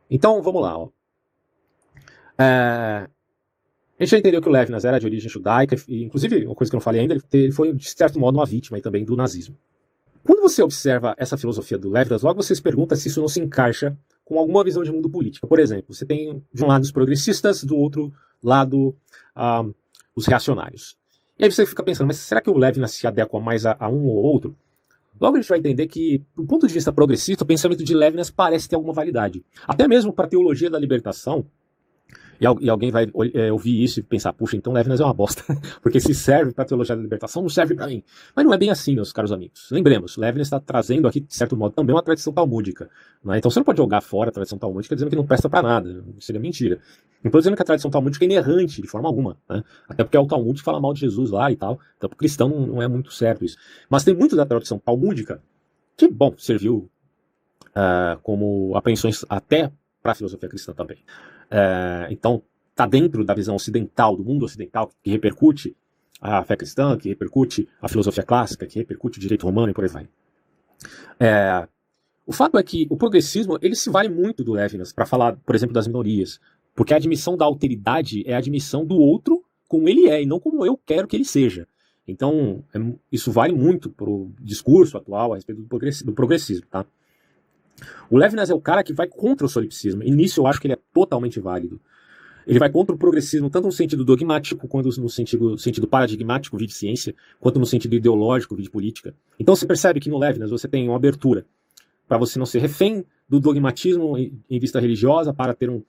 Então, 0.09 0.41
vamos 0.41 0.61
lá. 0.61 0.77
Ó. 0.77 0.89
É, 2.37 3.07
a 3.99 4.03
gente 4.03 4.11
já 4.11 4.17
entendeu 4.17 4.41
que 4.41 4.47
o 4.47 4.51
Levinas 4.51 4.85
era 4.85 4.97
de 4.97 5.05
origem 5.05 5.29
judaica, 5.29 5.75
e 5.87 6.03
inclusive, 6.03 6.45
uma 6.45 6.55
coisa 6.55 6.71
que 6.71 6.75
eu 6.75 6.77
não 6.77 6.83
falei 6.83 7.01
ainda, 7.01 7.17
ele 7.33 7.51
foi, 7.51 7.73
de 7.73 7.89
certo 7.89 8.17
modo, 8.17 8.37
uma 8.37 8.45
vítima 8.45 8.79
também 8.79 9.03
do 9.03 9.15
nazismo. 9.15 9.57
Quando 10.23 10.41
você 10.41 10.61
observa 10.61 11.15
essa 11.17 11.37
filosofia 11.37 11.77
do 11.77 11.89
Levinas, 11.89 12.21
logo 12.21 12.41
você 12.41 12.55
se 12.55 12.61
pergunta 12.61 12.95
se 12.95 13.07
isso 13.09 13.19
não 13.19 13.27
se 13.27 13.41
encaixa 13.41 13.97
com 14.23 14.39
alguma 14.39 14.63
visão 14.63 14.83
de 14.83 14.91
mundo 14.91 15.09
político. 15.09 15.47
Por 15.47 15.59
exemplo, 15.59 15.93
você 15.93 16.05
tem 16.05 16.41
de 16.53 16.63
um 16.63 16.67
lado 16.67 16.83
os 16.83 16.91
progressistas, 16.91 17.63
do 17.63 17.75
outro 17.75 18.13
lado 18.41 18.95
ah, 19.35 19.65
os 20.15 20.25
reacionários. 20.25 20.97
E 21.37 21.45
aí 21.45 21.51
você 21.51 21.65
fica 21.65 21.83
pensando, 21.83 22.07
mas 22.07 22.17
será 22.17 22.41
que 22.41 22.49
o 22.49 22.57
Levinas 22.57 22.91
se 22.91 23.07
adequa 23.07 23.39
mais 23.39 23.65
a, 23.65 23.75
a 23.79 23.89
um 23.89 24.05
ou 24.05 24.15
outro? 24.17 24.55
Logo 25.19 25.37
a 25.37 25.41
gente 25.41 25.49
vai 25.49 25.59
entender 25.59 25.87
que, 25.87 26.23
do 26.35 26.45
ponto 26.45 26.67
de 26.67 26.73
vista 26.73 26.93
progressista, 26.93 27.43
o 27.43 27.47
pensamento 27.47 27.83
de 27.83 27.93
Levinas 27.93 28.29
parece 28.29 28.69
ter 28.69 28.75
alguma 28.75 28.93
validade. 28.93 29.43
Até 29.67 29.87
mesmo 29.87 30.13
para 30.13 30.25
a 30.25 30.29
teologia 30.29 30.69
da 30.69 30.79
libertação, 30.79 31.45
e, 32.39 32.45
e 32.65 32.69
alguém 32.69 32.91
vai 32.91 33.11
é, 33.33 33.51
ouvir 33.51 33.83
isso 33.83 33.99
e 33.99 34.03
pensar, 34.03 34.31
puxa, 34.33 34.55
então 34.55 34.71
Levinas 34.71 34.99
é 34.99 35.03
uma 35.03 35.13
bosta, 35.13 35.43
porque 35.81 35.99
se 35.99 36.13
serve 36.13 36.53
para 36.53 36.63
a 36.63 36.67
teologia 36.67 36.95
da 36.95 37.01
libertação, 37.01 37.41
não 37.41 37.49
serve 37.49 37.75
para 37.75 37.87
mim. 37.87 38.03
Mas 38.35 38.45
não 38.45 38.53
é 38.53 38.57
bem 38.57 38.69
assim, 38.69 38.95
meus 38.95 39.11
caros 39.11 39.31
amigos. 39.31 39.69
Lembremos, 39.71 40.17
Levinas 40.17 40.47
está 40.47 40.59
trazendo 40.59 41.07
aqui, 41.07 41.19
de 41.19 41.35
certo 41.35 41.57
modo, 41.57 41.73
também 41.73 41.93
uma 41.93 42.03
tradição 42.03 42.31
talmúdica. 42.31 42.89
Né? 43.23 43.37
Então 43.37 43.51
você 43.51 43.59
não 43.59 43.65
pode 43.65 43.77
jogar 43.77 44.01
fora 44.01 44.29
a 44.29 44.33
tradição 44.33 44.57
talmúdica 44.57 44.95
dizendo 44.95 45.09
que 45.09 45.15
não 45.15 45.25
presta 45.25 45.49
para 45.49 45.61
nada. 45.61 46.03
Seria 46.19 46.39
mentira. 46.39 46.79
Não 47.23 47.29
estou 47.29 47.41
dizendo 47.41 47.55
que 47.55 47.61
a 47.61 47.65
tradição 47.65 47.91
talmúdica 47.91 48.23
é 48.23 48.27
inerrante, 48.27 48.81
de 48.81 48.87
forma 48.87 49.09
alguma. 49.09 49.37
Né? 49.49 49.63
Até 49.87 50.03
porque 50.03 50.15
é 50.15 50.19
o 50.19 50.25
Talmud 50.25 50.57
que 50.57 50.63
fala 50.63 50.79
mal 50.79 50.93
de 50.93 51.01
Jesus 51.01 51.31
lá 51.31 51.51
e 51.51 51.55
tal. 51.55 51.79
Então, 51.97 52.09
para 52.09 52.15
o 52.15 52.17
cristão 52.17 52.47
não, 52.47 52.81
é 52.81 52.87
muito 52.87 53.11
certo 53.11 53.43
isso. 53.43 53.57
Mas 53.89 54.03
tem 54.05 54.15
muito 54.15 54.35
da 54.35 54.45
tradição 54.45 54.79
talmúdica 54.79 55.41
que, 55.97 56.07
bom, 56.07 56.33
serviu 56.37 56.89
uh, 57.69 58.17
como 58.23 58.73
apreensões 58.75 59.25
até 59.27 59.69
para 60.01 60.13
a 60.13 60.15
filosofia 60.15 60.47
cristã 60.47 60.73
também. 60.73 60.97
É, 61.49 62.07
então, 62.11 62.41
está 62.71 62.85
dentro 62.85 63.23
da 63.25 63.33
visão 63.33 63.55
ocidental, 63.55 64.15
do 64.15 64.23
mundo 64.23 64.45
ocidental, 64.45 64.91
que 65.03 65.09
repercute 65.09 65.75
a 66.21 66.43
fé 66.43 66.55
cristã, 66.55 66.97
que 66.97 67.09
repercute 67.09 67.67
a 67.81 67.87
filosofia 67.87 68.23
clássica, 68.23 68.65
que 68.65 68.77
repercute 68.79 69.17
o 69.17 69.21
direito 69.21 69.45
romano 69.45 69.71
e 69.71 69.73
por 69.73 69.83
aí 69.83 69.89
vai. 69.89 70.09
É, 71.19 71.67
o 72.25 72.31
fato 72.31 72.57
é 72.57 72.63
que 72.63 72.87
o 72.89 72.95
progressismo 72.95 73.57
ele 73.61 73.75
se 73.75 73.89
vale 73.89 74.09
muito 74.09 74.43
do 74.43 74.53
Levinas 74.53 74.93
para 74.93 75.05
falar, 75.05 75.35
por 75.37 75.55
exemplo, 75.55 75.73
das 75.73 75.87
minorias, 75.87 76.39
porque 76.75 76.93
a 76.93 76.97
admissão 76.97 77.35
da 77.35 77.45
alteridade 77.45 78.23
é 78.25 78.33
a 78.33 78.37
admissão 78.37 78.85
do 78.85 78.95
outro 78.95 79.43
como 79.67 79.87
ele 79.87 80.07
é 80.07 80.21
e 80.21 80.25
não 80.25 80.39
como 80.39 80.65
eu 80.65 80.77
quero 80.77 81.07
que 81.07 81.15
ele 81.15 81.25
seja. 81.25 81.67
Então, 82.07 82.63
é, 82.73 82.79
isso 83.11 83.31
vale 83.31 83.53
muito 83.53 83.89
para 83.89 84.09
o 84.09 84.31
discurso 84.41 84.97
atual 84.97 85.33
a 85.33 85.35
respeito 85.35 85.61
do 85.61 86.13
progressismo, 86.13 86.65
tá? 86.67 86.85
O 88.09 88.17
Levinas 88.17 88.49
é 88.49 88.53
o 88.53 88.61
cara 88.61 88.83
que 88.83 88.93
vai 88.93 89.07
contra 89.07 89.45
o 89.45 89.49
solipsismo, 89.49 90.03
e 90.03 90.11
nisso 90.11 90.41
eu 90.41 90.47
acho 90.47 90.59
que 90.59 90.67
ele 90.67 90.73
é 90.73 90.79
totalmente 90.93 91.39
válido. 91.39 91.79
Ele 92.47 92.57
vai 92.57 92.69
contra 92.69 92.95
o 92.95 92.97
progressismo, 92.97 93.49
tanto 93.49 93.65
no 93.65 93.71
sentido 93.71 94.03
dogmático, 94.03 94.67
quanto 94.67 94.89
no 94.99 95.09
sentido, 95.09 95.57
sentido 95.57 95.87
paradigmático, 95.87 96.57
de 96.57 96.73
ciência, 96.73 97.13
quanto 97.39 97.59
no 97.59 97.65
sentido 97.65 97.95
ideológico, 97.95 98.59
de 98.59 98.69
política. 98.69 99.13
Então 99.39 99.55
você 99.55 99.67
percebe 99.67 99.99
que 99.99 100.09
no 100.09 100.17
Levinas 100.17 100.49
você 100.49 100.67
tem 100.67 100.87
uma 100.87 100.95
abertura 100.95 101.45
para 102.07 102.17
você 102.17 102.39
não 102.39 102.47
ser 102.47 102.59
refém 102.59 103.05
do 103.29 103.39
dogmatismo 103.39 104.17
em, 104.17 104.33
em 104.49 104.59
vista 104.59 104.79
religiosa, 104.79 105.31
para 105.31 105.53
ter 105.53 105.69
um, 105.69 105.83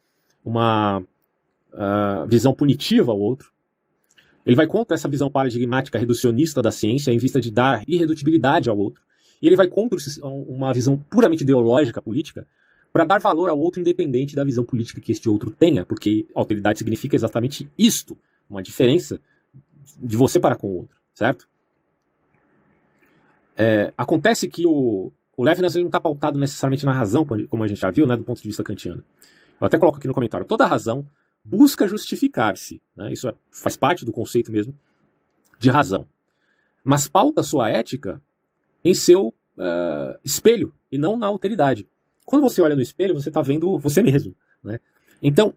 uma 0.45 1.01
uh, 1.01 2.27
visão 2.29 2.53
punitiva 2.53 3.11
ao 3.11 3.19
outro. 3.19 3.51
Ele 4.45 4.55
vai 4.55 4.67
contra 4.67 4.95
essa 4.95 5.09
visão 5.09 5.31
paradigmática 5.31 5.99
reducionista 5.99 6.61
da 6.61 6.71
ciência 6.71 7.11
em 7.11 7.19
vista 7.19 7.41
de 7.41 7.51
dar 7.51 7.83
irredutibilidade 7.89 8.69
ao 8.69 8.77
outro. 8.77 9.03
E 9.41 9.47
ele 9.47 9.57
vai 9.57 9.69
contra 9.69 9.99
uma 10.23 10.73
visão 10.73 10.99
puramente 10.99 11.43
ideológica 11.43 12.03
política 12.03 12.47
para 12.93 13.05
dar 13.05 13.21
valor 13.21 13.49
ao 13.49 13.59
outro 13.59 13.81
independente 13.81 14.35
da 14.35 14.45
visão 14.45 14.65
política 14.65 15.01
que 15.01 15.13
este 15.13 15.29
outro 15.29 15.51
tenha, 15.51 15.85
porque 15.85 16.27
autoridade 16.35 16.79
significa 16.79 17.15
exatamente 17.15 17.71
isto, 17.79 18.19
uma 18.49 18.63
diferença 18.63 19.21
de 19.97 20.17
você 20.17 20.41
para 20.41 20.57
com 20.57 20.69
o 20.69 20.77
outro, 20.79 20.97
certo? 21.15 21.49
É, 23.57 23.93
acontece 23.97 24.49
que 24.49 24.67
o, 24.67 25.13
o 25.37 25.45
Levinas 25.45 25.75
não 25.75 25.87
está 25.87 26.01
pautado 26.01 26.39
necessariamente 26.39 26.85
na 26.85 26.93
razão, 26.93 27.25
como 27.25 27.63
a 27.63 27.69
gente 27.69 27.81
já 27.81 27.91
viu, 27.91 28.07
né, 28.07 28.17
do 28.17 28.25
ponto 28.25 28.41
de 28.41 28.49
vista 28.49 28.65
kantiano. 28.65 29.05
Eu 29.61 29.67
até 29.67 29.79
coloco 29.79 29.99
aqui 29.99 30.09
no 30.09 30.15
comentário, 30.15 30.47
toda 30.47 30.67
razão 30.67 31.07
busca 31.45 31.87
justificar-se, 31.87 32.83
né, 32.97 33.13
isso 33.13 33.29
é, 33.29 33.35
faz 33.51 33.77
parte 33.77 34.05
do 34.05 34.13
conceito 34.13 34.51
mesmo 34.51 34.75
de 35.59 35.71
razão, 35.71 36.07
mas 36.83 37.07
pauta 37.07 37.43
sua 37.43 37.69
ética 37.69 38.21
em 38.85 38.95
seu 38.95 39.29
uh, 39.29 40.19
espelho 40.25 40.73
e 40.91 40.99
não 40.99 41.17
na 41.17 41.27
alteridade. 41.27 41.87
Quando 42.25 42.43
você 42.43 42.63
olha 42.63 42.77
no 42.77 42.83
espelho, 42.83 43.15
você 43.15 43.29
está 43.29 43.43
vendo 43.43 43.79
você 43.79 44.03
mesmo. 44.03 44.35
Né? 44.63 44.79
Então, 45.23 45.55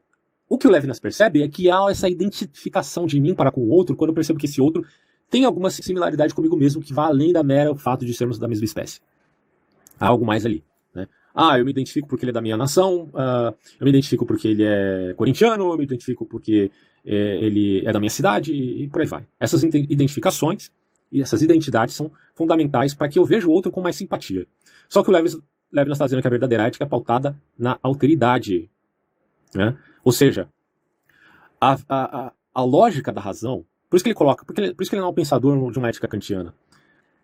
o 0.50 0.58
que 0.58 0.68
o 0.68 0.72
Levinas 0.72 1.00
percebe 1.00 1.42
é 1.42 1.48
que 1.48 1.70
há 1.70 1.86
essa 1.90 2.10
identificação 2.10 3.06
de 3.06 3.20
mim 3.20 3.34
para 3.34 3.52
com 3.52 3.62
o 3.62 3.70
outro 3.70 3.96
quando 3.96 4.10
eu 4.10 4.16
percebo 4.16 4.40
que 4.40 4.46
esse 4.46 4.62
outro 4.62 4.86
tem 5.30 5.46
alguma 5.46 5.70
similaridade 5.70 6.34
comigo 6.34 6.56
mesmo 6.56 6.82
que 6.82 6.94
vai 6.94 7.08
além 7.08 7.34
da 7.34 7.44
mera 7.44 7.74
fato 7.76 8.06
de 8.06 8.14
sermos 8.14 8.38
da 8.38 8.48
mesma 8.48 8.66
espécie. 8.66 9.02
Há 10.00 10.08
algo 10.08 10.26
mais 10.26 10.46
ali. 10.46 10.64
Né? 10.94 11.08
Ah, 11.34 11.58
eu 11.58 11.66
me 11.66 11.72
identifico 11.72 12.08
porque 12.08 12.24
ele 12.24 12.32
é 12.32 12.34
da 12.34 12.42
minha 12.42 12.58
nação, 12.58 13.10
uh, 13.14 13.56
eu 13.80 13.86
me 13.86 13.90
identifico 13.90 14.26
porque 14.26 14.50
ele 14.50 14.64
é 14.64 15.14
corintiano, 15.16 15.72
eu 15.72 15.78
me 15.78 15.84
identifico 15.84 16.26
porque 16.26 16.70
é, 17.06 17.38
ele 17.38 17.86
é 17.86 17.92
da 17.92 18.00
minha 18.00 18.10
cidade 18.10 18.54
e, 18.54 18.88
por 18.88 19.02
aí 19.02 19.08
vai. 19.08 19.26
Essas 19.40 19.64
identificações 19.64 20.72
e 21.14 21.22
essas 21.22 21.42
identidades 21.42 21.96
são 21.96 22.12
fundamentais 22.34 22.94
para 22.94 23.08
que 23.08 23.20
eu 23.20 23.26
veja 23.26 23.48
o 23.48 23.52
outro 23.52 23.72
com 23.72 23.82
mais 23.82 23.96
simpatia. 23.96 24.48
Só 24.90 25.04
que 25.04 25.10
o 25.10 25.14
Levinas 25.14 25.38
Levinas 25.74 25.96
está 25.96 26.06
dizendo 26.06 26.22
que 26.22 26.28
a 26.28 26.30
verdadeira 26.30 26.68
ética 26.68 26.84
é 26.84 26.88
pautada 26.88 27.36
na 27.58 27.80
alteridade. 27.82 28.70
Né? 29.56 29.76
Ou 30.04 30.12
seja, 30.12 30.48
a, 31.60 31.78
a, 31.90 32.34
a, 32.54 32.64
lógica 32.64 33.12
da 33.12 33.20
razão, 33.20 33.66
por 33.90 33.98
isso 33.98 34.04
que 34.04 34.10
ele 34.10 34.16
coloca, 34.16 34.46
porque 34.46 34.74
por 34.74 34.84
isso 34.84 34.92
que 34.92 34.96
ele 34.96 35.02
não 35.02 35.08
é 35.08 35.12
um 35.12 35.16
pensador 35.16 35.72
de 35.72 35.80
uma 35.80 35.90
ética 35.90 36.08
kantiana, 36.08 36.54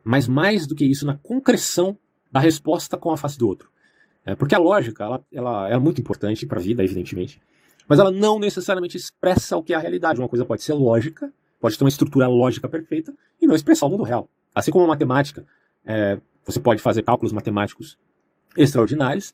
mas 0.04 0.28
mais 0.28 0.66
do 0.66 0.74
que 0.74 0.84
isso, 0.84 1.06
na 1.06 1.16
concreção 1.18 1.96
da 2.32 2.40
resposta 2.40 2.98
com 2.98 3.12
a 3.12 3.18
face 3.18 3.38
do 3.38 3.48
outro. 3.48 3.70
É, 4.26 4.36
porque 4.36 4.56
a 4.56 4.60
lógica 4.60 5.04
ela, 5.04 5.24
ela 5.32 5.70
é 5.70 5.78
muito 5.78 6.02
importante 6.02 6.46
para 6.46 6.60
a 6.60 6.62
vida, 6.62 6.84
evidentemente, 6.84 7.40
mas 7.88 8.00
ela 8.00 8.12
não 8.12 8.40
necessariamente 8.40 8.98
expressa 8.98 9.58
o 9.58 9.64
que 9.64 9.74
é 9.74 9.76
a 9.76 9.80
realidade. 9.80 10.20
Uma 10.20 10.30
coisa 10.30 10.46
pode 10.46 10.64
ser 10.64 10.74
lógica, 10.74 11.32
pode 11.60 11.78
ter 11.78 11.84
uma 11.84 11.90
estrutura 11.90 12.28
lógica 12.28 12.68
perfeita 12.68 13.14
e 13.42 13.48
não 13.48 13.56
expressar 13.56 13.86
o 13.86 13.90
mundo 13.90 14.04
real. 14.04 14.30
Assim 14.54 14.72
como 14.72 14.86
a 14.86 14.88
matemática, 14.88 15.46
é, 15.86 16.20
você 16.46 16.60
pode 16.60 16.82
fazer 16.82 17.04
cálculos 17.04 17.32
matemáticos 17.32 17.98
extraordinários 18.58 19.34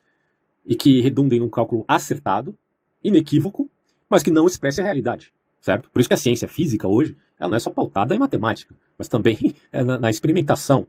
e 0.64 0.74
que 0.74 1.00
redundem 1.00 1.40
num 1.40 1.48
cálculo 1.48 1.84
acertado, 1.86 2.56
inequívoco, 3.02 3.70
mas 4.08 4.22
que 4.22 4.30
não 4.30 4.46
expresse 4.46 4.80
a 4.80 4.84
realidade, 4.84 5.32
certo? 5.60 5.90
Por 5.90 6.00
isso 6.00 6.08
que 6.08 6.14
a 6.14 6.18
ciência 6.18 6.48
física 6.48 6.88
hoje, 6.88 7.16
ela 7.38 7.50
não 7.50 7.56
é 7.56 7.60
só 7.60 7.70
pautada 7.70 8.14
em 8.14 8.18
matemática, 8.18 8.74
mas 8.98 9.08
também 9.08 9.54
é 9.72 9.82
na, 9.82 9.98
na 9.98 10.10
experimentação. 10.10 10.86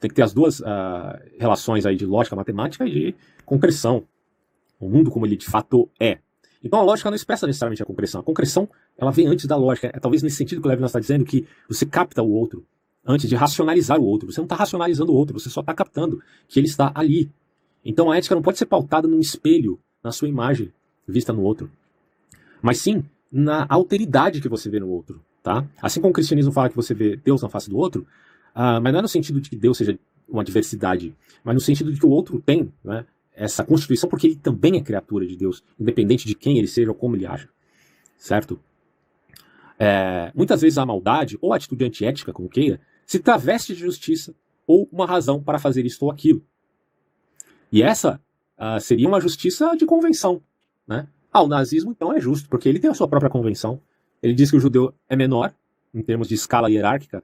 Tem 0.00 0.08
que 0.08 0.14
ter 0.14 0.22
as 0.22 0.34
duas 0.34 0.60
uh, 0.60 0.64
relações 1.38 1.86
aí 1.86 1.96
de 1.96 2.04
lógica 2.04 2.36
matemática 2.36 2.84
e 2.86 2.90
de 2.90 3.14
concreção. 3.44 4.04
O 4.78 4.88
mundo 4.88 5.10
como 5.10 5.24
ele 5.24 5.36
de 5.36 5.46
fato 5.46 5.88
é. 5.98 6.18
Então 6.64 6.80
a 6.80 6.82
lógica 6.82 7.10
não 7.10 7.14
expressa 7.14 7.46
necessariamente 7.46 7.82
a 7.82 7.86
concreção. 7.86 8.22
A 8.22 8.24
concreção, 8.24 8.68
ela 8.96 9.10
vem 9.10 9.26
antes 9.26 9.44
da 9.46 9.56
lógica. 9.56 9.92
É 9.94 10.00
talvez 10.00 10.22
nesse 10.22 10.36
sentido 10.36 10.62
que 10.62 10.66
o 10.66 10.70
Levinas 10.70 10.90
está 10.90 10.98
dizendo 10.98 11.24
que 11.24 11.46
você 11.68 11.84
capta 11.84 12.22
o 12.22 12.32
outro 12.32 12.64
antes 13.06 13.28
de 13.28 13.36
racionalizar 13.36 14.00
o 14.00 14.04
outro. 14.04 14.32
Você 14.32 14.40
não 14.40 14.46
está 14.46 14.56
racionalizando 14.56 15.12
o 15.12 15.14
outro, 15.14 15.38
você 15.38 15.50
só 15.50 15.60
está 15.60 15.74
captando 15.74 16.22
que 16.48 16.58
ele 16.58 16.66
está 16.66 16.90
ali, 16.94 17.30
então 17.84 18.10
a 18.10 18.16
ética 18.16 18.34
não 18.34 18.42
pode 18.42 18.56
ser 18.56 18.66
pautada 18.66 19.06
num 19.06 19.20
espelho, 19.20 19.78
na 20.02 20.10
sua 20.10 20.28
imagem, 20.28 20.72
vista 21.06 21.32
no 21.32 21.42
outro. 21.42 21.70
Mas 22.62 22.78
sim 22.78 23.04
na 23.30 23.66
alteridade 23.68 24.40
que 24.40 24.48
você 24.48 24.70
vê 24.70 24.80
no 24.80 24.88
outro. 24.88 25.20
Tá? 25.42 25.66
Assim 25.82 26.00
como 26.00 26.12
o 26.12 26.14
cristianismo 26.14 26.52
fala 26.52 26.70
que 26.70 26.76
você 26.76 26.94
vê 26.94 27.16
Deus 27.16 27.42
na 27.42 27.50
face 27.50 27.68
do 27.68 27.76
outro, 27.76 28.06
uh, 28.54 28.80
mas 28.80 28.92
não 28.92 29.00
é 29.00 29.02
no 29.02 29.08
sentido 29.08 29.40
de 29.40 29.50
que 29.50 29.56
Deus 29.56 29.76
seja 29.76 29.98
uma 30.26 30.42
diversidade, 30.42 31.14
mas 31.42 31.54
no 31.54 31.60
sentido 31.60 31.92
de 31.92 32.00
que 32.00 32.06
o 32.06 32.08
outro 32.08 32.40
tem 32.40 32.72
né, 32.82 33.04
essa 33.34 33.64
constituição 33.64 34.08
porque 34.08 34.28
ele 34.28 34.36
também 34.36 34.76
é 34.76 34.80
criatura 34.80 35.26
de 35.26 35.36
Deus, 35.36 35.62
independente 35.78 36.26
de 36.26 36.34
quem 36.34 36.58
ele 36.58 36.68
seja 36.68 36.90
ou 36.90 36.94
como 36.94 37.16
ele 37.16 37.26
aja. 37.26 37.48
Certo? 38.16 38.60
É, 39.78 40.30
muitas 40.34 40.62
vezes 40.62 40.78
a 40.78 40.86
maldade, 40.86 41.36
ou 41.40 41.52
a 41.52 41.56
atitude 41.56 41.84
antiética, 41.84 42.32
como 42.32 42.48
queira, 42.48 42.80
se 43.04 43.18
traveste 43.18 43.74
de 43.74 43.80
justiça 43.80 44.34
ou 44.66 44.88
uma 44.90 45.06
razão 45.06 45.42
para 45.42 45.58
fazer 45.58 45.84
isto 45.84 46.04
ou 46.04 46.10
aquilo. 46.10 46.42
E 47.70 47.82
essa 47.82 48.20
uh, 48.58 48.80
seria 48.80 49.08
uma 49.08 49.20
justiça 49.20 49.76
de 49.76 49.84
convenção. 49.84 50.40
Né? 50.86 51.06
Ah, 51.32 51.42
o 51.42 51.48
nazismo 51.48 51.90
então 51.90 52.12
é 52.12 52.20
justo, 52.20 52.48
porque 52.48 52.68
ele 52.68 52.78
tem 52.78 52.90
a 52.90 52.94
sua 52.94 53.08
própria 53.08 53.30
convenção. 53.30 53.80
Ele 54.22 54.32
diz 54.32 54.50
que 54.50 54.56
o 54.56 54.60
judeu 54.60 54.94
é 55.08 55.16
menor, 55.16 55.52
em 55.92 56.02
termos 56.02 56.28
de 56.28 56.34
escala 56.34 56.70
hierárquica 56.70 57.22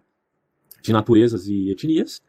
de 0.83 0.93
naturezas 0.93 1.47
e 1.47 1.71
etnias. 1.71 2.23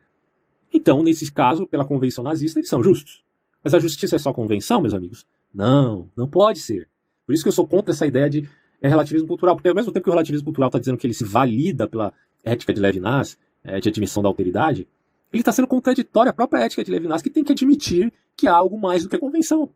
Então, 0.74 1.04
nesse 1.04 1.32
caso, 1.32 1.68
pela 1.68 1.86
convenção 1.86 2.24
nazista, 2.24 2.60
eles 2.60 2.70
são 2.70 2.84
justos. 2.84 3.24
Mas 3.64 3.74
a 3.74 3.80
justiça 3.80 4.16
é 4.16 4.20
só 4.20 4.34
convenção, 4.34 4.82
meus 4.82 4.94
amigos? 4.94 5.26
Não, 5.54 6.10
não 6.16 6.28
pode 6.28 6.60
ser. 6.60 6.88
Por 7.26 7.34
isso 7.34 7.44
que 7.44 7.50
eu 7.50 7.54
sou 7.54 7.68
contra 7.68 7.92
essa 7.92 8.08
ideia 8.08 8.30
de 8.30 8.50
é, 8.82 8.88
relativismo 8.88 9.28
cultural, 9.28 9.56
porque 9.56 9.70
ao 9.70 9.76
mesmo 9.76 9.92
tempo 9.92 10.04
que 10.04 10.10
o 10.10 10.14
relativismo 10.14 10.46
cultural 10.46 10.68
está 10.68 10.80
dizendo 10.80 10.98
que 10.98 11.06
ele 11.06 11.14
se 11.14 11.24
valida 11.24 11.88
pela 11.88 12.14
ética 12.44 12.74
de 12.74 12.80
Levinas, 12.80 13.38
é, 13.64 13.80
de 13.80 13.90
admissão 13.90 14.24
da 14.24 14.30
alteridade, 14.30 14.88
ele 15.32 15.42
está 15.42 15.52
sendo 15.52 15.68
contraditório 15.68 16.30
à 16.30 16.34
própria 16.34 16.62
ética 16.62 16.84
de 16.84 16.92
Levinas, 16.92 17.22
que 17.22 17.30
tem 17.30 17.44
que 17.44 17.52
admitir 17.52 18.12
que 18.36 18.48
há 18.48 18.54
algo 18.54 18.80
mais 18.80 19.04
do 19.04 19.10
que 19.10 19.16
a 19.16 19.20
convenção. 19.20 19.70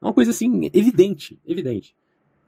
É 0.00 0.04
uma 0.04 0.12
coisa 0.12 0.30
assim, 0.30 0.70
evidente, 0.72 1.40
evidente. 1.46 1.96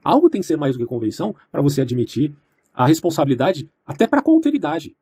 Algo 0.03 0.29
tem 0.29 0.41
que 0.41 0.47
ser 0.47 0.57
mais 0.57 0.77
do 0.77 0.79
que 0.79 0.87
convenção 0.87 1.35
para 1.51 1.63
você 1.63 1.81
admitir 1.81 2.35
a 2.75 2.87
responsabilidade 2.87 3.71
até 3.87 4.07
para 4.07 4.21
com 4.21 4.33
a 4.33 4.35
alteridade. 4.35 4.95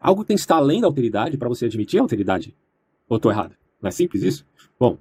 Algo 0.00 0.24
tem 0.24 0.36
que 0.36 0.40
estar 0.40 0.56
além 0.56 0.80
da 0.80 0.86
alteridade 0.86 1.36
para 1.36 1.48
você 1.48 1.64
admitir 1.64 1.98
a 1.98 2.02
alteridade. 2.02 2.54
Ou 3.08 3.16
estou 3.16 3.32
errado? 3.32 3.56
Não 3.84 3.88
é 3.90 3.92
simples 3.92 4.22
isso? 4.22 4.46
Bom, 4.80 4.96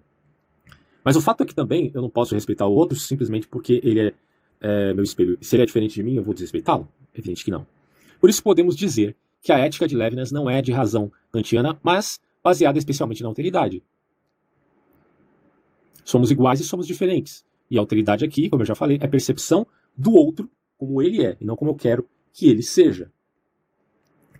mas 1.06 1.16
o 1.16 1.22
fato 1.22 1.42
é 1.42 1.46
que 1.46 1.56
também 1.56 1.90
eu 1.94 2.02
não 2.02 2.10
posso 2.10 2.36
respeitar 2.36 2.68
o 2.68 2.74
outro 2.74 3.00
simplesmente 3.00 3.48
porque 3.48 3.80
ele 3.82 4.10
é, 4.10 4.14
é 4.60 4.94
meu 4.94 5.06
espelho. 5.06 5.38
Se 5.40 5.56
ele 5.56 5.64
é 5.64 5.66
diferente 5.66 5.96
de 5.96 6.04
mim, 6.04 6.16
eu 6.16 6.24
vou 6.24 6.34
desrespeitá-lo? 6.34 6.86
Evidente 7.16 7.46
que 7.46 7.50
não. 7.50 7.66
Por 8.20 8.30
isso 8.30 8.44
podemos 8.44 8.76
dizer 8.76 9.16
que 9.42 9.54
a 9.54 9.58
ética 9.58 9.88
de 9.88 9.96
Levinas 9.96 10.34
não 10.34 10.50
é 10.50 10.62
de 10.62 10.74
razão 10.74 11.10
kantiana, 11.32 11.80
mas 11.82 12.20
baseada 12.44 12.78
especialmente 12.78 13.24
na 13.24 13.30
alteridade. 13.30 13.82
Somos 16.04 16.30
iguais 16.30 16.60
e 16.60 16.66
somos 16.66 16.86
diferentes. 16.86 17.46
E 17.72 17.78
a 17.78 17.80
alteridade 17.80 18.26
aqui, 18.26 18.50
como 18.50 18.64
eu 18.64 18.68
já 18.68 18.76
falei, 18.76 19.00
é 19.00 19.08
percepção 19.08 19.66
do 19.96 20.12
outro 20.14 20.52
como 20.78 21.02
ele 21.02 21.26
é, 21.26 21.38
e 21.40 21.46
não 21.46 21.56
como 21.56 21.72
eu 21.72 21.76
quero 21.76 22.06
que 22.34 22.50
ele 22.50 22.62
seja. 22.62 23.10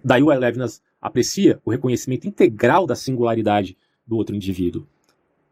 Daí 0.04 0.22
o 0.22 0.28
Levinas 0.28 0.82
aprecia 1.02 1.62
o 1.64 1.72
reconhecimento 1.72 2.28
integral 2.28 2.86
da 2.86 2.96
singularidade 2.96 3.78
do 4.06 4.16
outro 4.16 4.36
indivíduo. 4.36 4.88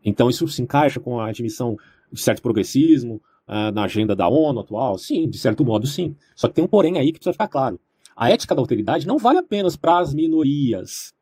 Então 0.04 0.30
isso 0.30 0.48
se 0.48 0.62
encaixa 0.62 1.00
com 1.00 1.20
a 1.20 1.30
admissão 1.30 1.78
de 2.12 2.20
certo 2.20 2.42
progressismo 2.42 3.22
uh, 3.48 3.72
na 3.74 3.84
agenda 3.84 4.16
da 4.16 4.28
ONU 4.28 4.60
atual? 4.60 4.98
Sim, 4.98 5.30
de 5.30 5.38
certo 5.38 5.64
modo 5.64 5.88
sim. 5.88 6.16
Só 6.36 6.48
que 6.48 6.56
tem 6.56 6.64
um 6.64 6.68
porém 6.68 6.98
aí 6.98 7.08
que 7.08 7.20
precisa 7.20 7.34
ficar 7.34 7.48
claro. 7.48 7.80
A 8.16 8.30
ética 8.30 8.54
da 8.54 8.62
alteridade 8.62 9.08
não 9.08 9.18
vale 9.18 9.40
apenas 9.40 9.76
para 9.76 10.00
as 10.00 10.14
minorias, 10.14 11.14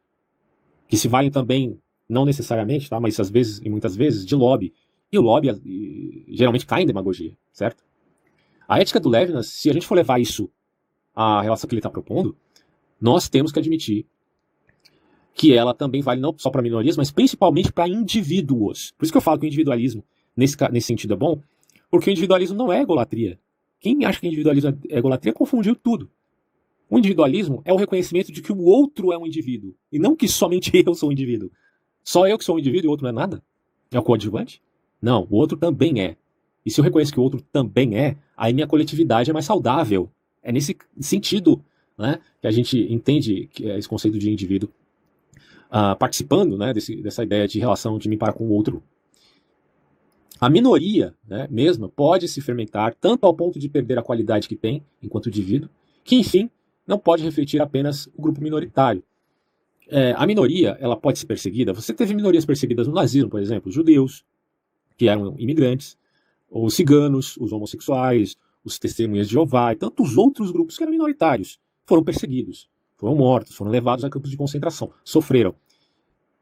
que 0.88 0.98
se 0.98 1.08
valem 1.08 1.30
também, 1.30 1.80
não 2.08 2.26
necessariamente, 2.26 2.90
tá, 2.90 3.00
mas 3.00 3.20
às 3.20 3.30
vezes 3.30 3.62
e 3.64 3.70
muitas 3.70 3.96
vezes, 3.96 4.26
de 4.26 4.36
lobby. 4.36 4.74
E 5.12 5.18
o 5.18 5.22
lobby 5.22 5.50
e, 5.66 6.26
geralmente 6.36 6.66
cai 6.66 6.84
em 6.84 6.86
demagogia, 6.86 7.36
certo? 7.52 7.84
A 8.68 8.80
ética 8.80 9.00
do 9.00 9.10
Levinas, 9.10 9.48
se 9.48 9.70
a 9.70 9.74
gente 9.74 9.88
for 9.88 9.96
levar 9.96 10.20
isso 10.20 10.50
à 11.16 11.42
relação 11.42 11.68
que 11.68 11.74
ele 11.74 11.80
está 11.80 11.90
propondo, 11.90 12.36
nós 13.00 13.30
temos 13.30 13.52
que 13.52 13.60
admitir 13.60 14.06
que 15.34 15.54
ela 15.54 15.74
também 15.74 16.02
vale 16.02 16.20
não 16.20 16.34
só 16.38 16.50
para 16.50 16.62
minorias, 16.62 16.98
mas 16.98 17.12
principalmente 17.12 17.72
para 17.72 17.88
indivíduos. 17.88 18.94
Por 18.98 19.04
isso 19.04 19.12
que 19.12 19.18
eu 19.18 19.22
falo 19.22 19.40
que 19.40 19.46
o 19.46 19.48
individualismo, 19.48 20.04
nesse, 20.36 20.56
nesse 20.72 20.88
sentido, 20.88 21.14
é 21.14 21.18
bom, 21.18 21.42
porque 21.90 22.10
o 22.10 22.12
individualismo 22.12 22.58
não 22.58 22.72
é 22.72 22.82
egolatria. 22.82 23.40
Quem 23.80 24.04
acha 24.06 24.20
que 24.20 24.28
individualismo 24.28 24.78
é 24.90 24.98
egolatria 24.98 25.34
confundiu 25.34 25.76
tudo. 25.76 26.10
O 26.90 26.98
individualismo 26.98 27.62
é 27.64 27.72
o 27.72 27.78
reconhecimento 27.78 28.32
de 28.32 28.42
que 28.42 28.52
o 28.52 28.64
outro 28.64 29.14
é 29.14 29.18
um 29.18 29.26
indivíduo, 29.26 29.76
e 29.92 30.00
não 30.00 30.16
que 30.16 30.28
somente 30.28 30.72
eu 30.86 30.94
sou 30.96 31.10
um 31.10 31.12
indivíduo. 31.12 31.52
Só 32.04 32.28
eu 32.28 32.38
que 32.38 32.44
sou 32.44 32.56
um 32.56 32.60
indivíduo 32.60 32.88
e 32.88 32.90
o 32.90 32.92
outro 32.92 33.04
não 33.04 33.12
é 33.12 33.14
nada? 33.14 33.44
É 33.92 34.00
o 34.00 34.04
coadjuvante? 34.04 34.62
Não, 35.02 35.28
o 35.30 35.36
outro 35.36 35.58
também 35.58 36.02
é. 36.02 36.18
E 36.66 36.72
se 36.72 36.80
eu 36.80 36.84
reconheço 36.84 37.14
que 37.14 37.20
o 37.20 37.24
outro 37.24 37.42
também 37.52 37.98
é, 37.98 38.18
aí 38.36 38.54
minha 38.54 38.68
coletividade 38.68 39.30
é 39.30 39.34
mais 39.34 39.46
saudável. 39.46 40.10
É 40.42 40.52
nesse 40.52 40.76
sentido 41.00 41.64
né, 41.98 42.20
que 42.42 42.48
a 42.48 42.52
gente 42.52 42.92
entende 42.92 43.50
é 43.62 43.78
esse 43.78 43.88
conceito 43.88 44.18
de 44.18 44.32
indivíduo 44.32 44.70
uh, 45.70 45.98
participando 45.98 46.58
né, 46.58 46.74
desse, 46.74 47.02
dessa 47.02 47.24
ideia 47.24 47.48
de 47.48 47.60
relação 47.60 47.98
de 47.98 48.10
mim 48.10 48.18
para 48.18 48.34
com 48.34 48.46
o 48.46 48.52
outro. 48.52 48.84
A 50.40 50.50
minoria 50.50 51.14
né, 51.28 51.48
mesma 51.52 51.90
pode 51.90 52.28
se 52.28 52.42
fermentar 52.42 52.96
tanto 52.96 53.26
ao 53.26 53.34
ponto 53.34 53.60
de 53.60 53.68
perder 53.68 54.00
a 54.00 54.04
qualidade 54.04 54.48
que 54.48 54.56
tem 54.56 54.84
enquanto 55.02 55.30
indivíduo, 55.30 55.70
que 56.04 56.16
enfim 56.16 56.50
não 56.88 56.98
pode 56.98 57.24
refletir 57.24 57.62
apenas 57.62 58.08
o 58.16 58.22
grupo 58.22 58.42
minoritário. 58.42 59.04
É, 59.88 60.14
a 60.16 60.26
minoria 60.26 60.78
ela 60.80 60.96
pode 60.96 61.20
ser 61.20 61.26
perseguida. 61.26 61.74
Você 61.74 61.94
teve 61.94 62.14
minorias 62.14 62.46
perseguidas 62.46 62.88
no 62.88 62.94
nazismo, 62.94 63.30
por 63.30 63.42
exemplo, 63.42 63.70
os 63.70 63.76
judeus, 63.76 64.24
que 64.98 65.08
eram 65.08 65.36
imigrantes, 65.38 65.98
os 66.50 66.74
ciganos, 66.74 67.38
os 67.38 67.52
homossexuais, 67.52 68.38
os 68.64 68.80
testemunhas 68.80 69.28
de 69.28 69.34
Jeová 69.34 69.74
e 69.74 69.76
tantos 69.76 70.18
outros 70.18 70.52
grupos 70.52 70.78
que 70.78 70.84
eram 70.84 70.92
minoritários 70.92 71.60
foram 71.86 72.04
perseguidos, 72.04 72.70
foram 73.00 73.16
mortos, 73.16 73.56
foram 73.56 73.72
levados 73.72 74.04
a 74.04 74.10
campos 74.10 74.30
de 74.30 74.36
concentração, 74.36 74.92
sofreram. 75.06 75.56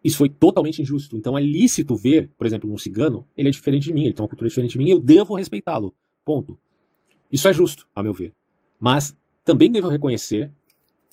Isso 0.03 0.17
foi 0.17 0.27
totalmente 0.27 0.81
injusto. 0.81 1.15
Então 1.15 1.37
é 1.37 1.41
lícito 1.41 1.95
ver, 1.95 2.29
por 2.37 2.47
exemplo, 2.47 2.71
um 2.71 2.77
cigano, 2.77 3.25
ele 3.37 3.49
é 3.49 3.51
diferente 3.51 3.83
de 3.83 3.93
mim, 3.93 4.05
ele 4.05 4.13
tem 4.13 4.23
uma 4.23 4.27
cultura 4.27 4.49
diferente 4.49 4.71
de 4.71 4.77
mim, 4.79 4.89
eu 4.89 4.99
devo 4.99 5.35
respeitá-lo. 5.35 5.93
Ponto. 6.25 6.57
Isso 7.31 7.47
é 7.47 7.53
justo, 7.53 7.87
a 7.95 8.01
meu 8.01 8.13
ver. 8.13 8.33
Mas 8.79 9.15
também 9.45 9.71
devo 9.71 9.87
reconhecer 9.87 10.51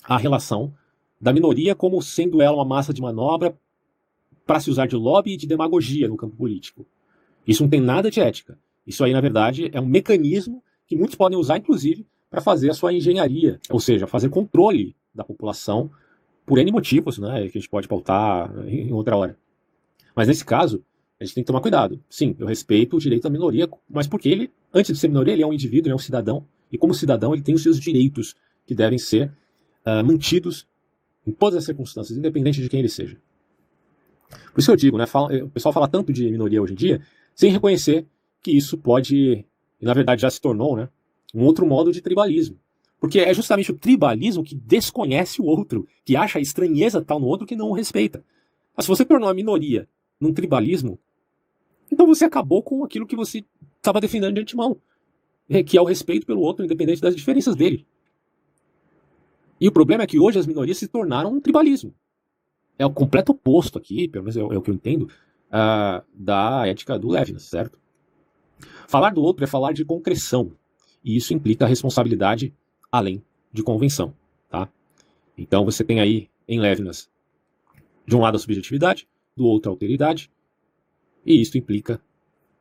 a 0.03 0.17
relação 0.17 0.73
da 1.21 1.31
minoria 1.31 1.75
como 1.75 2.01
sendo 2.01 2.41
ela 2.41 2.57
uma 2.57 2.65
massa 2.65 2.93
de 2.93 3.01
manobra 3.01 3.57
para 4.45 4.59
se 4.59 4.69
usar 4.69 4.87
de 4.87 4.95
lobby 4.95 5.33
e 5.33 5.37
de 5.37 5.47
demagogia 5.47 6.07
no 6.07 6.17
campo 6.17 6.35
político. 6.35 6.85
Isso 7.47 7.61
não 7.61 7.69
tem 7.69 7.81
nada 7.81 8.09
de 8.09 8.19
ética. 8.19 8.57
Isso 8.85 9.03
aí, 9.03 9.13
na 9.13 9.21
verdade, 9.21 9.69
é 9.71 9.79
um 9.79 9.85
mecanismo 9.85 10.63
que 10.87 10.95
muitos 10.95 11.15
podem 11.15 11.37
usar, 11.37 11.57
inclusive, 11.57 12.05
para 12.29 12.41
fazer 12.41 12.69
a 12.69 12.73
sua 12.73 12.93
engenharia, 12.93 13.59
ou 13.69 13.79
seja, 13.79 14.07
fazer 14.07 14.29
controle 14.29 14.95
da 15.15 15.23
população 15.23 15.89
por 16.45 16.59
N 16.59 16.71
motivos, 16.71 17.17
né, 17.17 17.49
que 17.49 17.57
a 17.57 17.61
gente 17.61 17.69
pode 17.69 17.87
pautar 17.87 18.51
em 18.67 18.93
outra 18.93 19.15
hora. 19.17 19.37
Mas 20.15 20.27
nesse 20.27 20.45
caso, 20.45 20.83
a 21.19 21.23
gente 21.23 21.33
tem 21.33 21.43
que 21.43 21.47
tomar 21.47 21.61
cuidado. 21.61 21.99
Sim, 22.09 22.35
eu 22.37 22.45
respeito 22.45 22.95
o 22.95 22.99
direito 22.99 23.23
da 23.23 23.29
minoria, 23.29 23.67
mas 23.89 24.07
porque 24.07 24.29
ele, 24.29 24.51
antes 24.73 24.93
de 24.93 24.99
ser 24.99 25.07
minoria, 25.07 25.33
ele 25.33 25.43
é 25.43 25.47
um 25.47 25.53
indivíduo, 25.53 25.87
ele 25.87 25.93
é 25.93 25.95
um 25.95 25.99
cidadão, 25.99 26.45
e 26.71 26.77
como 26.77 26.93
cidadão 26.93 27.33
ele 27.33 27.41
tem 27.41 27.55
os 27.55 27.63
seus 27.63 27.79
direitos 27.79 28.35
que 28.65 28.75
devem 28.75 28.97
ser 28.97 29.31
uh, 29.85 30.05
mantidos 30.05 30.67
em 31.25 31.31
todas 31.31 31.57
as 31.57 31.65
circunstâncias, 31.65 32.17
independente 32.17 32.61
de 32.61 32.69
quem 32.69 32.79
ele 32.79 32.89
seja. 32.89 33.17
Por 34.53 34.59
isso 34.59 34.67
que 34.67 34.71
eu 34.71 34.75
digo, 34.75 34.97
né, 34.97 35.05
fala, 35.05 35.33
o 35.43 35.49
pessoal 35.49 35.73
fala 35.73 35.87
tanto 35.87 36.11
de 36.11 36.29
minoria 36.29 36.61
hoje 36.61 36.73
em 36.73 36.75
dia, 36.75 37.01
sem 37.33 37.51
reconhecer 37.51 38.05
que 38.41 38.51
isso 38.51 38.77
pode, 38.77 39.45
e 39.81 39.85
na 39.85 39.93
verdade 39.93 40.21
já 40.21 40.29
se 40.29 40.39
tornou, 40.39 40.75
né, 40.75 40.89
um 41.33 41.43
outro 41.43 41.65
modo 41.65 41.91
de 41.91 42.01
tribalismo. 42.01 42.59
Porque 43.05 43.19
é 43.19 43.31
justamente 43.35 43.71
o 43.71 43.77
tribalismo 43.77 44.43
que 44.43 44.55
desconhece 44.55 45.39
o 45.39 45.45
outro, 45.45 45.87
que 46.03 46.15
acha 46.15 46.39
a 46.39 46.41
estranheza 46.41 47.03
tal 47.03 47.19
no 47.19 47.27
outro 47.27 47.45
que 47.45 47.55
não 47.55 47.69
o 47.69 47.71
respeita. 47.71 48.25
Mas 48.75 48.85
se 48.85 48.89
você 48.89 49.05
tornou 49.05 49.29
a 49.29 49.33
minoria 49.35 49.87
num 50.19 50.33
tribalismo, 50.33 50.97
então 51.91 52.07
você 52.07 52.25
acabou 52.25 52.63
com 52.63 52.83
aquilo 52.83 53.05
que 53.05 53.15
você 53.15 53.45
estava 53.77 54.01
defendendo 54.01 54.33
de 54.33 54.41
antemão, 54.41 54.81
é, 55.47 55.61
que 55.61 55.77
é 55.77 55.81
o 55.81 55.85
respeito 55.85 56.25
pelo 56.25 56.41
outro, 56.41 56.65
independente 56.65 56.99
das 56.99 57.15
diferenças 57.15 57.55
dele. 57.55 57.85
E 59.61 59.67
o 59.67 59.71
problema 59.71 60.01
é 60.01 60.07
que 60.07 60.19
hoje 60.19 60.39
as 60.39 60.47
minorias 60.47 60.79
se 60.79 60.87
tornaram 60.87 61.31
um 61.31 61.39
tribalismo. 61.39 61.93
É 62.75 62.87
o 62.87 62.91
completo 62.91 63.33
oposto 63.33 63.77
aqui, 63.77 64.07
pelo 64.07 64.23
menos 64.23 64.35
é, 64.35 64.39
é 64.39 64.43
o 64.57 64.61
que 64.63 64.71
eu 64.71 64.73
entendo, 64.73 65.03
uh, 65.03 66.03
da 66.11 66.65
ética 66.65 66.97
do 66.97 67.09
Levinas, 67.09 67.43
certo? 67.43 67.79
Falar 68.87 69.11
do 69.11 69.21
outro 69.21 69.43
é 69.43 69.47
falar 69.47 69.73
de 69.73 69.85
concreção, 69.85 70.53
e 71.03 71.15
isso 71.15 71.35
implica 71.35 71.67
responsabilidade 71.67 72.51
além 72.97 73.23
de 73.51 73.63
convenção. 73.63 74.13
Tá? 74.49 74.69
Então 75.37 75.65
você 75.65 75.83
tem 75.83 75.99
aí 75.99 76.29
em 76.47 76.59
Levinas, 76.59 77.09
de 78.05 78.15
um 78.15 78.21
lado 78.21 78.35
a 78.35 78.39
subjetividade, 78.39 79.07
do 79.35 79.45
outro 79.45 79.69
a 79.69 79.73
alteridade, 79.73 80.31
e 81.25 81.41
isso 81.41 81.57
implica 81.57 81.99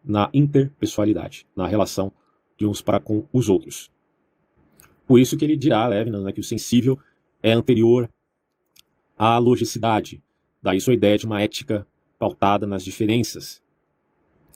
na 0.05 0.31
interpessoalidade, 0.33 1.47
na 1.55 1.67
relação 1.67 2.13
de 2.57 2.67
uns 2.67 2.81
para 2.81 3.01
com 3.01 3.27
os 3.33 3.49
outros. 3.49 3.91
Por 5.07 5.19
isso 5.19 5.37
que 5.37 5.45
ele 5.45 5.57
dirá, 5.57 5.87
Levinas, 5.87 6.23
né, 6.23 6.33
que 6.33 6.41
o 6.41 6.45
sensível 6.45 6.99
é 7.43 7.53
anterior 7.53 8.09
à 9.19 9.39
logicidade, 9.39 10.23
daí 10.63 10.81
sua 10.81 10.95
ideia 10.95 11.19
de 11.19 11.27
uma 11.27 11.43
ética 11.43 11.87
pautada 12.19 12.67
nas 12.67 12.83
diferenças, 12.83 13.63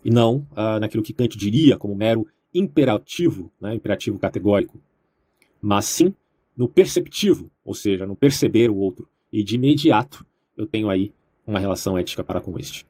e 0.05 0.11
não 0.11 0.47
ah, 0.55 0.81
naquilo 0.81 1.03
que 1.03 1.13
Kant 1.13 1.37
diria 1.37 1.77
como 1.77 1.95
mero 1.95 2.27
imperativo, 2.55 3.53
né, 3.61 3.75
imperativo 3.75 4.19
categórico, 4.19 4.81
mas 5.61 5.85
sim 5.87 6.15
no 6.57 6.69
perceptivo, 6.69 7.51
ou 7.65 7.75
seja, 7.75 8.07
no 8.07 8.17
perceber 8.17 8.71
o 8.71 8.77
outro. 8.77 9.09
E 9.33 9.45
de 9.45 9.55
imediato 9.55 10.27
eu 10.57 10.67
tenho 10.67 10.91
aí 10.91 11.13
uma 11.47 11.59
relação 11.59 11.97
ética 11.97 12.25
para 12.25 12.41
com 12.41 12.59
este. 12.59 12.87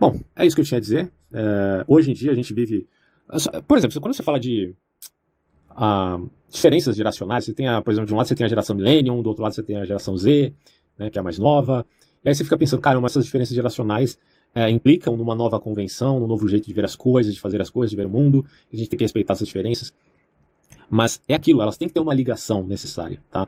Bom, 0.00 0.20
é 0.34 0.46
isso 0.46 0.56
que 0.56 0.62
eu 0.62 0.64
tinha 0.64 0.78
a 0.78 0.80
dizer. 0.80 1.12
É, 1.32 1.84
hoje 1.86 2.10
em 2.10 2.14
dia 2.14 2.32
a 2.32 2.34
gente 2.34 2.54
vive. 2.54 2.86
Por 3.66 3.76
exemplo, 3.76 4.00
quando 4.00 4.14
você 4.14 4.22
fala 4.22 4.40
de 4.40 4.74
ah, 5.70 6.18
diferenças 6.48 6.96
geracionais, 6.96 7.44
você 7.44 7.52
tem, 7.52 7.68
a, 7.68 7.82
por 7.82 7.90
exemplo, 7.90 8.06
de 8.06 8.14
um 8.14 8.16
lado 8.16 8.26
você 8.26 8.34
tem 8.34 8.46
a 8.46 8.48
geração 8.48 8.74
Millennium, 8.74 9.20
do 9.22 9.28
outro 9.28 9.42
lado 9.42 9.54
você 9.54 9.62
tem 9.62 9.76
a 9.76 9.84
geração 9.84 10.16
Z, 10.16 10.54
né, 10.96 11.10
que 11.10 11.18
é 11.18 11.20
a 11.20 11.22
mais 11.22 11.38
nova. 11.38 11.84
E 12.24 12.28
aí 12.28 12.34
você 12.34 12.44
fica 12.44 12.56
pensando, 12.56 12.80
cara, 12.80 12.98
essas 13.04 13.24
diferenças 13.24 13.54
geracionais 13.54 14.18
é, 14.54 14.70
implicam 14.70 15.16
numa 15.16 15.34
nova 15.34 15.60
convenção, 15.60 16.18
num 16.18 16.26
novo 16.26 16.48
jeito 16.48 16.66
de 16.66 16.72
ver 16.72 16.84
as 16.84 16.96
coisas, 16.96 17.34
de 17.34 17.40
fazer 17.40 17.60
as 17.60 17.70
coisas, 17.70 17.90
de 17.90 17.96
ver 17.96 18.06
o 18.06 18.10
mundo. 18.10 18.44
A 18.72 18.76
gente 18.76 18.88
tem 18.88 18.96
que 18.96 19.04
respeitar 19.04 19.34
essas 19.34 19.46
diferenças. 19.46 19.92
Mas 20.90 21.20
é 21.28 21.34
aquilo, 21.34 21.62
elas 21.62 21.76
têm 21.76 21.88
que 21.88 21.94
ter 21.94 22.00
uma 22.00 22.14
ligação 22.14 22.66
necessária, 22.66 23.22
tá? 23.30 23.46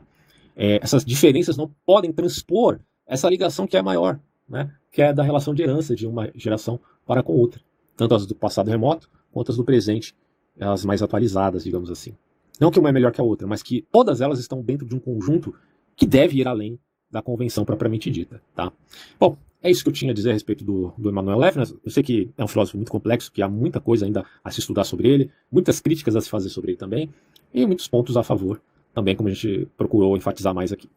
É, 0.56 0.78
essas 0.82 1.04
diferenças 1.04 1.56
não 1.56 1.70
podem 1.86 2.12
transpor 2.12 2.78
essa 3.06 3.28
ligação 3.28 3.66
que 3.66 3.76
é 3.76 3.82
maior, 3.82 4.20
né? 4.48 4.70
Que 4.90 5.02
é 5.02 5.12
da 5.12 5.22
relação 5.22 5.54
de 5.54 5.62
herança 5.62 5.94
de 5.94 6.06
uma 6.06 6.30
geração 6.34 6.78
para 7.06 7.22
com 7.22 7.32
outra. 7.32 7.60
Tanto 7.96 8.14
as 8.14 8.26
do 8.26 8.34
passado 8.34 8.68
remoto, 8.68 9.08
quanto 9.32 9.50
as 9.50 9.56
do 9.56 9.64
presente, 9.64 10.14
as 10.58 10.84
mais 10.84 11.02
atualizadas, 11.02 11.64
digamos 11.64 11.90
assim. 11.90 12.14
Não 12.60 12.70
que 12.70 12.78
uma 12.78 12.90
é 12.90 12.92
melhor 12.92 13.12
que 13.12 13.20
a 13.20 13.24
outra, 13.24 13.46
mas 13.46 13.62
que 13.62 13.86
todas 13.90 14.20
elas 14.20 14.38
estão 14.38 14.60
dentro 14.60 14.86
de 14.86 14.94
um 14.94 14.98
conjunto 14.98 15.54
que 15.96 16.06
deve 16.06 16.38
ir 16.38 16.46
além 16.46 16.78
da 17.10 17.22
convenção 17.22 17.64
propriamente 17.64 18.10
dita, 18.10 18.40
tá? 18.54 18.72
Bom, 19.18 19.36
é 19.62 19.70
isso 19.70 19.82
que 19.82 19.88
eu 19.88 19.92
tinha 19.92 20.12
a 20.12 20.14
dizer 20.14 20.30
a 20.30 20.32
respeito 20.32 20.64
do, 20.64 20.92
do 20.96 21.10
Emmanuel 21.10 21.38
Levinas. 21.38 21.74
Eu 21.84 21.90
sei 21.90 22.02
que 22.02 22.30
é 22.36 22.44
um 22.44 22.48
filósofo 22.48 22.76
muito 22.76 22.90
complexo, 22.90 23.30
que 23.30 23.42
há 23.42 23.48
muita 23.48 23.80
coisa 23.80 24.06
ainda 24.06 24.24
a 24.42 24.50
se 24.50 24.60
estudar 24.60 24.84
sobre 24.84 25.08
ele, 25.08 25.30
muitas 25.50 25.80
críticas 25.80 26.16
a 26.16 26.20
se 26.20 26.30
fazer 26.30 26.48
sobre 26.48 26.72
ele 26.72 26.78
também, 26.78 27.10
e 27.52 27.66
muitos 27.66 27.88
pontos 27.88 28.16
a 28.16 28.22
favor 28.22 28.60
também, 28.94 29.14
como 29.14 29.28
a 29.28 29.32
gente 29.32 29.68
procurou 29.76 30.16
enfatizar 30.16 30.54
mais 30.54 30.72
aqui. 30.72 30.88